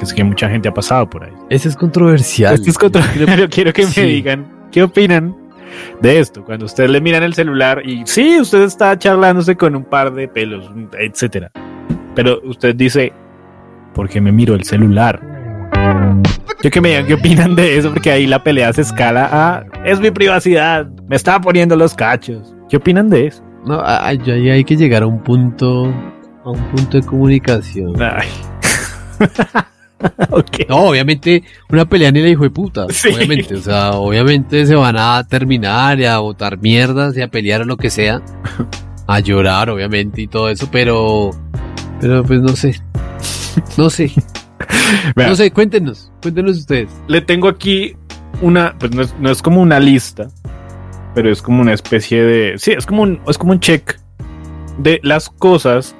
Es 0.01 0.13
que 0.13 0.23
mucha 0.23 0.49
gente 0.51 0.69
ha 0.69 0.75
pasado 0.75 1.09
por 1.09 1.25
ahí. 1.25 1.33
Ese 1.49 1.69
es 1.71 1.77
controversial. 1.77 2.55
Esto 2.55 2.71
es 2.71 2.79
controversial. 2.79 3.49
Quiero 3.51 3.73
que 3.73 3.83
me 3.87 3.91
Sí. 3.91 4.03
digan 4.03 4.47
qué 4.71 4.83
opinan 4.83 5.35
de 6.01 6.21
esto. 6.21 6.45
Cuando 6.45 6.67
ustedes 6.67 6.91
le 6.91 7.01
miran 7.01 7.23
el 7.23 7.35
celular 7.35 7.83
y 7.85 8.03
sí, 8.07 8.41
usted 8.41 8.63
está 8.63 8.99
charlándose 8.99 9.57
con 9.57 9.77
un 9.77 9.85
par 9.85 10.13
de 10.13 10.29
pelos, 10.29 10.71
etcétera. 10.99 11.51
Pero 12.15 12.41
usted 12.45 12.75
dice, 12.75 13.13
¿por 13.95 14.09
qué 14.09 14.21
me 14.21 14.33
miro 14.33 14.55
el 14.55 14.65
celular? 14.65 15.21
Yo 16.63 16.71
que 16.71 16.81
me 16.81 16.91
digan 16.91 17.07
qué 17.07 17.15
opinan 17.15 17.57
de 17.57 17.77
eso, 17.77 17.93
porque 17.93 18.11
ahí 18.11 18.27
la 18.27 18.43
pelea 18.43 18.73
se 18.73 18.83
escala 18.83 19.29
a 19.33 19.65
es 19.85 19.99
mi 19.99 20.11
privacidad, 20.11 20.87
me 21.09 21.17
estaba 21.17 21.41
poniendo 21.41 21.75
los 21.75 21.95
cachos. 21.95 22.55
¿Qué 22.69 22.77
opinan 22.77 23.11
de 23.11 23.27
eso? 23.27 23.43
No, 23.67 23.83
ahí 23.85 24.19
hay 24.29 24.65
que 24.65 24.77
llegar 24.77 25.03
a 25.03 25.07
un 25.07 25.23
punto, 25.23 25.93
a 26.45 26.51
un 26.51 26.63
punto 26.71 27.01
de 27.01 27.07
comunicación. 27.07 28.01
Ay. 28.01 28.29
No, 30.69 30.77
obviamente, 30.89 31.43
una 31.69 31.85
pelea 31.85 32.11
ni 32.11 32.21
la 32.21 32.29
hijo 32.29 32.45
de 32.45 32.51
puta. 32.51 32.87
Sí. 32.93 33.09
Obviamente, 33.09 33.55
o 33.55 33.63
sea, 33.63 33.93
obviamente 33.93 34.67
se 34.67 34.75
van 34.75 34.97
a 34.97 35.27
terminar 35.27 35.99
y 36.01 36.05
a 36.05 36.19
botar 36.19 36.59
mierdas 36.59 37.17
y 37.17 37.23
a 37.23 37.29
pelear 37.29 37.63
o 37.63 37.65
lo 37.65 37.77
que 37.77 37.91
sea. 37.91 38.23
A 39.07 39.21
llorar, 39.21 39.71
obviamente, 39.71 40.23
y 40.23 40.27
todo 40.27 40.49
eso, 40.49 40.69
pero. 40.71 41.31
Pero 42.01 42.23
pues 42.25 42.41
no 42.41 42.55
sé. 42.57 42.81
No 43.77 43.91
sé. 43.91 44.11
No 45.17 45.35
sé, 45.35 45.51
cuéntenos. 45.51 46.13
Cuéntenos 46.23 46.59
ustedes. 46.59 46.89
le 47.09 47.21
tengo 47.21 47.49
aquí 47.49 47.97
una, 48.41 48.77
pues 48.79 48.95
no 48.95 49.03
es, 49.03 49.15
no 49.19 49.31
es 49.31 49.43
como 49.43 49.61
una 49.61 49.81
lista, 49.81 50.29
pero 51.15 51.31
es 51.31 51.43
como 51.43 51.63
una 51.63 51.73
especie 51.73 52.23
de, 52.23 52.59
sí, 52.59 52.73
es 52.73 52.87
como 52.87 53.03
un, 53.03 53.21
es 53.27 53.39
como 53.39 53.53
un 53.53 53.61
check 53.61 53.99
de 54.79 55.01
las 55.03 55.29
cosas, 55.29 55.95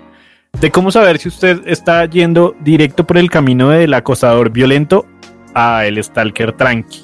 de 0.61 0.71
cómo 0.71 0.91
saber 0.93 1.19
si 1.19 1.29
usted 1.29 1.63
está 1.67 2.05
yendo 2.07 2.55
directo 2.61 3.07
por 3.07 3.17
el 3.19 3.31
camino 3.31 3.71
del 3.71 3.95
acosador 3.95 4.51
violento 4.51 5.07
a 5.55 5.87
el 5.87 6.03
stalker 6.03 6.53
tranqui. 6.53 7.01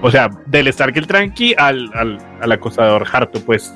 O 0.00 0.10
sea, 0.10 0.30
del 0.46 0.72
stalker 0.72 1.06
tranqui 1.06 1.54
al, 1.58 1.90
al, 1.94 2.18
al 2.40 2.52
acosador 2.52 3.06
harto, 3.12 3.40
pues. 3.44 3.74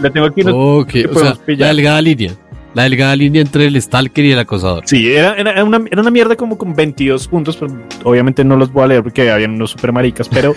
Le 0.00 0.10
tengo 0.10 0.26
aquí 0.26 0.42
unos- 0.42 0.54
Ok, 0.84 0.88
que 0.88 1.00
o 1.00 1.02
sea, 1.04 1.12
podemos 1.14 1.38
pillar. 1.38 1.68
la 1.68 1.74
delgada 1.74 2.02
línea. 2.02 2.32
La 2.72 2.84
delgada 2.84 3.16
línea 3.16 3.42
entre 3.42 3.66
el 3.66 3.80
stalker 3.82 4.24
y 4.24 4.32
el 4.32 4.38
acosador. 4.38 4.84
Sí, 4.86 5.12
era, 5.12 5.34
era, 5.34 5.64
una, 5.64 5.80
era 5.90 6.00
una 6.00 6.10
mierda 6.12 6.36
como 6.36 6.56
con 6.56 6.74
22 6.76 7.26
puntos, 7.26 7.56
pero 7.56 7.74
obviamente 8.04 8.44
no 8.44 8.56
los 8.56 8.72
voy 8.72 8.84
a 8.84 8.86
leer 8.86 9.02
porque 9.02 9.28
habían 9.30 9.52
unos 9.52 9.72
super 9.72 9.92
maricas, 9.92 10.28
pero 10.28 10.54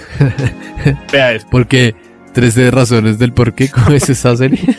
vea 1.11 1.32
esto. 1.34 1.47
Porque 1.49 1.95
13 2.34 2.70
razones 2.70 3.18
del 3.18 3.34
por 3.34 3.53
qué, 3.53 3.70
¿cómo 3.72 3.89
es 3.91 4.07
esa 4.09 4.36
serie? 4.38 4.59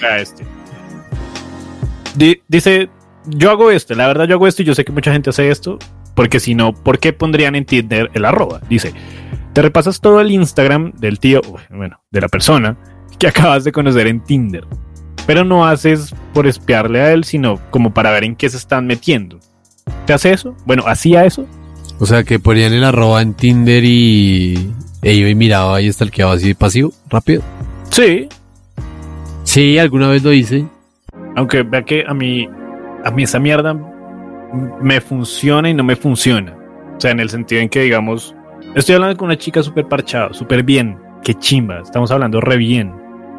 Vea 0.00 0.18
este. 0.20 0.44
Di- 2.14 2.42
dice, 2.48 2.88
yo 3.26 3.50
hago 3.50 3.70
esto, 3.70 3.94
la 3.94 4.06
verdad 4.06 4.26
yo 4.26 4.34
hago 4.36 4.46
esto 4.46 4.62
y 4.62 4.64
yo 4.64 4.74
sé 4.74 4.84
que 4.84 4.92
mucha 4.92 5.12
gente 5.12 5.30
hace 5.30 5.50
esto, 5.50 5.78
porque 6.14 6.40
si 6.40 6.54
no, 6.54 6.72
¿por 6.74 6.98
qué 6.98 7.12
pondrían 7.12 7.54
en 7.54 7.64
Tinder 7.64 8.10
el 8.14 8.24
arroba? 8.24 8.60
Dice, 8.68 8.92
te 9.52 9.62
repasas 9.62 10.00
todo 10.00 10.20
el 10.20 10.30
Instagram 10.30 10.92
del 10.98 11.18
tío, 11.20 11.40
bueno, 11.70 12.00
de 12.10 12.20
la 12.20 12.28
persona 12.28 12.76
que 13.18 13.28
acabas 13.28 13.64
de 13.64 13.72
conocer 13.72 14.06
en 14.06 14.20
Tinder, 14.20 14.66
pero 15.26 15.44
no 15.44 15.66
haces 15.66 16.14
por 16.34 16.46
espiarle 16.46 17.00
a 17.00 17.12
él, 17.12 17.24
sino 17.24 17.60
como 17.70 17.92
para 17.94 18.10
ver 18.10 18.24
en 18.24 18.34
qué 18.36 18.48
se 18.48 18.56
están 18.56 18.86
metiendo. 18.86 19.38
¿Te 20.06 20.12
hace 20.12 20.32
eso? 20.32 20.56
Bueno, 20.66 20.84
¿hacía 20.86 21.24
eso? 21.24 21.46
O 22.00 22.06
sea, 22.06 22.24
que 22.24 22.38
ponían 22.38 22.72
el 22.72 22.84
arroba 22.84 23.20
en 23.22 23.34
Tinder 23.34 23.84
y... 23.84 24.72
E 25.02 25.14
iba 25.14 25.28
y 25.30 25.34
miraba 25.34 25.80
y 25.80 25.90
stalkeaba 25.92 26.32
así 26.34 26.52
pasivo, 26.54 26.92
rápido. 27.08 27.42
Sí, 27.90 28.28
Sí, 29.44 29.78
alguna 29.78 30.08
vez 30.08 30.22
lo 30.22 30.32
hice. 30.32 30.64
Aunque 31.36 31.62
vea 31.62 31.82
que 31.82 32.04
a 32.06 32.14
mí, 32.14 32.48
a 33.04 33.10
mí 33.10 33.22
esa 33.22 33.38
mierda 33.38 33.74
me 34.80 35.00
funciona 35.00 35.68
y 35.70 35.74
no 35.74 35.84
me 35.84 35.96
funciona. 35.96 36.56
O 36.96 37.00
sea, 37.00 37.12
en 37.12 37.20
el 37.20 37.30
sentido 37.30 37.62
en 37.62 37.68
que, 37.68 37.82
digamos, 37.82 38.34
estoy 38.74 38.96
hablando 38.96 39.16
con 39.16 39.26
una 39.26 39.38
chica 39.38 39.62
súper 39.62 39.86
parchada, 39.86 40.32
súper 40.32 40.62
bien. 40.62 40.98
Qué 41.22 41.34
chimba, 41.34 41.80
estamos 41.80 42.10
hablando 42.10 42.40
re 42.40 42.56
bien. 42.56 42.92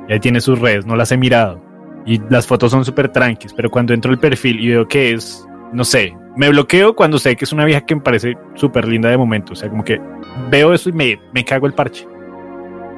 Y 0.08 0.14
ahí 0.14 0.20
tiene 0.20 0.42
sus 0.42 0.60
redes, 0.60 0.86
no 0.86 0.96
las 0.96 1.12
he 1.12 1.18
mirado. 1.18 1.62
Y 2.06 2.20
las 2.30 2.48
fotos 2.48 2.72
son 2.72 2.84
súper 2.84 3.10
tranquis, 3.10 3.54
pero 3.54 3.70
cuando 3.70 3.94
entro 3.94 4.12
al 4.12 4.20
perfil 4.20 4.60
y 4.60 4.70
veo 4.70 4.88
que 4.88 5.14
es, 5.14 5.46
no 5.72 5.84
sé, 5.84 6.16
me 6.36 6.50
bloqueo 6.50 6.96
cuando 6.96 7.20
sé 7.20 7.36
que 7.36 7.46
es 7.46 7.52
una 7.52 7.66
vieja 7.66 7.86
que 7.86 7.96
me 7.96 8.02
parece 8.02 8.36
súper 8.56 8.88
linda 8.88 9.10
de 9.10 9.18
momento. 9.18 9.54
O 9.54 9.56
sea, 9.56 9.70
como 9.70 9.84
que 9.84 10.02
veo 10.50 10.74
eso 10.74 10.90
y 10.90 10.94
me, 10.94 11.20
me 11.34 11.46
cago 11.46 11.68
el 11.68 11.74
parche. 11.74 12.08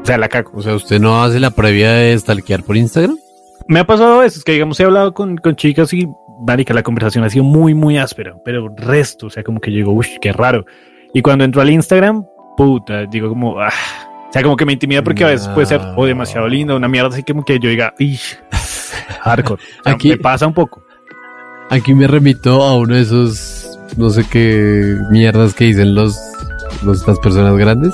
O 0.02 0.06
sea, 0.06 0.18
la 0.18 0.30
cago. 0.30 0.52
O 0.54 0.62
sea, 0.62 0.76
¿usted 0.76 1.00
no 1.00 1.24
hace 1.24 1.40
la 1.40 1.52
previa 1.52 1.92
de 1.92 2.18
stalkear 2.18 2.64
por 2.64 2.78
Instagram? 2.78 3.18
Me 3.68 3.80
ha 3.80 3.86
pasado 3.86 4.20
a 4.20 4.24
veces 4.24 4.44
que, 4.44 4.52
digamos, 4.54 4.80
he 4.80 4.84
hablado 4.84 5.14
con, 5.14 5.38
con 5.38 5.56
chicas 5.56 5.94
y, 5.94 6.08
marica, 6.46 6.74
la 6.74 6.84
conversación 6.84 7.24
ha 7.24 7.30
sido 7.30 7.44
muy, 7.46 7.74
muy 7.74 7.98
áspera, 7.98 8.36
pero 8.44 8.70
resto, 8.76 9.28
o 9.28 9.30
sea, 9.30 9.44
como 9.44 9.60
que 9.60 9.72
llegó, 9.72 9.94
uff, 9.94 10.08
qué 10.22 10.34
raro. 10.34 10.66
Y 11.14 11.22
cuando 11.22 11.44
entro 11.46 11.62
al 11.62 11.70
Instagram, 11.70 12.26
puta, 12.58 13.06
digo 13.06 13.30
como, 13.30 13.60
ah, 13.60 13.70
o 14.30 14.34
sea, 14.34 14.42
como 14.44 14.58
que 14.58 14.66
me 14.66 14.74
intimida 14.74 15.04
porque 15.04 15.24
a 15.24 15.28
veces 15.28 15.48
puede 15.50 15.68
ser 15.68 15.80
o 15.96 16.06
demasiado 16.06 16.48
lindo, 16.48 16.76
una 16.76 16.88
mierda 16.88 17.10
así 17.10 17.24
como 17.24 17.44
que 17.46 17.60
yo 17.60 17.70
diga, 17.70 17.94
ish, 18.00 18.38
hardcore. 19.22 19.62
O 19.80 19.84
sea, 19.84 19.94
Aquí- 19.94 20.10
me 20.10 20.18
pasa 20.18 20.48
un 20.48 20.54
poco. 20.54 20.84
Aquí 21.70 21.94
me 21.94 22.08
remito 22.08 22.62
a 22.64 22.76
uno 22.78 22.96
de 22.96 23.02
esos, 23.02 23.80
no 23.98 24.10
sé 24.10 24.26
qué 24.30 24.96
mierdas 25.12 25.54
que 25.54 25.64
dicen 25.66 25.96
los, 25.96 26.20
los- 26.84 27.08
las 27.08 27.18
personas 27.20 27.56
grandes. 27.58 27.94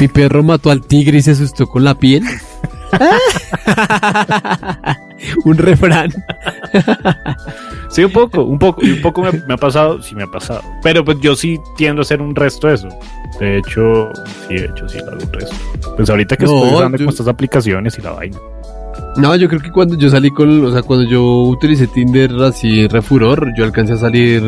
Mi 0.00 0.08
perro 0.08 0.42
mató 0.42 0.70
al 0.70 0.82
tigre 0.86 1.18
y 1.18 1.22
se 1.22 1.32
asustó 1.32 1.66
con 1.66 1.82
la 1.84 1.94
piel. 1.96 2.22
Un 5.44 5.56
refrán. 5.56 6.10
Sí, 7.88 8.04
un 8.04 8.12
poco, 8.12 8.42
un 8.42 8.58
poco, 8.58 8.80
un 8.82 9.00
poco 9.00 9.22
me, 9.22 9.30
me 9.46 9.54
ha 9.54 9.56
pasado, 9.56 10.02
sí 10.02 10.14
me 10.14 10.24
ha 10.24 10.26
pasado. 10.26 10.62
Pero 10.82 11.04
pues 11.04 11.18
yo 11.20 11.36
sí 11.36 11.58
tiendo 11.76 12.00
a 12.00 12.02
hacer 12.02 12.20
un 12.20 12.34
resto 12.34 12.66
de 12.68 12.74
eso. 12.74 12.88
De 13.40 13.58
hecho, 13.58 14.10
sí, 14.48 14.54
de 14.54 14.66
hecho 14.66 14.88
sí 14.88 14.98
lo 14.98 15.12
hago 15.12 15.22
un 15.24 15.32
resto. 15.32 15.56
Pues 15.96 16.10
ahorita 16.10 16.36
que 16.36 16.44
No, 16.46 16.56
estoy 16.56 16.74
usando 16.74 16.98
yo- 16.98 17.04
como 17.04 17.10
estas 17.10 17.28
aplicaciones 17.28 17.98
y 17.98 18.02
la 18.02 18.10
vaina. 18.10 18.38
No, 19.16 19.34
yo 19.36 19.48
creo 19.48 19.60
que 19.60 19.70
cuando 19.70 19.96
yo 19.96 20.10
salí 20.10 20.30
con, 20.30 20.64
o 20.64 20.72
sea, 20.72 20.82
cuando 20.82 21.08
yo 21.08 21.22
utilicé 21.44 21.86
Tinder 21.86 22.32
así 22.42 22.86
refuror, 22.88 23.52
yo 23.56 23.64
alcancé 23.64 23.92
a 23.94 23.96
salir, 23.96 24.42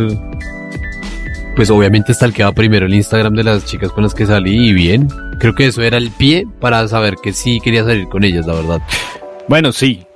pues 1.57 1.71
obviamente 1.71 2.13
stalkeaba 2.13 2.53
primero 2.53 2.85
el 2.85 2.95
Instagram 2.95 3.35
de 3.35 3.43
las 3.43 3.65
chicas 3.65 3.91
con 3.91 4.05
las 4.05 4.15
que 4.15 4.27
salí 4.27 4.69
y 4.69 4.73
bien. 4.75 5.09
Creo 5.41 5.55
que 5.55 5.67
eso 5.67 5.83
era 5.83 5.97
el 5.97 6.11
pie 6.11 6.47
para 6.61 6.87
saber 6.87 7.17
que 7.23 7.33
sí 7.33 7.61
quería 7.61 7.83
salir 7.83 8.07
con 8.09 8.25
ellas, 8.25 8.47
la 8.47 8.53
verdad. 8.53 8.83
Bueno, 9.49 9.73
sí, 9.73 10.07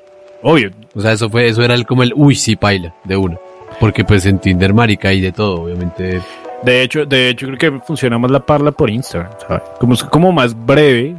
obvio. 0.43 0.71
O 0.95 1.01
sea, 1.01 1.13
eso 1.13 1.31
fue, 1.31 1.49
eso 1.49 1.63
era 1.63 1.75
el, 1.75 1.87
como 1.87 2.03
el, 2.03 2.13
uy, 2.15 2.35
sí, 2.35 2.57
paila, 2.57 2.95
de 3.05 3.17
uno. 3.17 3.41
Porque 3.81 4.05
pues 4.05 4.27
en 4.27 4.39
Tinder, 4.39 4.75
marica, 4.75 5.09
hay 5.09 5.23
de 5.23 5.33
todo, 5.33 5.63
obviamente. 5.63 6.21
De 6.63 6.83
hecho, 6.83 7.07
de 7.07 7.31
hecho 7.31 7.47
creo 7.47 7.59
que 7.59 7.81
funciona 7.87 8.19
más 8.19 8.31
la 8.31 8.41
parla 8.41 8.71
por 8.71 8.91
Instagram, 8.91 9.33
¿sabe? 9.41 9.63
Como 9.79 9.95
es 9.95 10.05
como 10.05 10.33
más 10.33 10.55
breve. 10.55 11.17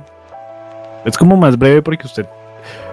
Es 1.03 1.17
como 1.17 1.35
más 1.35 1.57
breve 1.57 1.81
porque 1.81 2.05
usted 2.05 2.27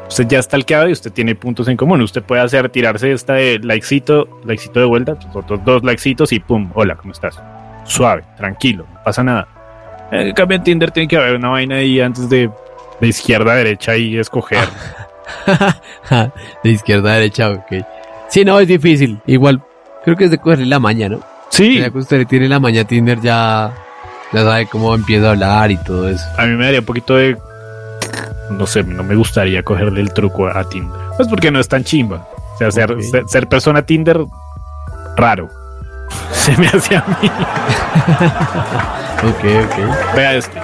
usted 0.09 0.27
ya 0.27 0.39
está 0.39 0.57
alqueado 0.57 0.89
y 0.89 0.93
usted 0.93 1.13
tiene 1.13 1.35
puntos 1.35 1.69
en 1.69 1.77
común. 1.77 2.01
Usted 2.01 2.23
puede 2.23 2.43
hacer 2.43 2.69
tirarse 2.71 3.13
esta 3.13 3.35
de 3.35 3.59
likecito, 3.61 4.41
likecito 4.45 4.81
de 4.81 4.87
vuelta, 4.87 5.15
pues, 5.15 5.37
otros 5.37 5.65
dos 5.65 5.85
likecitos 5.85 6.33
y 6.33 6.41
pum, 6.41 6.71
hola, 6.75 6.97
¿cómo 6.97 7.13
estás? 7.13 7.41
Suave, 7.85 8.25
tranquilo, 8.37 8.87
no 8.93 9.03
pasa 9.05 9.23
nada. 9.23 9.49
En 10.11 10.33
cambio 10.33 10.57
en 10.57 10.65
Tinder 10.65 10.91
tiene 10.91 11.09
que 11.09 11.17
haber 11.17 11.37
una 11.37 11.51
vaina 11.51 11.77
ahí 11.77 12.01
antes 12.01 12.29
de, 12.29 12.51
de 13.01 13.07
izquierda 13.07 13.53
a 13.53 13.57
derecha 13.57 13.97
y 13.97 14.19
escoger. 14.19 14.67
de 16.65 16.71
izquierda 16.71 17.13
a 17.13 17.15
derecha, 17.15 17.51
ok. 17.51 17.85
Sí, 18.29 18.45
no, 18.45 18.59
es 18.59 18.69
difícil. 18.69 19.21
Igual, 19.27 19.63
creo 20.05 20.17
que 20.17 20.25
es 20.25 20.31
de 20.31 20.39
cogerle 20.39 20.67
la 20.67 20.79
maña, 20.79 21.09
¿no? 21.09 21.21
Sí. 21.51 21.79
Ya 21.79 21.91
que 21.91 21.99
usted 21.99 22.19
le 22.19 22.25
tiene 22.25 22.49
la 22.49 22.59
maña 22.59 22.83
a 22.83 22.85
Tinder, 22.85 23.21
ya, 23.21 23.73
ya 24.33 24.43
sabe 24.43 24.67
cómo 24.67 24.95
empieza 24.95 25.29
a 25.29 25.31
hablar 25.31 25.71
y 25.71 25.77
todo 25.79 26.09
eso. 26.09 26.25
A 26.37 26.47
mí 26.47 26.55
me 26.55 26.65
daría 26.65 26.81
un 26.81 26.87
poquito 26.87 27.17
de 27.17 27.37
no 28.51 28.67
sé, 28.67 28.83
no 28.85 29.03
me 29.03 29.15
gustaría 29.15 29.63
cogerle 29.63 30.01
el 30.01 30.13
truco 30.13 30.47
a 30.49 30.69
Tinder. 30.69 31.01
Pues 31.17 31.29
porque 31.29 31.51
no 31.51 31.61
es 31.61 31.69
tan 31.69 31.85
chimba. 31.85 32.27
O 32.55 32.59
sea, 32.59 32.71
ser, 32.71 33.03
ser, 33.03 33.29
ser 33.29 33.49
persona 33.49 33.83
Tinder, 33.83 34.21
raro. 35.17 35.49
Se 36.33 36.57
me 36.57 36.67
hace 36.69 36.97
a 36.97 37.05
mí. 37.21 37.31
Ok, 39.19 39.45
ok. 39.65 40.15
Vea 40.15 40.37
este. 40.37 40.61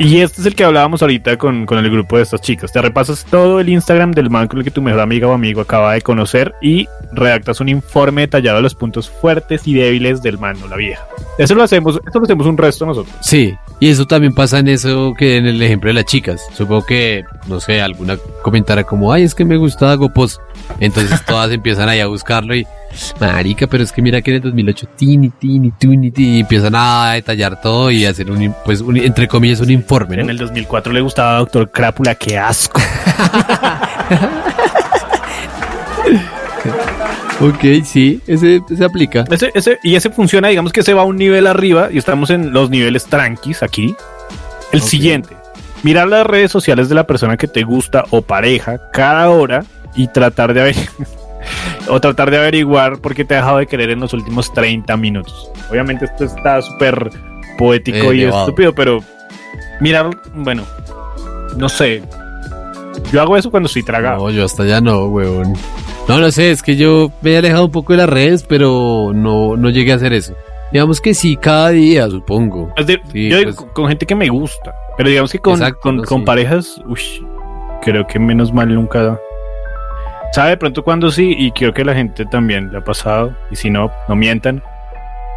Y 0.00 0.20
este 0.20 0.40
es 0.40 0.46
el 0.46 0.54
que 0.54 0.62
hablábamos 0.62 1.02
ahorita 1.02 1.36
con, 1.38 1.66
con 1.66 1.78
el 1.78 1.90
grupo 1.90 2.16
de 2.16 2.22
estas 2.22 2.40
chicas. 2.40 2.70
Te 2.70 2.80
repasas 2.80 3.24
todo 3.24 3.58
el 3.58 3.68
Instagram 3.68 4.12
del 4.12 4.30
man 4.30 4.46
con 4.46 4.58
el 4.58 4.64
que 4.64 4.70
tu 4.70 4.80
mejor 4.80 5.00
amiga 5.00 5.26
o 5.26 5.32
amigo 5.32 5.60
acaba 5.60 5.94
de 5.94 6.02
conocer 6.02 6.54
y 6.62 6.88
redactas 7.12 7.60
un 7.60 7.68
informe 7.68 8.20
detallado 8.22 8.58
de 8.58 8.62
los 8.62 8.76
puntos 8.76 9.10
fuertes 9.10 9.66
y 9.66 9.74
débiles 9.74 10.22
del 10.22 10.38
man 10.38 10.56
o 10.62 10.68
la 10.68 10.76
vieja. 10.76 11.04
Eso 11.36 11.56
lo 11.56 11.64
hacemos, 11.64 12.00
eso 12.06 12.18
lo 12.18 12.24
hacemos 12.24 12.46
un 12.46 12.56
resto 12.56 12.86
nosotros. 12.86 13.12
Sí, 13.20 13.56
y 13.80 13.88
eso 13.88 14.06
también 14.06 14.34
pasa 14.34 14.60
en 14.60 14.68
eso 14.68 15.14
que 15.18 15.36
en 15.36 15.46
el 15.46 15.60
ejemplo 15.60 15.88
de 15.88 15.94
las 15.94 16.04
chicas. 16.04 16.46
Supongo 16.54 16.86
que, 16.86 17.24
no 17.48 17.60
sé, 17.60 17.80
alguna 17.82 18.16
comentara 18.42 18.84
como, 18.84 19.12
ay, 19.12 19.22
es 19.24 19.34
que 19.34 19.44
me 19.44 19.56
gusta 19.56 19.94
Gopos. 19.94 20.40
Entonces 20.80 21.24
todas 21.24 21.50
empiezan 21.52 21.88
ahí 21.88 22.00
a 22.00 22.06
buscarlo 22.06 22.54
y, 22.54 22.66
marica, 23.20 23.66
pero 23.66 23.82
es 23.82 23.90
que 23.92 24.02
mira 24.02 24.20
que 24.22 24.30
en 24.30 24.36
el 24.36 24.42
2008, 24.42 24.86
tini, 24.96 25.30
tini, 25.30 25.70
tini, 25.72 26.40
empiezan 26.40 26.74
a 26.76 27.12
detallar 27.14 27.60
todo 27.60 27.90
y 27.90 28.04
hacer 28.04 28.30
un, 28.30 28.54
pues, 28.64 28.80
un- 28.80 28.96
entre 28.98 29.26
comillas, 29.28 29.60
un 29.60 29.70
informe, 29.70 30.16
¿no? 30.16 30.22
En 30.22 30.30
el 30.30 30.38
2004 30.38 30.92
le 30.92 31.00
gustaba 31.00 31.36
a 31.36 31.38
Doctor 31.40 31.70
Crápula, 31.70 32.14
qué 32.14 32.38
asco. 32.38 32.80
Ok, 37.40 37.84
sí, 37.84 38.20
ese 38.26 38.60
se 38.76 38.84
aplica. 38.84 39.24
Ese, 39.30 39.52
ese, 39.54 39.78
y 39.84 39.94
ese 39.94 40.10
funciona, 40.10 40.48
digamos 40.48 40.72
que 40.72 40.82
se 40.82 40.92
va 40.92 41.04
un 41.04 41.16
nivel 41.16 41.46
arriba 41.46 41.88
y 41.92 41.98
estamos 41.98 42.30
en 42.30 42.52
los 42.52 42.68
niveles 42.68 43.04
tranquis 43.06 43.62
aquí. 43.62 43.94
El 44.72 44.82
siguiente, 44.82 45.36
mirar 45.82 46.08
las 46.08 46.26
redes 46.26 46.50
sociales 46.50 46.88
de 46.88 46.94
la 46.94 47.06
persona 47.06 47.36
que 47.36 47.48
te 47.48 47.62
gusta 47.62 48.04
o 48.10 48.22
pareja 48.22 48.90
cada 48.92 49.30
hora 49.30 49.64
y 49.94 50.08
tratar 50.08 50.54
de 50.54 50.74
o 51.88 52.00
tratar 52.00 52.30
de 52.30 52.38
averiguar 52.38 52.98
por 53.00 53.14
qué 53.14 53.24
te 53.24 53.34
ha 53.34 53.38
dejado 53.38 53.58
de 53.58 53.66
querer 53.66 53.90
en 53.90 54.00
los 54.00 54.12
últimos 54.12 54.52
30 54.52 54.96
minutos. 54.96 55.50
Obviamente 55.70 56.04
esto 56.06 56.24
está 56.24 56.60
súper 56.62 57.10
poético 57.56 58.12
Eh, 58.12 58.16
y 58.16 58.22
elevado. 58.22 58.44
estúpido, 58.44 58.74
pero 58.74 59.00
mirar, 59.80 60.10
bueno, 60.34 60.64
no 61.56 61.68
sé. 61.68 62.02
Yo 63.12 63.20
hago 63.22 63.36
eso 63.36 63.50
cuando 63.50 63.66
estoy 63.68 63.82
tragado. 63.84 64.24
No, 64.24 64.30
yo 64.30 64.44
hasta 64.44 64.64
ya 64.64 64.80
no, 64.80 65.06
weón. 65.06 65.54
No, 66.08 66.18
no 66.18 66.30
sé, 66.30 66.50
es 66.50 66.62
que 66.62 66.76
yo 66.76 67.10
me 67.22 67.32
he 67.32 67.38
alejado 67.38 67.66
un 67.66 67.70
poco 67.70 67.92
de 67.92 67.98
las 67.98 68.08
redes, 68.08 68.42
pero 68.42 69.12
no, 69.14 69.56
no 69.56 69.70
llegué 69.70 69.92
a 69.92 69.96
hacer 69.96 70.12
eso. 70.12 70.34
Digamos 70.72 71.00
que 71.00 71.14
sí, 71.14 71.36
cada 71.36 71.70
día, 71.70 72.08
supongo. 72.08 72.70
Es 72.76 72.86
de- 72.86 73.00
Sí, 73.12 73.28
yo 73.30 73.42
pues- 73.44 73.56
con 73.72 73.88
gente 73.88 74.04
que 74.06 74.14
me 74.14 74.28
gusta. 74.28 74.74
Pero 74.98 75.08
digamos 75.08 75.32
que 75.32 75.38
con, 75.38 75.54
Exacto, 75.54 75.80
con, 75.80 76.04
con 76.04 76.18
sí. 76.20 76.24
parejas, 76.26 76.82
ush, 76.86 77.20
creo 77.80 78.06
que 78.06 78.18
menos 78.18 78.52
mal 78.52 78.74
nunca. 78.74 79.18
¿Sabe 80.32 80.50
de 80.50 80.56
pronto 80.58 80.82
cuando 80.84 81.10
sí? 81.10 81.34
Y 81.38 81.52
creo 81.52 81.72
que 81.72 81.84
la 81.84 81.94
gente 81.94 82.26
también 82.26 82.70
le 82.70 82.78
ha 82.78 82.84
pasado. 82.84 83.34
Y 83.50 83.56
si 83.56 83.70
no, 83.70 83.90
no 84.08 84.14
mientan. 84.16 84.62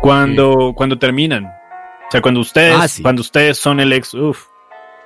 Cuando, 0.02 0.74
cuando 0.76 0.98
terminan. 0.98 1.46
O 1.46 2.12
sea, 2.12 2.22
cuando 2.22 2.42
ustedes, 2.42 2.76
Ah, 2.78 2.88
sí. 2.90 3.02
cuando 3.02 3.22
ustedes 3.22 3.58
son 3.58 3.80
el 3.80 3.94
ex, 3.94 4.14
uff. 4.14 4.48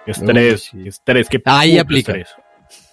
Estrés, 0.08 0.72
Uy, 0.74 0.84
sí. 0.84 0.88
estrés, 0.88 1.28
qué 1.30 1.42
Ahí 1.46 1.78
aplica. 1.78 2.14
estrés. 2.14 2.36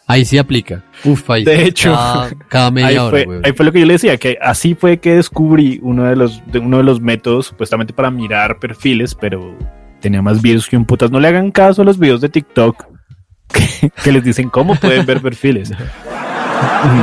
Ahí 0.06 0.24
sí 0.24 0.36
aplica. 0.38 0.82
Uf, 1.04 1.30
ahí 1.30 1.44
De 1.44 1.56
sí, 1.56 1.62
hecho, 1.68 1.92
cada, 1.94 2.30
cada 2.48 2.70
media 2.70 2.88
ahí, 2.88 2.96
hora, 2.98 3.10
fue, 3.10 3.40
ahí 3.44 3.52
fue 3.52 3.64
lo 3.66 3.72
que 3.72 3.80
yo 3.80 3.86
le 3.86 3.92
decía, 3.94 4.16
que 4.16 4.36
así 4.42 4.74
fue 4.74 4.98
que 4.98 5.14
descubrí 5.14 5.78
uno 5.82 6.04
de 6.04 6.16
los, 6.16 6.42
de 6.50 6.58
uno 6.58 6.78
de 6.78 6.82
los 6.82 7.00
métodos 7.00 7.46
supuestamente 7.46 7.92
para 7.94 8.10
mirar 8.10 8.58
perfiles, 8.58 9.14
pero 9.14 9.56
tenía 10.02 10.20
más 10.20 10.42
virus 10.42 10.68
que 10.68 10.76
un 10.76 10.84
putas. 10.84 11.10
No 11.10 11.18
le 11.20 11.28
hagan 11.28 11.50
caso 11.50 11.80
a 11.80 11.84
los 11.86 11.98
videos 11.98 12.20
de 12.20 12.28
TikTok 12.28 12.84
que, 13.48 13.90
que 14.04 14.12
les 14.12 14.22
dicen 14.24 14.50
cómo 14.50 14.74
pueden 14.76 15.06
ver 15.06 15.22
perfiles. 15.22 15.72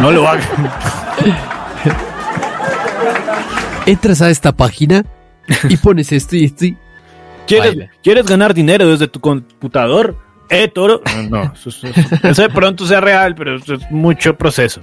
No 0.01 0.11
lo 0.11 0.27
hagan. 0.27 0.45
Entras 3.85 4.21
a 4.21 4.29
esta 4.29 4.51
página 4.51 5.03
y 5.67 5.77
pones 5.77 6.11
esto 6.11 6.35
y 6.35 6.45
esto 6.45 6.65
y... 6.65 6.77
¿Quieres, 7.47 7.75
Baila. 7.75 7.91
¿Quieres 8.03 8.25
ganar 8.27 8.53
dinero 8.53 8.87
desde 8.87 9.07
tu 9.07 9.19
computador? 9.19 10.15
Eh, 10.49 10.67
toro. 10.67 11.01
No, 11.29 11.43
no, 11.45 11.53
eso, 11.53 11.69
eso- 11.69 11.87
eso 12.23 12.41
de 12.43 12.49
pronto 12.49 12.85
sea 12.85 13.01
real, 13.01 13.33
pero 13.35 13.55
eso 13.55 13.73
es 13.75 13.89
mucho 13.89 14.35
proceso. 14.37 14.81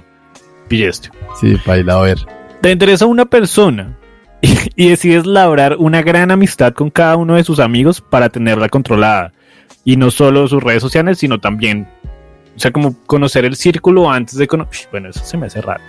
Pille 0.67 0.89
esto. 0.89 1.09
Sí, 1.39 1.57
baila, 1.65 1.93
a 1.95 2.01
ver. 2.01 2.17
te 2.61 2.71
interesa 2.71 3.05
una 3.05 3.23
persona 3.25 3.95
y, 4.75 4.89
decides 4.89 5.25
labrar 5.25 5.77
una 5.79 6.01
gran 6.01 6.31
amistad 6.31 6.73
con 6.73 6.89
cada 6.89 7.15
uno 7.15 7.35
de 7.35 7.43
sus 7.43 7.59
amigos 7.59 8.01
para 8.01 8.29
tenerla 8.29 8.69
controlada. 8.69 9.33
Y 9.83 9.95
no 9.95 10.11
solo 10.11 10.47
sus 10.47 10.61
redes 10.61 10.81
sociales, 10.81 11.19
sino 11.19 11.39
también, 11.39 11.87
o 12.55 12.59
sea, 12.59 12.71
como 12.71 12.95
conocer 13.05 13.45
el 13.45 13.55
círculo 13.55 14.11
antes 14.11 14.35
de 14.35 14.47
conocer... 14.47 14.87
Bueno, 14.91 15.09
eso 15.09 15.23
se 15.23 15.37
me 15.37 15.47
hace 15.47 15.61
raro. 15.61 15.81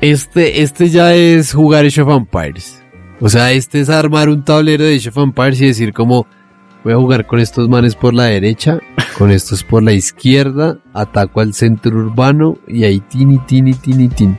Este, 0.00 0.62
este 0.62 0.88
ya 0.88 1.14
es 1.14 1.54
jugar 1.54 1.86
Age 1.86 2.02
of 2.02 2.10
Empires. 2.10 2.82
O 3.20 3.28
sea, 3.28 3.52
este 3.52 3.80
es 3.80 3.88
armar 3.88 4.28
un 4.28 4.44
tablero 4.44 4.84
de 4.84 4.96
Age 4.96 5.08
of 5.08 5.18
Empires 5.18 5.60
y 5.60 5.66
decir 5.66 5.92
como 5.92 6.26
voy 6.84 6.92
a 6.92 6.96
jugar 6.96 7.26
con 7.26 7.40
estos 7.40 7.68
manes 7.68 7.96
por 7.96 8.12
la 8.12 8.24
derecha, 8.24 8.78
con 9.16 9.30
estos 9.30 9.64
por 9.64 9.82
la 9.82 9.92
izquierda, 9.92 10.78
ataco 10.92 11.40
al 11.40 11.54
centro 11.54 11.96
urbano 11.96 12.58
y 12.68 12.84
ahí 12.84 13.00
tini, 13.00 13.38
tini, 13.38 13.72
tini, 13.72 14.08
tin. 14.08 14.38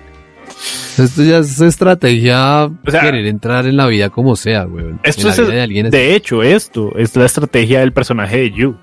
Esto 0.98 1.24
ya 1.24 1.40
es 1.40 1.60
estrategia 1.60 2.66
O 2.66 2.92
sea, 2.92 3.02
querer 3.02 3.26
entrar 3.26 3.66
en 3.68 3.76
la 3.76 3.88
vida 3.88 4.10
como 4.10 4.36
sea, 4.36 4.66
weón. 4.66 5.00
Esto 5.04 5.30
es, 5.30 5.36
de 5.36 5.62
alguien 5.62 5.88
así. 5.88 5.98
de 5.98 6.16
hecho, 6.16 6.42
esto 6.44 6.94
es 6.98 7.16
la 7.16 7.26
estrategia 7.26 7.82
del 7.82 7.92
personaje 7.92 8.38
de 8.38 8.52
Yu. 8.52 8.78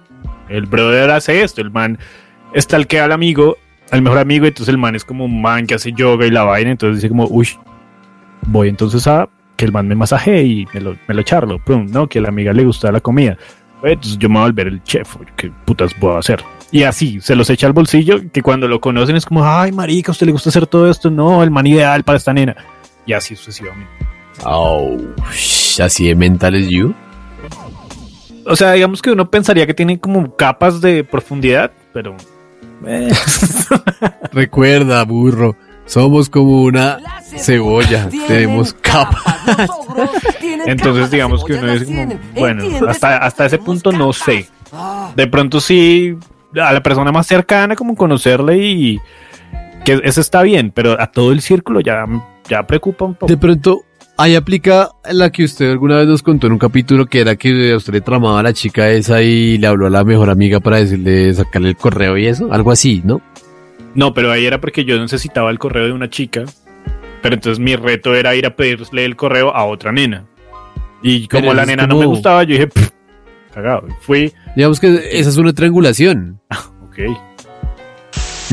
El 0.49 0.67
brother 0.67 1.11
hace 1.11 1.43
esto, 1.43 1.63
el 1.63 1.71
man 1.71 1.99
estalquea 2.53 3.07
al 3.07 3.13
amigo, 3.13 3.57
al 3.91 4.03
mejor 4.03 4.19
amigo, 4.19 4.47
entonces 4.47 4.69
el 4.69 4.79
man 4.79 4.95
es 4.95 5.05
como 5.05 5.25
un 5.25 5.41
man 5.41 5.67
que 5.67 5.75
hace 5.75 5.93
yoga 5.93 6.27
y 6.27 6.31
la 6.31 6.45
vaina, 6.45 6.71
entonces 6.71 6.97
dice 6.97 7.09
como, 7.09 7.27
uy, 7.27 7.49
voy 8.47 8.69
entonces 8.69 9.07
a 9.07 9.29
que 9.57 9.65
el 9.65 9.73
man 9.73 9.89
me 9.89 9.95
masajee 9.95 10.43
y 10.43 10.67
me 10.75 10.81
lo, 10.81 10.97
me 11.09 11.15
lo 11.15 11.23
charlo, 11.23 11.59
pum, 11.59 11.87
no, 11.91 12.07
que 12.07 12.19
a 12.19 12.23
la 12.23 12.29
amiga 12.29 12.53
le 12.53 12.65
gusta 12.65 12.93
la 12.93 13.01
comida. 13.01 13.39
Pues, 13.81 13.95
Entonces 13.95 14.19
yo 14.19 14.29
me 14.29 14.35
voy 14.35 14.43
a 14.43 14.47
volver 14.47 14.67
el 14.69 14.83
chef, 14.83 15.17
¿qué 15.37 15.51
putas 15.65 15.95
puedo 15.95 16.19
hacer? 16.19 16.43
Y 16.73 16.85
así, 16.85 17.21
se 17.21 17.37
los 17.37 17.51
echa 17.51 17.67
al 17.67 17.75
bolsillo, 17.75 18.23
que 18.33 18.43
cuando 18.43 18.67
lo 18.67 18.81
conocen 18.81 19.15
es 19.15 19.27
como, 19.27 19.45
ay, 19.45 19.73
marica, 19.73 20.11
¿a 20.11 20.13
usted 20.13 20.25
le 20.27 20.33
gusta 20.33 20.49
hacer 20.49 20.67
todo 20.67 20.91
esto? 20.91 21.11
No, 21.11 21.43
el 21.43 21.51
man 21.51 21.67
ideal 21.67 22.03
para 22.03 22.17
esta 22.17 22.33
nena. 22.33 22.57
Y 23.05 23.13
así 23.13 23.37
sucesivamente. 23.37 23.93
Oh, 24.45 24.97
así 25.83 26.09
de 26.09 26.15
mental 26.15 26.55
es 26.55 26.69
you. 26.69 26.95
O 28.47 28.57
sea, 28.57 28.73
digamos 28.73 29.03
que 29.03 29.11
uno 29.11 29.31
pensaría 29.31 29.67
que 29.67 29.75
tienen 29.75 29.99
como 29.99 30.35
capas 30.35 30.81
de 30.81 31.05
profundidad, 31.05 31.71
pero. 31.93 32.17
eh, 32.87 33.13
Recuerda, 34.33 35.05
burro, 35.05 35.55
somos 35.85 36.31
como 36.31 36.63
una 36.63 36.99
cebolla, 37.37 38.09
tenemos 38.27 38.73
capas. 38.73 39.71
Entonces, 40.67 41.11
digamos 41.11 41.45
que 41.45 41.53
uno 41.55 41.73
dice 41.73 41.85
como, 41.85 42.19
bueno, 42.35 42.65
hasta, 42.89 43.19
hasta 43.19 43.47
ese 43.47 43.59
punto 43.59 43.93
no 43.93 44.13
sé. 44.13 44.49
De 45.15 45.27
pronto 45.27 45.61
sí, 45.61 46.17
a 46.61 46.73
la 46.73 46.83
persona 46.83 47.13
más 47.13 47.27
cercana, 47.27 47.77
como 47.77 47.95
conocerle 47.97 48.59
y 48.59 49.01
que 49.85 50.01
eso 50.05 50.21
está 50.21 50.43
bien, 50.43 50.71
pero 50.71 51.01
a 51.01 51.11
todo 51.11 51.33
el 51.33 51.41
círculo 51.41 51.81
ya, 51.81 52.05
ya 52.49 52.67
preocupa 52.67 53.05
un 53.05 53.15
poco. 53.15 53.27
De 53.27 53.37
pronto, 53.37 53.85
ahí 54.17 54.35
aplica 54.35 54.91
la 55.11 55.31
que 55.31 55.45
usted 55.45 55.71
alguna 55.71 55.99
vez 55.99 56.07
nos 56.07 56.23
contó 56.23 56.47
en 56.47 56.55
un 56.55 56.59
capítulo 56.59 57.07
que 57.07 57.21
era 57.21 57.37
que 57.37 57.75
usted 57.75 57.93
le 57.93 58.01
tramaba 58.01 58.41
a 58.41 58.43
la 58.43 58.53
chica 58.53 58.91
esa 58.91 59.23
y 59.23 59.59
le 59.59 59.67
habló 59.67 59.87
a 59.87 59.91
la 59.91 60.05
mejor 60.05 60.31
amiga 60.31 60.61
para 60.61 60.79
decirle 60.79 61.33
sacarle 61.35 61.71
el 61.71 61.77
correo 61.77 62.17
y 62.17 62.27
eso, 62.27 62.53
algo 62.53 62.71
así, 62.71 63.03
¿no? 63.05 63.21
No, 63.95 64.15
pero 64.15 64.31
ahí 64.31 64.47
era 64.47 64.61
porque 64.61 64.85
yo 64.85 64.99
necesitaba 64.99 65.51
el 65.51 65.59
correo 65.59 65.87
de 65.87 65.93
una 65.93 66.09
chica, 66.09 66.45
pero 67.21 67.35
entonces 67.35 67.59
mi 67.59 67.77
reto 67.77 68.15
era 68.15 68.35
ir 68.35 68.47
a 68.47 68.57
pedirle 68.57 69.05
el 69.05 69.17
correo 69.17 69.55
a 69.55 69.65
otra 69.65 69.93
nena. 69.93 70.25
Y 71.03 71.27
como 71.29 71.43
Pero 71.43 71.55
la 71.55 71.67
nena 71.67 71.87
no 71.87 71.99
me 71.99 72.07
gustaba, 72.07 72.45
yo 72.45 72.53
dije, 72.53 72.69
"Pff, 72.69 72.91
cagado. 73.53 73.87
Fui, 74.01 74.33
Digamos 74.57 74.81
que 74.81 75.11
esa 75.13 75.31
es 75.31 75.37
una 75.37 75.53
triangulación, 75.53 76.41
ok. 76.85 76.99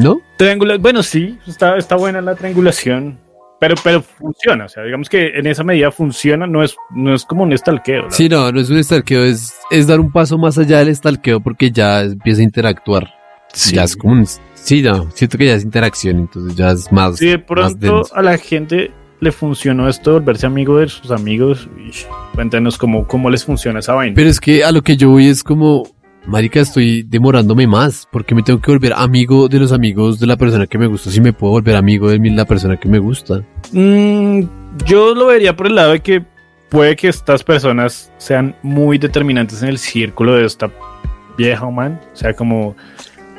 ¿no? 0.02 0.20
Triangula 0.38 0.78
bueno, 0.78 1.04
sí, 1.04 1.38
está, 1.48 1.78
está 1.78 1.96
buena 1.96 2.22
la 2.22 2.36
triangulación. 2.36 3.18
Pero, 3.60 3.76
pero 3.84 4.02
funciona, 4.02 4.66
o 4.66 4.70
sea, 4.70 4.84
digamos 4.84 5.10
que 5.10 5.38
en 5.38 5.46
esa 5.46 5.66
medida 5.66 5.92
funciona, 5.92 6.48
no 6.48 6.64
es, 6.64 6.78
no 6.92 7.14
es 7.14 7.26
como 7.26 7.44
un 7.44 7.52
estalqueo. 7.52 8.10
Sí, 8.10 8.30
no, 8.30 8.50
no 8.54 8.62
es 8.62 8.70
un 8.70 8.82
stalkeo, 8.82 9.26
es, 9.26 9.54
es 9.70 9.86
dar 9.86 10.00
un 10.00 10.14
paso 10.14 10.38
más 10.38 10.58
allá 10.58 10.80
del 10.80 10.96
stalkeo 10.96 11.42
porque 11.42 11.70
ya 11.70 12.04
empieza 12.04 12.40
a 12.40 12.46
interactuar. 12.46 13.14
Sí. 13.54 13.76
Ya 13.76 13.84
es 13.84 13.98
como 13.98 14.14
un... 14.14 14.26
Sí, 14.54 14.82
no, 14.82 15.12
siento 15.12 15.38
que 15.38 15.48
ya 15.48 15.56
es 15.56 15.64
interacción, 15.64 16.20
entonces 16.20 16.56
ya 16.56 16.72
es 16.72 16.90
más... 16.90 17.18
Si 17.18 17.28
de 17.28 17.40
pronto 17.40 18.04
a 18.14 18.22
la 18.22 18.38
gente 18.38 18.94
le 19.20 19.32
funcionó 19.32 19.88
esto, 19.88 20.12
de 20.12 20.20
volverse 20.20 20.46
amigo 20.46 20.78
de 20.78 20.88
sus 20.88 21.12
amigos, 21.12 21.68
ish, 21.88 22.08
cuéntanos 22.34 22.78
cómo, 22.78 23.06
cómo 23.08 23.30
les 23.30 23.44
funciona 23.44 23.80
esa 23.80 23.94
vaina. 23.94 24.16
Pero 24.16 24.30
es 24.30 24.40
que 24.40 24.64
a 24.64 24.72
lo 24.72 24.82
que 24.82 24.96
yo 24.96 25.10
voy 25.10 25.28
es 25.28 25.44
como, 25.44 25.84
marica, 26.26 26.60
estoy 26.60 27.04
demorándome 27.04 27.68
más, 27.68 28.08
porque 28.12 28.34
me 28.34 28.44
tengo 28.44 28.62
que 28.62 28.72
volver 28.72 28.94
amigo 28.94 29.48
de 29.48 29.60
los 29.60 29.72
amigos 29.72 30.20
de 30.20 30.28
la 30.28 30.38
persona 30.38 30.68
que 30.68 30.78
me 30.78 30.88
gusta, 30.88 31.12
si 31.12 31.20
me 31.22 31.34
puedo 31.34 31.54
volver 31.54 31.76
amigo 31.76 32.10
de 32.10 32.20
la 32.30 32.46
persona 32.46 32.78
que 32.78 32.88
me 32.88 33.00
gusta. 33.00 33.44
Mm, 33.72 34.44
yo 34.86 35.14
lo 35.14 35.28
vería 35.28 35.56
por 35.56 35.68
el 35.68 35.76
lado 35.76 35.92
de 35.92 36.00
que 36.00 36.24
puede 36.70 36.96
que 36.96 37.10
estas 37.10 37.44
personas 37.44 38.12
sean 38.18 38.56
muy 38.62 38.98
determinantes 38.98 39.62
en 39.64 39.70
el 39.70 39.80
círculo 39.80 40.36
de 40.36 40.46
esta 40.46 40.72
vieja 41.38 41.70
man. 41.70 42.00
O 42.14 42.16
sea, 42.16 42.34
como, 42.34 42.76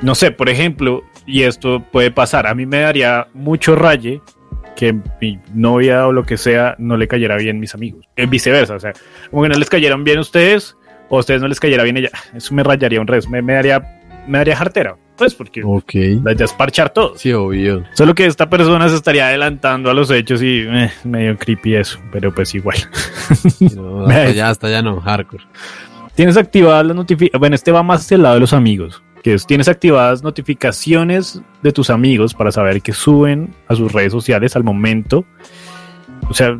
no 0.02 0.14
sé, 0.14 0.30
por 0.30 0.48
ejemplo, 0.48 1.04
y 1.26 1.42
esto 1.42 1.82
puede 1.90 2.10
pasar, 2.10 2.46
a 2.46 2.54
mí 2.54 2.66
me 2.66 2.80
daría 2.80 3.28
mucho 3.32 3.76
raye 3.76 4.20
que 4.76 4.94
mi 5.20 5.38
novia 5.54 6.06
o 6.06 6.12
lo 6.12 6.24
que 6.24 6.36
sea 6.36 6.74
no 6.78 6.96
le 6.96 7.08
cayera 7.08 7.36
bien 7.36 7.60
mis 7.60 7.74
amigos. 7.74 8.06
En 8.16 8.30
viceversa, 8.30 8.74
o 8.74 8.80
sea, 8.80 8.92
como 9.30 9.42
que 9.42 9.48
no 9.48 9.58
les 9.58 9.68
cayeran 9.68 10.04
bien 10.04 10.18
ustedes 10.18 10.76
o 11.08 11.16
a 11.16 11.20
ustedes 11.20 11.40
no 11.42 11.48
les 11.48 11.60
cayera 11.60 11.82
bien 11.84 11.96
ella. 11.96 12.10
Eso 12.34 12.54
me 12.54 12.62
rayaría 12.62 13.00
un 13.00 13.06
res, 13.06 13.28
me, 13.28 13.42
me 13.42 13.54
daría, 13.54 13.82
me 14.26 14.38
daría 14.38 14.56
jartera. 14.56 14.96
Pues 15.16 15.34
porque 15.34 15.60
Ok. 15.62 15.92
la 16.24 16.32
idea 16.32 16.46
es 16.46 16.52
parchar 16.54 16.94
todo. 16.94 17.12
Sí, 17.14 17.30
obvio. 17.34 17.84
Solo 17.92 18.14
que 18.14 18.24
esta 18.24 18.48
persona 18.48 18.88
se 18.88 18.94
estaría 18.94 19.26
adelantando 19.28 19.90
a 19.90 19.94
los 19.94 20.10
hechos 20.10 20.40
y 20.42 20.60
eh, 20.66 20.90
medio 21.04 21.36
creepy 21.36 21.74
eso, 21.74 21.98
pero 22.10 22.32
pues 22.34 22.54
igual. 22.54 22.78
No, 23.76 24.06
hasta 24.06 24.22
allá, 24.22 24.48
hasta 24.48 24.66
allá 24.68 24.82
no, 24.82 24.98
hardcore. 25.00 25.44
Tienes 26.14 26.36
activadas 26.38 26.86
las 26.86 26.96
notificaciones. 26.96 27.38
Bueno, 27.38 27.54
este 27.54 27.70
va 27.70 27.82
más 27.82 28.00
hacia 28.00 28.14
el 28.16 28.22
lado 28.22 28.34
de 28.36 28.40
los 28.40 28.52
amigos. 28.52 29.02
Que 29.22 29.34
es, 29.34 29.46
tienes 29.46 29.68
activadas 29.68 30.22
notificaciones 30.22 31.40
de 31.62 31.72
tus 31.72 31.90
amigos 31.90 32.32
para 32.34 32.50
saber 32.52 32.80
que 32.80 32.92
suben 32.92 33.54
a 33.68 33.74
sus 33.76 33.92
redes 33.92 34.12
sociales 34.12 34.56
al 34.56 34.64
momento. 34.64 35.24
O 36.28 36.34
sea, 36.34 36.58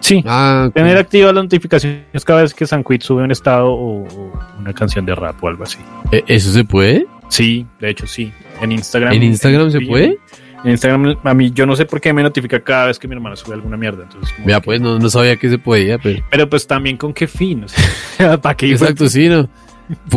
sí. 0.00 0.22
Ah. 0.26 0.70
Tener 0.74 0.96
activadas 0.98 1.34
las 1.34 1.44
notificaciones 1.44 2.24
cada 2.24 2.42
vez 2.42 2.52
que 2.54 2.66
Sanquit 2.66 3.02
sube 3.02 3.22
un 3.22 3.30
estado 3.30 3.68
o, 3.72 4.02
o 4.06 4.32
una 4.58 4.72
canción 4.72 5.06
de 5.06 5.14
rap 5.14 5.42
o 5.42 5.48
algo 5.48 5.62
así. 5.64 5.78
¿E- 6.10 6.24
¿Eso 6.26 6.50
se 6.52 6.64
puede? 6.64 7.06
Sí, 7.28 7.66
de 7.80 7.90
hecho 7.90 8.06
sí. 8.06 8.32
En 8.60 8.72
Instagram. 8.72 9.12
¿En 9.12 9.22
Instagram 9.22 9.70
se 9.70 9.80
puede? 9.80 10.18
En 10.64 10.70
Instagram, 10.72 11.16
a 11.24 11.34
mí, 11.34 11.50
yo 11.50 11.66
no 11.66 11.74
sé 11.74 11.86
por 11.86 12.00
qué 12.00 12.12
me 12.12 12.22
notifica 12.22 12.60
cada 12.60 12.86
vez 12.86 12.98
que 12.98 13.08
mi 13.08 13.14
hermana 13.16 13.34
sube 13.34 13.54
alguna 13.54 13.76
mierda. 13.76 14.04
Entonces, 14.04 14.32
como 14.32 14.46
Vea, 14.46 14.60
que- 14.60 14.64
pues 14.64 14.80
no, 14.80 14.98
no 14.98 15.08
sabía 15.10 15.36
que 15.36 15.48
se 15.50 15.58
podía, 15.58 15.98
pero... 15.98 16.24
Pero 16.30 16.48
pues 16.48 16.66
también 16.66 16.96
con 16.96 17.12
qué 17.12 17.26
fin. 17.26 17.64
O 17.64 17.68
sea, 17.68 18.36
¿para 18.40 18.56
qué? 18.56 18.70
Exacto, 18.70 19.08
sí, 19.08 19.28
¿no? 19.28 19.48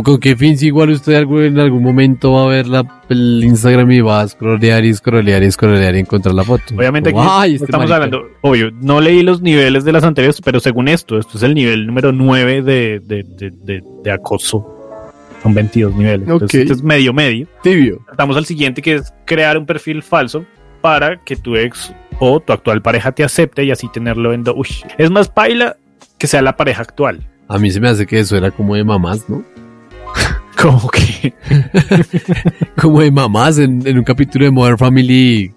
¿Con 0.02 0.18
qué 0.20 0.36
fin? 0.36 0.56
Si 0.56 0.66
igual 0.66 0.90
usted 0.90 1.12
en 1.14 1.58
algún 1.58 1.82
momento 1.82 2.32
va 2.32 2.44
a 2.44 2.46
ver 2.48 2.66
la, 2.66 3.02
el 3.08 3.42
Instagram 3.44 3.90
y 3.90 4.00
va 4.00 4.20
a 4.22 4.28
scrollear 4.28 4.84
y 4.84 4.94
scrollear 4.94 5.42
y 5.42 5.50
scrollear 5.50 5.94
y 5.96 5.98
encontrar 6.00 6.34
la 6.34 6.44
foto. 6.44 6.74
Obviamente 6.76 7.10
aquí 7.10 7.16
Como, 7.16 7.28
no 7.28 7.38
"Ay, 7.38 7.54
este 7.54 7.64
estamos 7.66 7.88
marica". 7.90 8.04
hablando, 8.04 8.28
obvio, 8.42 8.70
no 8.80 9.00
leí 9.00 9.22
los 9.22 9.42
niveles 9.42 9.84
de 9.84 9.92
las 9.92 10.04
anteriores, 10.04 10.40
pero 10.42 10.60
según 10.60 10.88
esto, 10.88 11.18
esto 11.18 11.36
es 11.36 11.42
el 11.42 11.54
nivel 11.54 11.86
número 11.86 12.12
9 12.12 12.62
de, 12.62 13.00
de, 13.04 13.22
de, 13.24 13.50
de- 13.50 13.82
de 14.04 14.10
acoso. 14.10 14.64
Son 15.42 15.52
22 15.54 15.94
niveles. 15.94 16.28
Entonces, 16.28 16.48
Ok. 16.48 16.54
este 16.62 16.72
es 16.74 16.82
medio 16.82 17.12
medio. 17.12 17.46
Tibio. 17.62 18.00
Estamos 18.10 18.36
al 18.36 18.46
siguiente 18.46 18.80
que 18.82 18.94
es 18.94 19.12
crear 19.26 19.58
un 19.58 19.66
perfil 19.66 20.02
falso 20.02 20.44
para 20.80 21.22
que 21.24 21.36
tu 21.36 21.56
ex 21.56 21.92
o 22.18 22.40
tu 22.40 22.52
actual 22.52 22.80
pareja 22.82 23.12
te 23.12 23.22
acepte 23.24 23.62
y 23.64 23.70
así 23.70 23.88
tenerlo 23.92 24.32
en... 24.32 24.42
do- 24.44 24.54
Uy, 24.56 24.68
es 24.98 25.10
más 25.10 25.28
paila 25.28 25.76
que 26.18 26.26
sea 26.26 26.40
la 26.42 26.56
pareja 26.56 26.82
actual. 26.82 27.26
A 27.48 27.58
mí 27.58 27.70
se 27.70 27.78
me 27.80 27.88
hace 27.88 28.06
que 28.06 28.18
eso 28.18 28.36
era 28.36 28.50
como 28.50 28.74
de 28.74 28.82
mamás, 28.82 29.28
¿no? 29.28 29.44
Como 30.60 30.88
que... 30.88 31.34
Como 32.80 33.00
de 33.00 33.10
mamás 33.10 33.58
en, 33.58 33.86
en 33.86 33.98
un 33.98 34.04
capítulo 34.04 34.44
de 34.44 34.50
Modern 34.50 34.78
Family. 34.78 35.52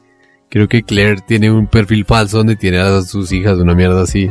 Creo 0.50 0.68
que 0.68 0.84
Claire 0.84 1.22
tiene 1.26 1.52
un 1.52 1.68
perfil 1.68 2.06
falso 2.06 2.38
donde 2.38 2.56
tiene 2.56 2.80
a 2.80 3.02
sus 3.04 3.32
hijas, 3.32 3.60
una 3.60 3.76
mierda 3.76 4.02
así. 4.02 4.30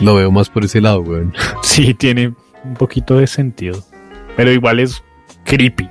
Lo 0.00 0.14
veo 0.14 0.30
más 0.30 0.48
por 0.48 0.64
ese 0.64 0.80
lado, 0.80 1.00
weón. 1.00 1.34
sí, 1.62 1.94
tiene 1.94 2.34
un 2.64 2.74
poquito 2.74 3.16
de 3.18 3.26
sentido. 3.26 3.82
Pero 4.36 4.52
igual 4.52 4.80
es 4.80 5.02
creepy. 5.44 5.88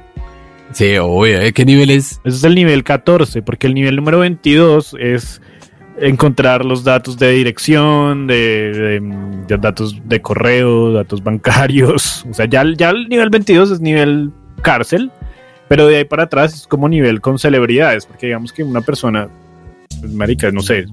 Sí, 0.72 0.98
obvio. 0.98 1.42
¿eh? 1.42 1.54
¿Qué 1.54 1.66
nivel 1.66 1.90
es? 1.90 2.22
Ese 2.24 2.38
es 2.38 2.44
el 2.44 2.56
nivel 2.56 2.84
14, 2.84 3.42
porque 3.42 3.68
el 3.68 3.74
nivel 3.74 3.96
número 3.96 4.20
22 4.20 4.96
es 5.00 5.42
encontrar 6.00 6.64
los 6.66 6.84
datos 6.84 7.18
de 7.18 7.32
dirección, 7.32 8.28
de, 8.28 8.72
de- 8.74 9.44
de 9.48 9.58
datos 9.58 9.98
de 10.06 10.22
correo, 10.22 10.92
datos 10.94 11.24
bancarios. 11.24 12.26
O 12.30 12.34
sea, 12.34 12.46
ya, 12.46 12.64
ya 12.76 12.90
el 12.92 13.08
nivel 13.10 13.30
22 13.30 13.72
es 13.72 13.80
nivel 13.82 14.32
cárcel, 14.62 15.12
pero 15.68 15.88
de 15.88 15.98
ahí 15.98 16.06
para 16.06 16.24
atrás 16.24 16.54
es 16.54 16.68
como 16.68 16.88
nivel 16.90 17.22
con 17.22 17.40
celebridades, 17.40 18.06
porque 18.06 18.28
digamos 18.28 18.52
que 18.54 18.64
una 18.64 18.82
persona, 18.82 19.30
pues, 20.02 20.12
marica, 20.14 20.52
no 20.52 20.62
sé, 20.62 20.86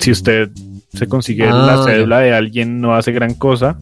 si 0.00 0.10
usted 0.10 0.50
se 0.92 1.06
consigue 1.06 1.44
Ah, 1.48 1.52
la 1.54 1.76
ya. 1.76 1.82
cédula 1.84 2.20
de 2.20 2.32
alguien, 2.34 2.80
no 2.80 2.94
hace 2.94 3.12
gran 3.12 3.34
cosa. 3.34 3.78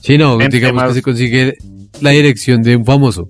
Sí, 0.00 0.16
no, 0.18 0.36
digamos 0.38 0.60
temas- 0.60 0.88
que 0.88 0.94
se 0.94 1.02
consigue 1.02 1.54
la 2.00 2.10
dirección 2.10 2.62
de 2.62 2.76
un 2.76 2.84
famoso. 2.84 3.28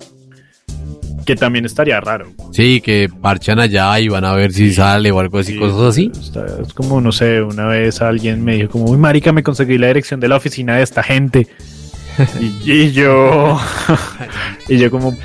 Que 1.27 1.37
también 1.37 1.64
estaría 1.64 2.01
raro. 2.01 2.27
Sí, 2.53 2.81
que 2.81 3.09
parchan 3.22 3.59
allá 3.59 3.99
y 4.01 4.09
van 4.09 4.25
a 4.25 4.33
ver 4.35 4.53
si 4.53 4.72
sale 4.72 5.11
o 5.11 5.20
algo 5.20 5.39
así, 5.39 5.53
Sí, 5.55 5.59
cosas 5.59 5.81
así. 5.83 6.12
está- 6.18 6.45
es 6.62 6.72
como, 6.75 7.01
no 7.01 7.12
sé, 7.12 7.41
una 7.43 7.66
vez 7.66 8.03
alguien 8.03 8.45
me 8.45 8.57
dijo 8.57 8.70
como, 8.70 8.85
uy, 8.91 8.99
marica, 8.99 9.33
me 9.33 9.43
conseguí 9.43 9.79
la 9.79 9.87
dirección 9.87 10.20
de 10.20 10.29
la 10.29 10.37
oficina 10.37 10.77
de 10.77 10.83
esta 10.83 11.03
gente. 11.03 11.47
y, 12.41 12.70
y 12.72 12.93
yo, 12.93 13.59
y 14.68 14.77
yo 14.79 14.91
como, 14.91 15.16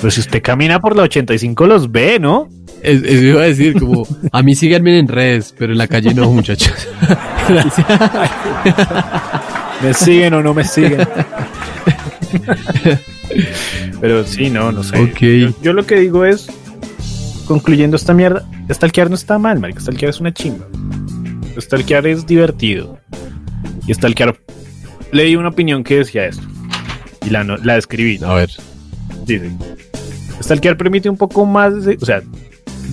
pues 0.00 0.14
si 0.14 0.20
usted 0.20 0.42
camina 0.42 0.80
por 0.80 0.96
la 0.96 1.02
85 1.04 1.66
los 1.66 1.90
ve, 1.92 2.18
¿no? 2.20 2.48
Es- 2.82 3.02
Eso 3.04 3.22
iba 3.24 3.42
a 3.42 3.44
decir, 3.44 3.78
como, 3.78 4.04
a 4.32 4.42
mí 4.42 4.56
síganme 4.56 4.98
en 4.98 5.06
redes, 5.06 5.54
pero 5.56 5.72
en 5.72 5.78
la 5.78 5.86
calle 5.86 6.12
no, 6.14 6.28
muchachos. 6.30 6.72
¿Me 9.82 9.94
siguen 9.94 10.34
o 10.34 10.42
no 10.42 10.54
me 10.54 10.64
siguen? 10.64 11.06
Pero 14.00 14.24
sí, 14.24 14.50
no, 14.50 14.72
no 14.72 14.82
sé. 14.82 14.98
Ok. 15.00 15.18
Yo, 15.20 15.62
yo 15.62 15.72
lo 15.72 15.86
que 15.86 15.96
digo 16.00 16.24
es, 16.24 16.48
concluyendo 17.46 17.96
esta 17.96 18.14
mierda, 18.14 18.44
stalkear 18.70 19.08
no 19.08 19.14
está 19.14 19.38
mal, 19.38 19.58
marica, 19.60 19.80
stalkear 19.80 20.10
es 20.10 20.20
una 20.20 20.32
chimba. 20.32 20.66
Stalkear 21.58 22.06
es 22.06 22.26
divertido. 22.26 22.98
Y 23.86 23.94
stalkear, 23.94 24.36
leí 25.12 25.36
una 25.36 25.48
opinión 25.50 25.84
que 25.84 25.98
decía 25.98 26.26
esto. 26.26 26.42
Y 27.24 27.30
la, 27.30 27.44
no- 27.44 27.56
la 27.58 27.76
escribí. 27.76 28.18
A 28.24 28.34
ver. 28.34 28.50
Dice, 29.26 29.50
stalkear 30.42 30.76
permite 30.76 31.08
un 31.08 31.16
poco 31.16 31.46
más, 31.46 31.84
de- 31.84 31.98
o 32.00 32.04
sea, 32.04 32.22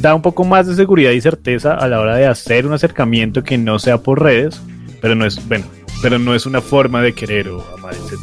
da 0.02 0.14
un 0.16 0.22
poco 0.22 0.44
más 0.46 0.68
de 0.68 0.76
seguridad 0.76 1.12
y 1.12 1.22
certeza 1.22 1.74
a 1.74 1.88
la 1.88 2.00
hora 2.00 2.16
de 2.16 2.28
hacer 2.28 2.66
un 2.68 2.74
acercamiento 2.74 3.44
que 3.44 3.58
no 3.58 3.80
sea 3.80 3.98
por 3.98 4.22
redes, 4.22 4.62
pero 5.02 5.16
no 5.16 5.26
es, 5.26 5.46
bueno, 5.48 5.66
pero 6.02 6.20
no 6.20 6.36
es 6.36 6.46
una 6.46 6.62
forma 6.62 7.02
de 7.02 7.14
querer 7.14 7.50
o 7.50 7.66
amar, 7.78 7.94
etc. 7.96 8.20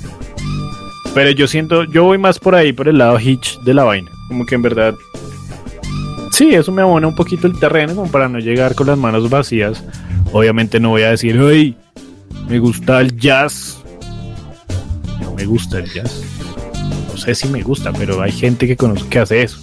Pero 1.17 1.31
yo 1.31 1.47
siento, 1.47 1.85
yo 1.85 2.05
voy 2.05 2.19
más 2.19 2.39
por 2.39 2.55
ahí, 2.55 2.75
por 2.75 2.89
el 2.89 2.99
lado 2.99 3.19
hitch 3.19 3.59
de 3.61 3.73
la 3.73 3.85
vaina. 3.85 4.11
Como 4.29 4.45
que 4.45 4.55
en 4.55 4.61
verdad, 4.61 4.95
sí, 6.31 6.51
eso 6.51 6.71
me 6.73 6.83
abona 6.83 7.07
un 7.07 7.15
poquito 7.15 7.47
el 7.47 7.59
terreno, 7.59 7.95
como 7.95 8.11
para 8.11 8.29
no 8.29 8.39
llegar 8.39 8.75
con 8.75 8.89
las 8.89 8.99
manos 8.99 9.31
vacías. 9.31 9.83
Obviamente 10.35 10.79
no 10.79 10.91
voy 10.91 11.05
a 11.05 11.13
decir, 11.13 11.41
hey, 11.41 11.75
me 12.51 12.59
gusta 12.59 13.01
el 13.01 13.17
jazz. 13.17 13.83
No 15.23 15.33
me 15.33 15.47
gusta 15.47 15.79
el 15.79 15.91
jazz. 15.91 16.23
No 17.11 17.17
sé 17.17 17.35
si 17.35 17.49
me 17.49 17.63
gusta, 17.63 17.95
pero 17.95 18.21
hay 18.21 18.33
gente 18.33 18.67
que 18.67 18.77
conozco 18.77 19.09
que 19.09 19.19
hace 19.19 19.43
eso. 19.43 19.59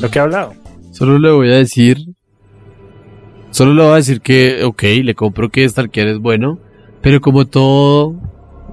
Lo 0.00 0.10
que 0.10 0.18
he 0.18 0.22
hablado. 0.22 0.54
Solo 0.92 1.18
le 1.18 1.30
voy 1.30 1.52
a 1.52 1.56
decir. 1.56 1.98
Solo 3.50 3.74
le 3.74 3.82
voy 3.82 3.92
a 3.92 3.96
decir 3.96 4.22
que, 4.22 4.64
ok, 4.64 4.82
le 5.02 5.14
compro 5.14 5.50
que 5.50 5.68
stalkear 5.68 6.08
es 6.08 6.18
bueno, 6.20 6.58
pero 7.02 7.20
como 7.20 7.44
todo 7.44 8.14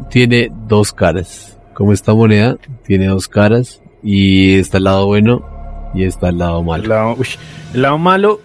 tiene 0.10 0.50
dos 0.70 0.94
caras. 0.94 1.51
Como 1.82 1.94
esta 1.94 2.14
moneda 2.14 2.58
tiene 2.86 3.08
dos 3.08 3.28
caras 3.28 3.82
y 4.04 4.54
está 4.60 4.78
el 4.78 4.84
lado 4.84 5.08
bueno 5.08 5.44
y 5.96 6.04
está 6.04 6.30
el 6.30 6.38
lado 6.38 6.60
El 6.60 6.66
malo. 6.68 6.88
lado, 6.88 7.16
uy, 7.18 7.26
el 7.74 7.82
lado 7.82 7.98
malo, 7.98 8.40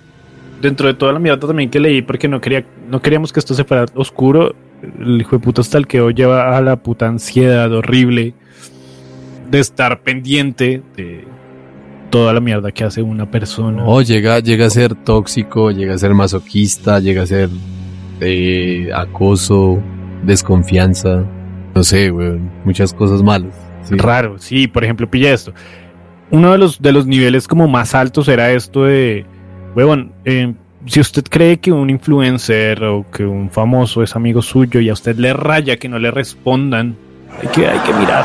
dentro 0.62 0.89
de 0.89 0.95
toda 0.95 1.12
la 1.12 1.18
mierda 1.18 1.47
también 1.47 1.68
que 1.68 1.78
leí, 1.78 2.01
porque 2.01 2.28
no 2.28 2.41
quería, 2.41 2.64
no 2.89 3.03
queríamos 3.03 3.34
que 3.34 3.41
esto 3.41 3.53
se 3.53 3.64
fuera 3.64 3.84
oscuro. 3.95 4.55
El 4.99 5.20
hijo 5.20 5.37
de 5.37 5.45
puta 5.45 5.62
stalkeo 5.62 6.09
lleva 6.12 6.57
a 6.57 6.62
la 6.62 6.76
puta 6.76 7.09
ansiedad 7.09 7.70
horrible 7.70 8.32
de 9.51 9.59
estar 9.59 10.01
pendiente 10.01 10.80
de 10.97 11.28
toda 12.09 12.32
la 12.32 12.41
mierda 12.41 12.72
que 12.72 12.84
hace 12.84 13.03
una 13.03 13.30
persona. 13.30 13.84
O 13.84 14.01
llega, 14.01 14.41
llega 14.41 14.64
a 14.64 14.70
ser 14.70 14.95
tóxico, 14.95 15.70
llega 15.72 15.93
a 15.93 15.99
ser 15.99 16.14
masoquista, 16.14 17.01
llega 17.01 17.24
a 17.24 17.26
ser 17.26 17.51
eh, 18.22 18.89
acoso, 18.95 19.78
desconfianza, 20.24 21.26
no 21.77 21.85
sé, 21.85 22.11
weón, 22.11 22.51
muchas 22.64 22.95
cosas 22.95 23.22
malas. 23.22 23.55
Raro, 23.91 24.39
sí, 24.39 24.66
por 24.66 24.83
ejemplo, 24.83 25.09
pilla 25.11 25.35
esto. 25.35 25.53
Uno 26.31 26.53
de 26.53 26.59
los, 26.59 26.81
de 26.81 26.91
los 26.91 27.07
niveles 27.07 27.47
como 27.47 27.68
más 27.68 27.95
altos 27.95 28.29
era 28.29 28.51
esto 28.51 28.85
de 28.85 29.27
Huevón, 29.74 30.12
eh, 30.24 30.55
si 30.87 31.01
usted 31.01 31.24
cree 31.29 31.59
que 31.59 31.70
un 31.70 31.91
influencer 31.91 32.83
o 32.83 33.05
que 33.11 33.27
un 33.27 33.51
famoso 33.51 34.03
es 34.03 34.16
amigo 34.16 34.41
suyo 34.41 34.81
y 34.81 34.89
a 34.89 34.95
usted 34.95 35.18
le 35.18 35.35
raya 35.35 35.77
que 35.77 35.89
no 35.89 35.99
le 35.99 36.11
respondan, 36.11 36.97
hay 37.43 37.49
que, 37.49 37.68
hay 37.68 37.79
que 37.81 37.93
mirar 37.93 38.24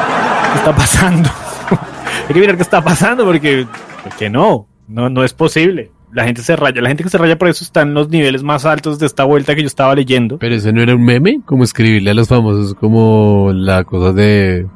qué 0.54 0.58
está 0.60 0.74
pasando. 0.74 1.30
hay 2.28 2.34
que 2.34 2.40
mirar 2.40 2.56
qué 2.56 2.64
está 2.64 2.82
pasando 2.82 3.26
porque, 3.26 3.68
porque 4.02 4.30
no, 4.30 4.66
no, 4.88 5.10
no 5.10 5.26
es 5.26 5.34
posible. 5.34 5.92
La 6.14 6.26
gente 6.26 6.42
se 6.42 6.56
raya, 6.58 6.82
la 6.82 6.90
gente 6.90 7.04
que 7.04 7.10
se 7.10 7.18
raya 7.18 7.38
por 7.38 7.48
eso 7.48 7.64
está 7.64 7.82
en 7.82 7.94
los 7.94 8.10
niveles 8.10 8.44
más 8.44 8.66
altos 8.66 9.00
de 9.00 9.06
esta 9.06 9.24
vuelta 9.24 9.56
que 9.56 9.62
yo 9.62 9.68
estaba 9.68 9.96
leyendo. 9.96 10.40
Pero 10.40 10.56
ese 10.56 10.74
no 10.74 10.82
era 10.82 10.94
un 10.94 11.04
meme, 11.04 11.42
como 11.46 11.64
escribirle 11.64 12.12
a 12.12 12.14
los 12.14 12.28
famosos 12.28 12.74
como 12.74 13.52
la 13.54 13.86
cosa 13.86 14.12
de, 14.12 14.68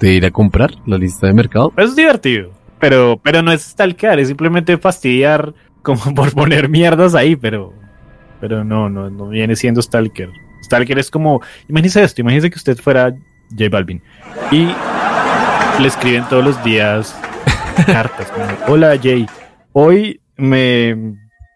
de 0.00 0.12
ir 0.12 0.26
a 0.26 0.32
comprar 0.32 0.72
la 0.86 0.98
lista 0.98 1.28
de 1.28 1.32
mercado. 1.32 1.72
Es 1.76 1.94
divertido, 1.94 2.50
pero, 2.80 3.20
pero 3.22 3.40
no 3.40 3.52
es 3.52 3.62
stalkear, 3.62 4.18
es 4.18 4.28
simplemente 4.28 4.76
fastidiar 4.76 5.54
como 5.82 6.02
por 6.14 6.32
poner 6.32 6.68
mierdas 6.68 7.14
ahí, 7.14 7.36
pero, 7.36 7.72
pero 8.40 8.64
no, 8.64 8.88
no, 8.88 9.10
no 9.10 9.28
viene 9.28 9.54
siendo 9.54 9.80
stalker. 9.80 10.30
Stalker 10.64 10.98
es 10.98 11.10
como, 11.10 11.40
imagínese 11.68 12.02
esto, 12.02 12.20
imagínese 12.20 12.50
que 12.50 12.56
usted 12.56 12.76
fuera 12.78 13.14
J 13.50 13.68
Balvin 13.70 14.02
y 14.50 14.66
le 15.80 15.86
escriben 15.86 16.24
todos 16.28 16.44
los 16.44 16.64
días 16.64 17.16
cartas 17.86 18.32
como, 18.32 18.46
hola 18.74 18.98
Jay, 19.00 19.26
hoy 19.72 20.20
me 20.36 20.96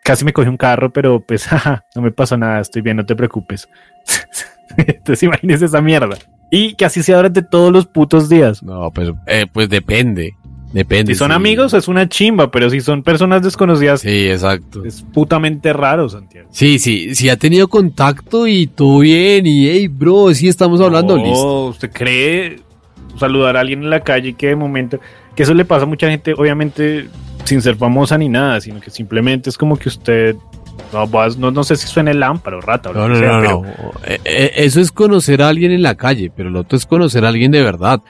casi 0.04 0.24
me 0.24 0.32
cogí 0.32 0.48
un 0.48 0.56
carro, 0.56 0.90
pero 0.90 1.20
pues 1.20 1.44
jaja, 1.48 1.84
no 1.94 2.02
me 2.02 2.10
pasó 2.10 2.36
nada, 2.36 2.60
estoy 2.60 2.82
bien, 2.82 2.96
no 2.96 3.04
te 3.06 3.14
preocupes. 3.14 3.68
Entonces 4.76 5.22
imagínese 5.22 5.66
esa 5.66 5.82
mierda. 5.82 6.16
Y 6.50 6.74
que 6.74 6.86
así 6.86 7.02
sea 7.02 7.16
durante 7.16 7.42
todos 7.42 7.70
los 7.72 7.86
putos 7.86 8.28
días. 8.28 8.62
No, 8.62 8.90
pues, 8.90 9.12
eh, 9.26 9.46
pues 9.52 9.68
depende. 9.68 10.34
Depende. 10.72 11.12
Si 11.12 11.18
son 11.18 11.28
sí. 11.30 11.34
amigos 11.34 11.74
es 11.74 11.88
una 11.88 12.08
chimba, 12.08 12.50
pero 12.50 12.68
si 12.70 12.80
son 12.80 13.02
personas 13.02 13.42
desconocidas 13.42 14.00
Sí, 14.02 14.30
exacto. 14.30 14.84
es 14.84 15.02
putamente 15.02 15.72
raro, 15.72 16.08
Santiago. 16.08 16.48
Sí, 16.52 16.78
sí, 16.78 17.14
si 17.14 17.28
ha 17.28 17.36
tenido 17.36 17.68
contacto 17.68 18.46
y 18.46 18.66
todo 18.66 19.00
bien, 19.00 19.46
y 19.46 19.68
hey, 19.68 19.88
bro, 19.88 20.32
sí 20.34 20.48
estamos 20.48 20.80
hablando, 20.80 21.16
No, 21.16 21.24
listo. 21.24 21.66
¿Usted 21.66 21.90
cree 21.90 22.60
saludar 23.18 23.56
a 23.56 23.60
alguien 23.60 23.82
en 23.82 23.90
la 23.90 24.00
calle 24.00 24.34
que 24.34 24.48
de 24.48 24.56
momento, 24.56 25.00
que 25.34 25.42
eso 25.42 25.54
le 25.54 25.64
pasa 25.64 25.84
a 25.84 25.86
mucha 25.86 26.08
gente, 26.08 26.34
obviamente 26.34 27.08
sin 27.48 27.62
ser 27.62 27.76
famosa 27.76 28.16
ni 28.18 28.28
nada, 28.28 28.60
sino 28.60 28.80
que 28.80 28.90
simplemente 28.90 29.50
es 29.50 29.58
como 29.58 29.76
que 29.76 29.88
usted, 29.88 30.36
no, 30.92 31.06
no, 31.38 31.50
no 31.50 31.64
sé 31.64 31.76
si 31.76 31.86
suena 31.86 32.10
el 32.12 32.20
lámpara 32.20 32.58
o 32.58 32.60
rata 32.60 32.90
o 32.90 32.92
lo 32.92 33.08
No, 33.08 33.14
que 33.14 33.14
no, 33.14 33.18
sea, 33.20 33.32
no, 33.40 33.62
pero 33.62 33.62
no. 33.62 33.90
Eh, 34.06 34.20
eh, 34.24 34.52
Eso 34.56 34.80
es 34.80 34.92
conocer 34.92 35.42
a 35.42 35.48
alguien 35.48 35.72
en 35.72 35.82
la 35.82 35.94
calle, 35.96 36.30
pero 36.34 36.50
lo 36.50 36.60
otro 36.60 36.78
es 36.78 36.86
conocer 36.86 37.24
a 37.24 37.28
alguien 37.28 37.50
de 37.50 37.62
verdad. 37.62 38.00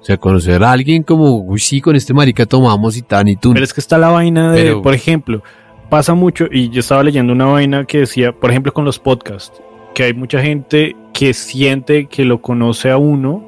O 0.00 0.04
sea, 0.04 0.16
conocer 0.16 0.62
a 0.62 0.70
alguien 0.72 1.02
como, 1.02 1.36
uy, 1.38 1.58
sí, 1.58 1.80
con 1.80 1.96
este 1.96 2.14
marica 2.14 2.46
tomamos 2.46 2.96
y 2.96 3.02
tan 3.02 3.26
y 3.28 3.36
tú. 3.36 3.52
Pero 3.52 3.64
es 3.64 3.72
que 3.74 3.80
está 3.80 3.98
la 3.98 4.08
vaina 4.10 4.52
de, 4.52 4.62
Pero- 4.62 4.82
por 4.82 4.94
ejemplo, 4.94 5.42
pasa 5.90 6.14
mucho, 6.14 6.46
y 6.50 6.68
yo 6.70 6.80
estaba 6.80 7.02
leyendo 7.02 7.32
una 7.32 7.46
vaina 7.46 7.84
que 7.84 7.98
decía, 8.00 8.32
por 8.32 8.50
ejemplo, 8.50 8.72
con 8.72 8.84
los 8.84 8.98
podcasts, 8.98 9.60
que 9.94 10.04
hay 10.04 10.14
mucha 10.14 10.40
gente 10.42 10.94
que 11.12 11.32
siente 11.34 12.06
que 12.06 12.24
lo 12.24 12.40
conoce 12.40 12.90
a 12.90 12.96
uno, 12.98 13.44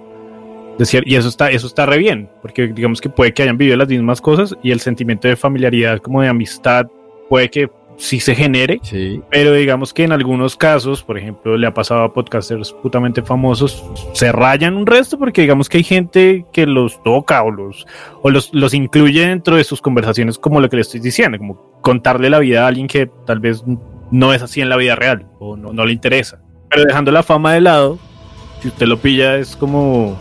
decir, 0.80 1.02
y 1.06 1.14
eso 1.16 1.28
está, 1.28 1.50
eso 1.50 1.66
está 1.66 1.86
re 1.86 1.98
bien, 1.98 2.28
porque 2.42 2.68
digamos 2.68 3.00
que 3.00 3.08
puede 3.08 3.32
que 3.32 3.42
hayan 3.42 3.58
vivido 3.58 3.76
las 3.76 3.88
mismas 3.88 4.20
cosas 4.20 4.56
y 4.62 4.70
el 4.70 4.80
sentimiento 4.80 5.28
de 5.28 5.36
familiaridad, 5.36 5.98
como 5.98 6.22
de 6.22 6.28
amistad, 6.28 6.86
puede 7.28 7.50
que 7.50 7.70
sí 7.96 8.18
se 8.18 8.34
genere, 8.34 8.80
Sí. 8.82 9.20
pero 9.30 9.52
digamos 9.52 9.92
que 9.92 10.04
en 10.04 10.12
algunos 10.12 10.56
casos, 10.56 11.02
por 11.02 11.18
ejemplo, 11.18 11.58
le 11.58 11.66
ha 11.66 11.74
pasado 11.74 12.02
a 12.02 12.14
podcasters 12.14 12.72
putamente 12.72 13.20
famosos, 13.20 13.84
se 14.14 14.32
rayan 14.32 14.74
un 14.74 14.86
resto 14.86 15.18
porque 15.18 15.42
digamos 15.42 15.68
que 15.68 15.76
hay 15.76 15.84
gente 15.84 16.46
que 16.50 16.64
los 16.66 17.02
toca 17.02 17.42
o 17.42 17.50
los, 17.50 17.86
o 18.22 18.30
los, 18.30 18.54
los 18.54 18.72
incluye 18.72 19.26
dentro 19.26 19.56
de 19.56 19.64
sus 19.64 19.82
conversaciones 19.82 20.38
como 20.38 20.60
lo 20.60 20.70
que 20.70 20.76
le 20.76 20.82
estoy 20.82 21.00
diciendo, 21.00 21.36
como 21.36 21.78
contarle 21.82 22.30
la 22.30 22.38
vida 22.38 22.64
a 22.64 22.68
alguien 22.68 22.86
que 22.86 23.10
tal 23.26 23.38
vez 23.38 23.62
no 24.10 24.32
es 24.32 24.40
así 24.40 24.62
en 24.62 24.70
la 24.70 24.76
vida 24.78 24.96
real 24.96 25.26
o 25.38 25.56
no, 25.58 25.74
no 25.74 25.84
le 25.84 25.92
interesa. 25.92 26.40
Pero 26.70 26.84
dejando 26.86 27.12
la 27.12 27.22
fama 27.22 27.52
de 27.52 27.60
lado, 27.60 27.98
si 28.62 28.68
usted 28.68 28.86
lo 28.86 28.96
pilla 28.96 29.36
es 29.36 29.56
como 29.56 30.18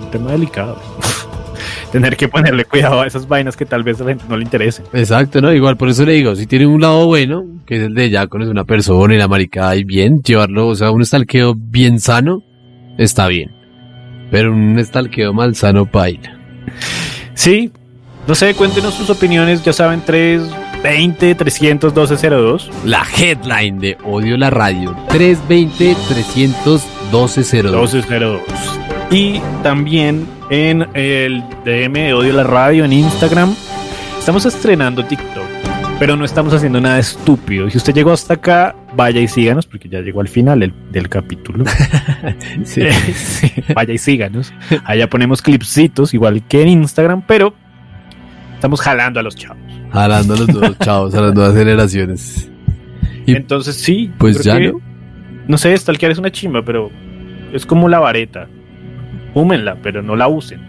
un 0.00 0.10
tema 0.10 0.32
delicado. 0.32 0.80
Tener 1.92 2.16
que 2.16 2.28
ponerle 2.28 2.64
cuidado 2.64 3.00
a 3.00 3.06
esas 3.06 3.26
vainas 3.26 3.56
que 3.56 3.66
tal 3.66 3.82
vez 3.82 4.00
a 4.00 4.04
la 4.04 4.10
gente 4.10 4.24
no 4.28 4.36
le 4.36 4.44
interese. 4.44 4.82
Exacto, 4.92 5.40
¿no? 5.40 5.52
Igual 5.52 5.76
por 5.76 5.88
eso 5.88 6.04
le 6.04 6.12
digo, 6.12 6.36
si 6.36 6.46
tiene 6.46 6.66
un 6.66 6.80
lado 6.80 7.06
bueno, 7.06 7.44
que 7.66 7.76
es 7.76 7.82
el 7.82 7.94
de 7.94 8.10
ya 8.10 8.26
conocer 8.28 8.52
una 8.52 8.64
persona 8.64 9.14
y 9.14 9.18
la 9.18 9.26
maricada 9.26 9.74
y 9.74 9.84
bien, 9.84 10.22
llevarlo, 10.22 10.68
o 10.68 10.74
sea, 10.74 10.92
un 10.92 11.02
estalqueo 11.02 11.54
bien 11.56 11.98
sano, 11.98 12.42
está 12.96 13.26
bien. 13.26 13.50
Pero 14.30 14.52
un 14.52 14.78
estalqueo 14.78 15.32
mal 15.32 15.56
sano 15.56 15.86
paila. 15.86 16.38
Sí, 17.34 17.72
no 18.28 18.36
sé, 18.36 18.54
cuéntenos 18.54 18.94
sus 18.94 19.10
opiniones, 19.10 19.64
ya 19.64 19.72
saben, 19.72 20.02
320 20.02 21.34
312 21.34 22.30
02. 22.30 22.70
La 22.84 23.04
headline 23.18 23.80
de 23.80 23.98
Odio 24.04 24.36
la 24.36 24.50
Radio, 24.50 24.96
320 25.08 25.96
312 26.08 27.62
02. 27.62 27.94
1202. 27.94 28.69
Y 29.10 29.40
también 29.62 30.26
en 30.50 30.86
el 30.94 31.42
DM 31.64 31.92
de 31.94 32.14
Odio 32.14 32.32
la 32.32 32.44
Radio 32.44 32.84
en 32.84 32.92
Instagram. 32.92 33.54
Estamos 34.18 34.46
estrenando 34.46 35.04
TikTok, 35.04 35.44
pero 35.98 36.16
no 36.16 36.24
estamos 36.24 36.54
haciendo 36.54 36.80
nada 36.80 36.98
estúpido. 36.98 37.68
Si 37.70 37.76
usted 37.78 37.92
llegó 37.94 38.12
hasta 38.12 38.34
acá, 38.34 38.76
vaya 38.94 39.20
y 39.20 39.26
síganos, 39.26 39.66
porque 39.66 39.88
ya 39.88 40.00
llegó 40.00 40.20
al 40.20 40.28
final 40.28 40.60
del, 40.60 40.72
del 40.90 41.08
capítulo. 41.08 41.64
Sí. 42.64 42.82
Sí, 43.14 43.50
vaya 43.74 43.94
y 43.94 43.98
síganos. 43.98 44.52
Allá 44.84 45.08
ponemos 45.08 45.42
clipsitos, 45.42 46.14
igual 46.14 46.42
que 46.46 46.62
en 46.62 46.68
Instagram, 46.68 47.22
pero 47.26 47.54
estamos 48.54 48.80
jalando 48.80 49.18
a 49.18 49.22
los 49.22 49.34
chavos. 49.34 49.58
Jalando 49.92 50.34
a 50.34 50.36
los 50.36 50.46
dos 50.46 50.78
chavos, 50.80 51.14
a 51.14 51.20
las 51.22 51.34
nuevas 51.34 51.56
generaciones. 51.56 52.48
Y 53.26 53.34
Entonces 53.34 53.76
sí, 53.76 54.10
pues 54.18 54.42
ya 54.44 54.58
que- 54.58 54.68
no. 54.72 54.80
No 55.48 55.58
sé, 55.58 55.76
stalkear 55.76 56.12
es 56.12 56.18
una 56.18 56.30
chimba, 56.30 56.62
pero 56.64 56.90
es 57.52 57.66
como 57.66 57.88
la 57.88 57.98
vareta. 57.98 58.46
Fúmenla, 59.34 59.76
pero 59.82 60.02
no 60.02 60.16
la 60.16 60.28
usen. 60.28 60.60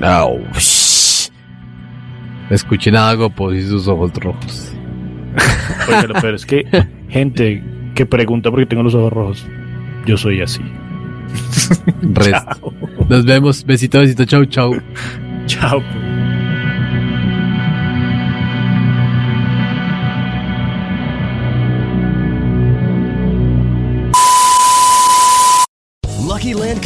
Au, 0.00 0.40
shh. 0.54 1.30
Escuchen 2.50 2.96
a 2.96 3.10
Agopos 3.10 3.54
y 3.54 3.62
sus 3.62 3.88
ojos 3.88 4.12
rojos. 4.14 4.72
Oiga, 5.88 6.02
lo 6.02 6.14
peor 6.14 6.34
es 6.34 6.46
que 6.46 6.64
gente 7.08 7.62
que 7.94 8.06
pregunta 8.06 8.50
por 8.50 8.60
qué 8.60 8.66
tengo 8.66 8.82
los 8.82 8.94
ojos 8.94 9.12
rojos, 9.12 9.46
yo 10.06 10.16
soy 10.16 10.40
así. 10.40 10.60
Nos 13.08 13.24
vemos. 13.24 13.64
Besito, 13.64 13.98
besito. 14.00 14.24
Chau, 14.24 14.44
chau. 14.46 14.74
Chao. 15.46 15.82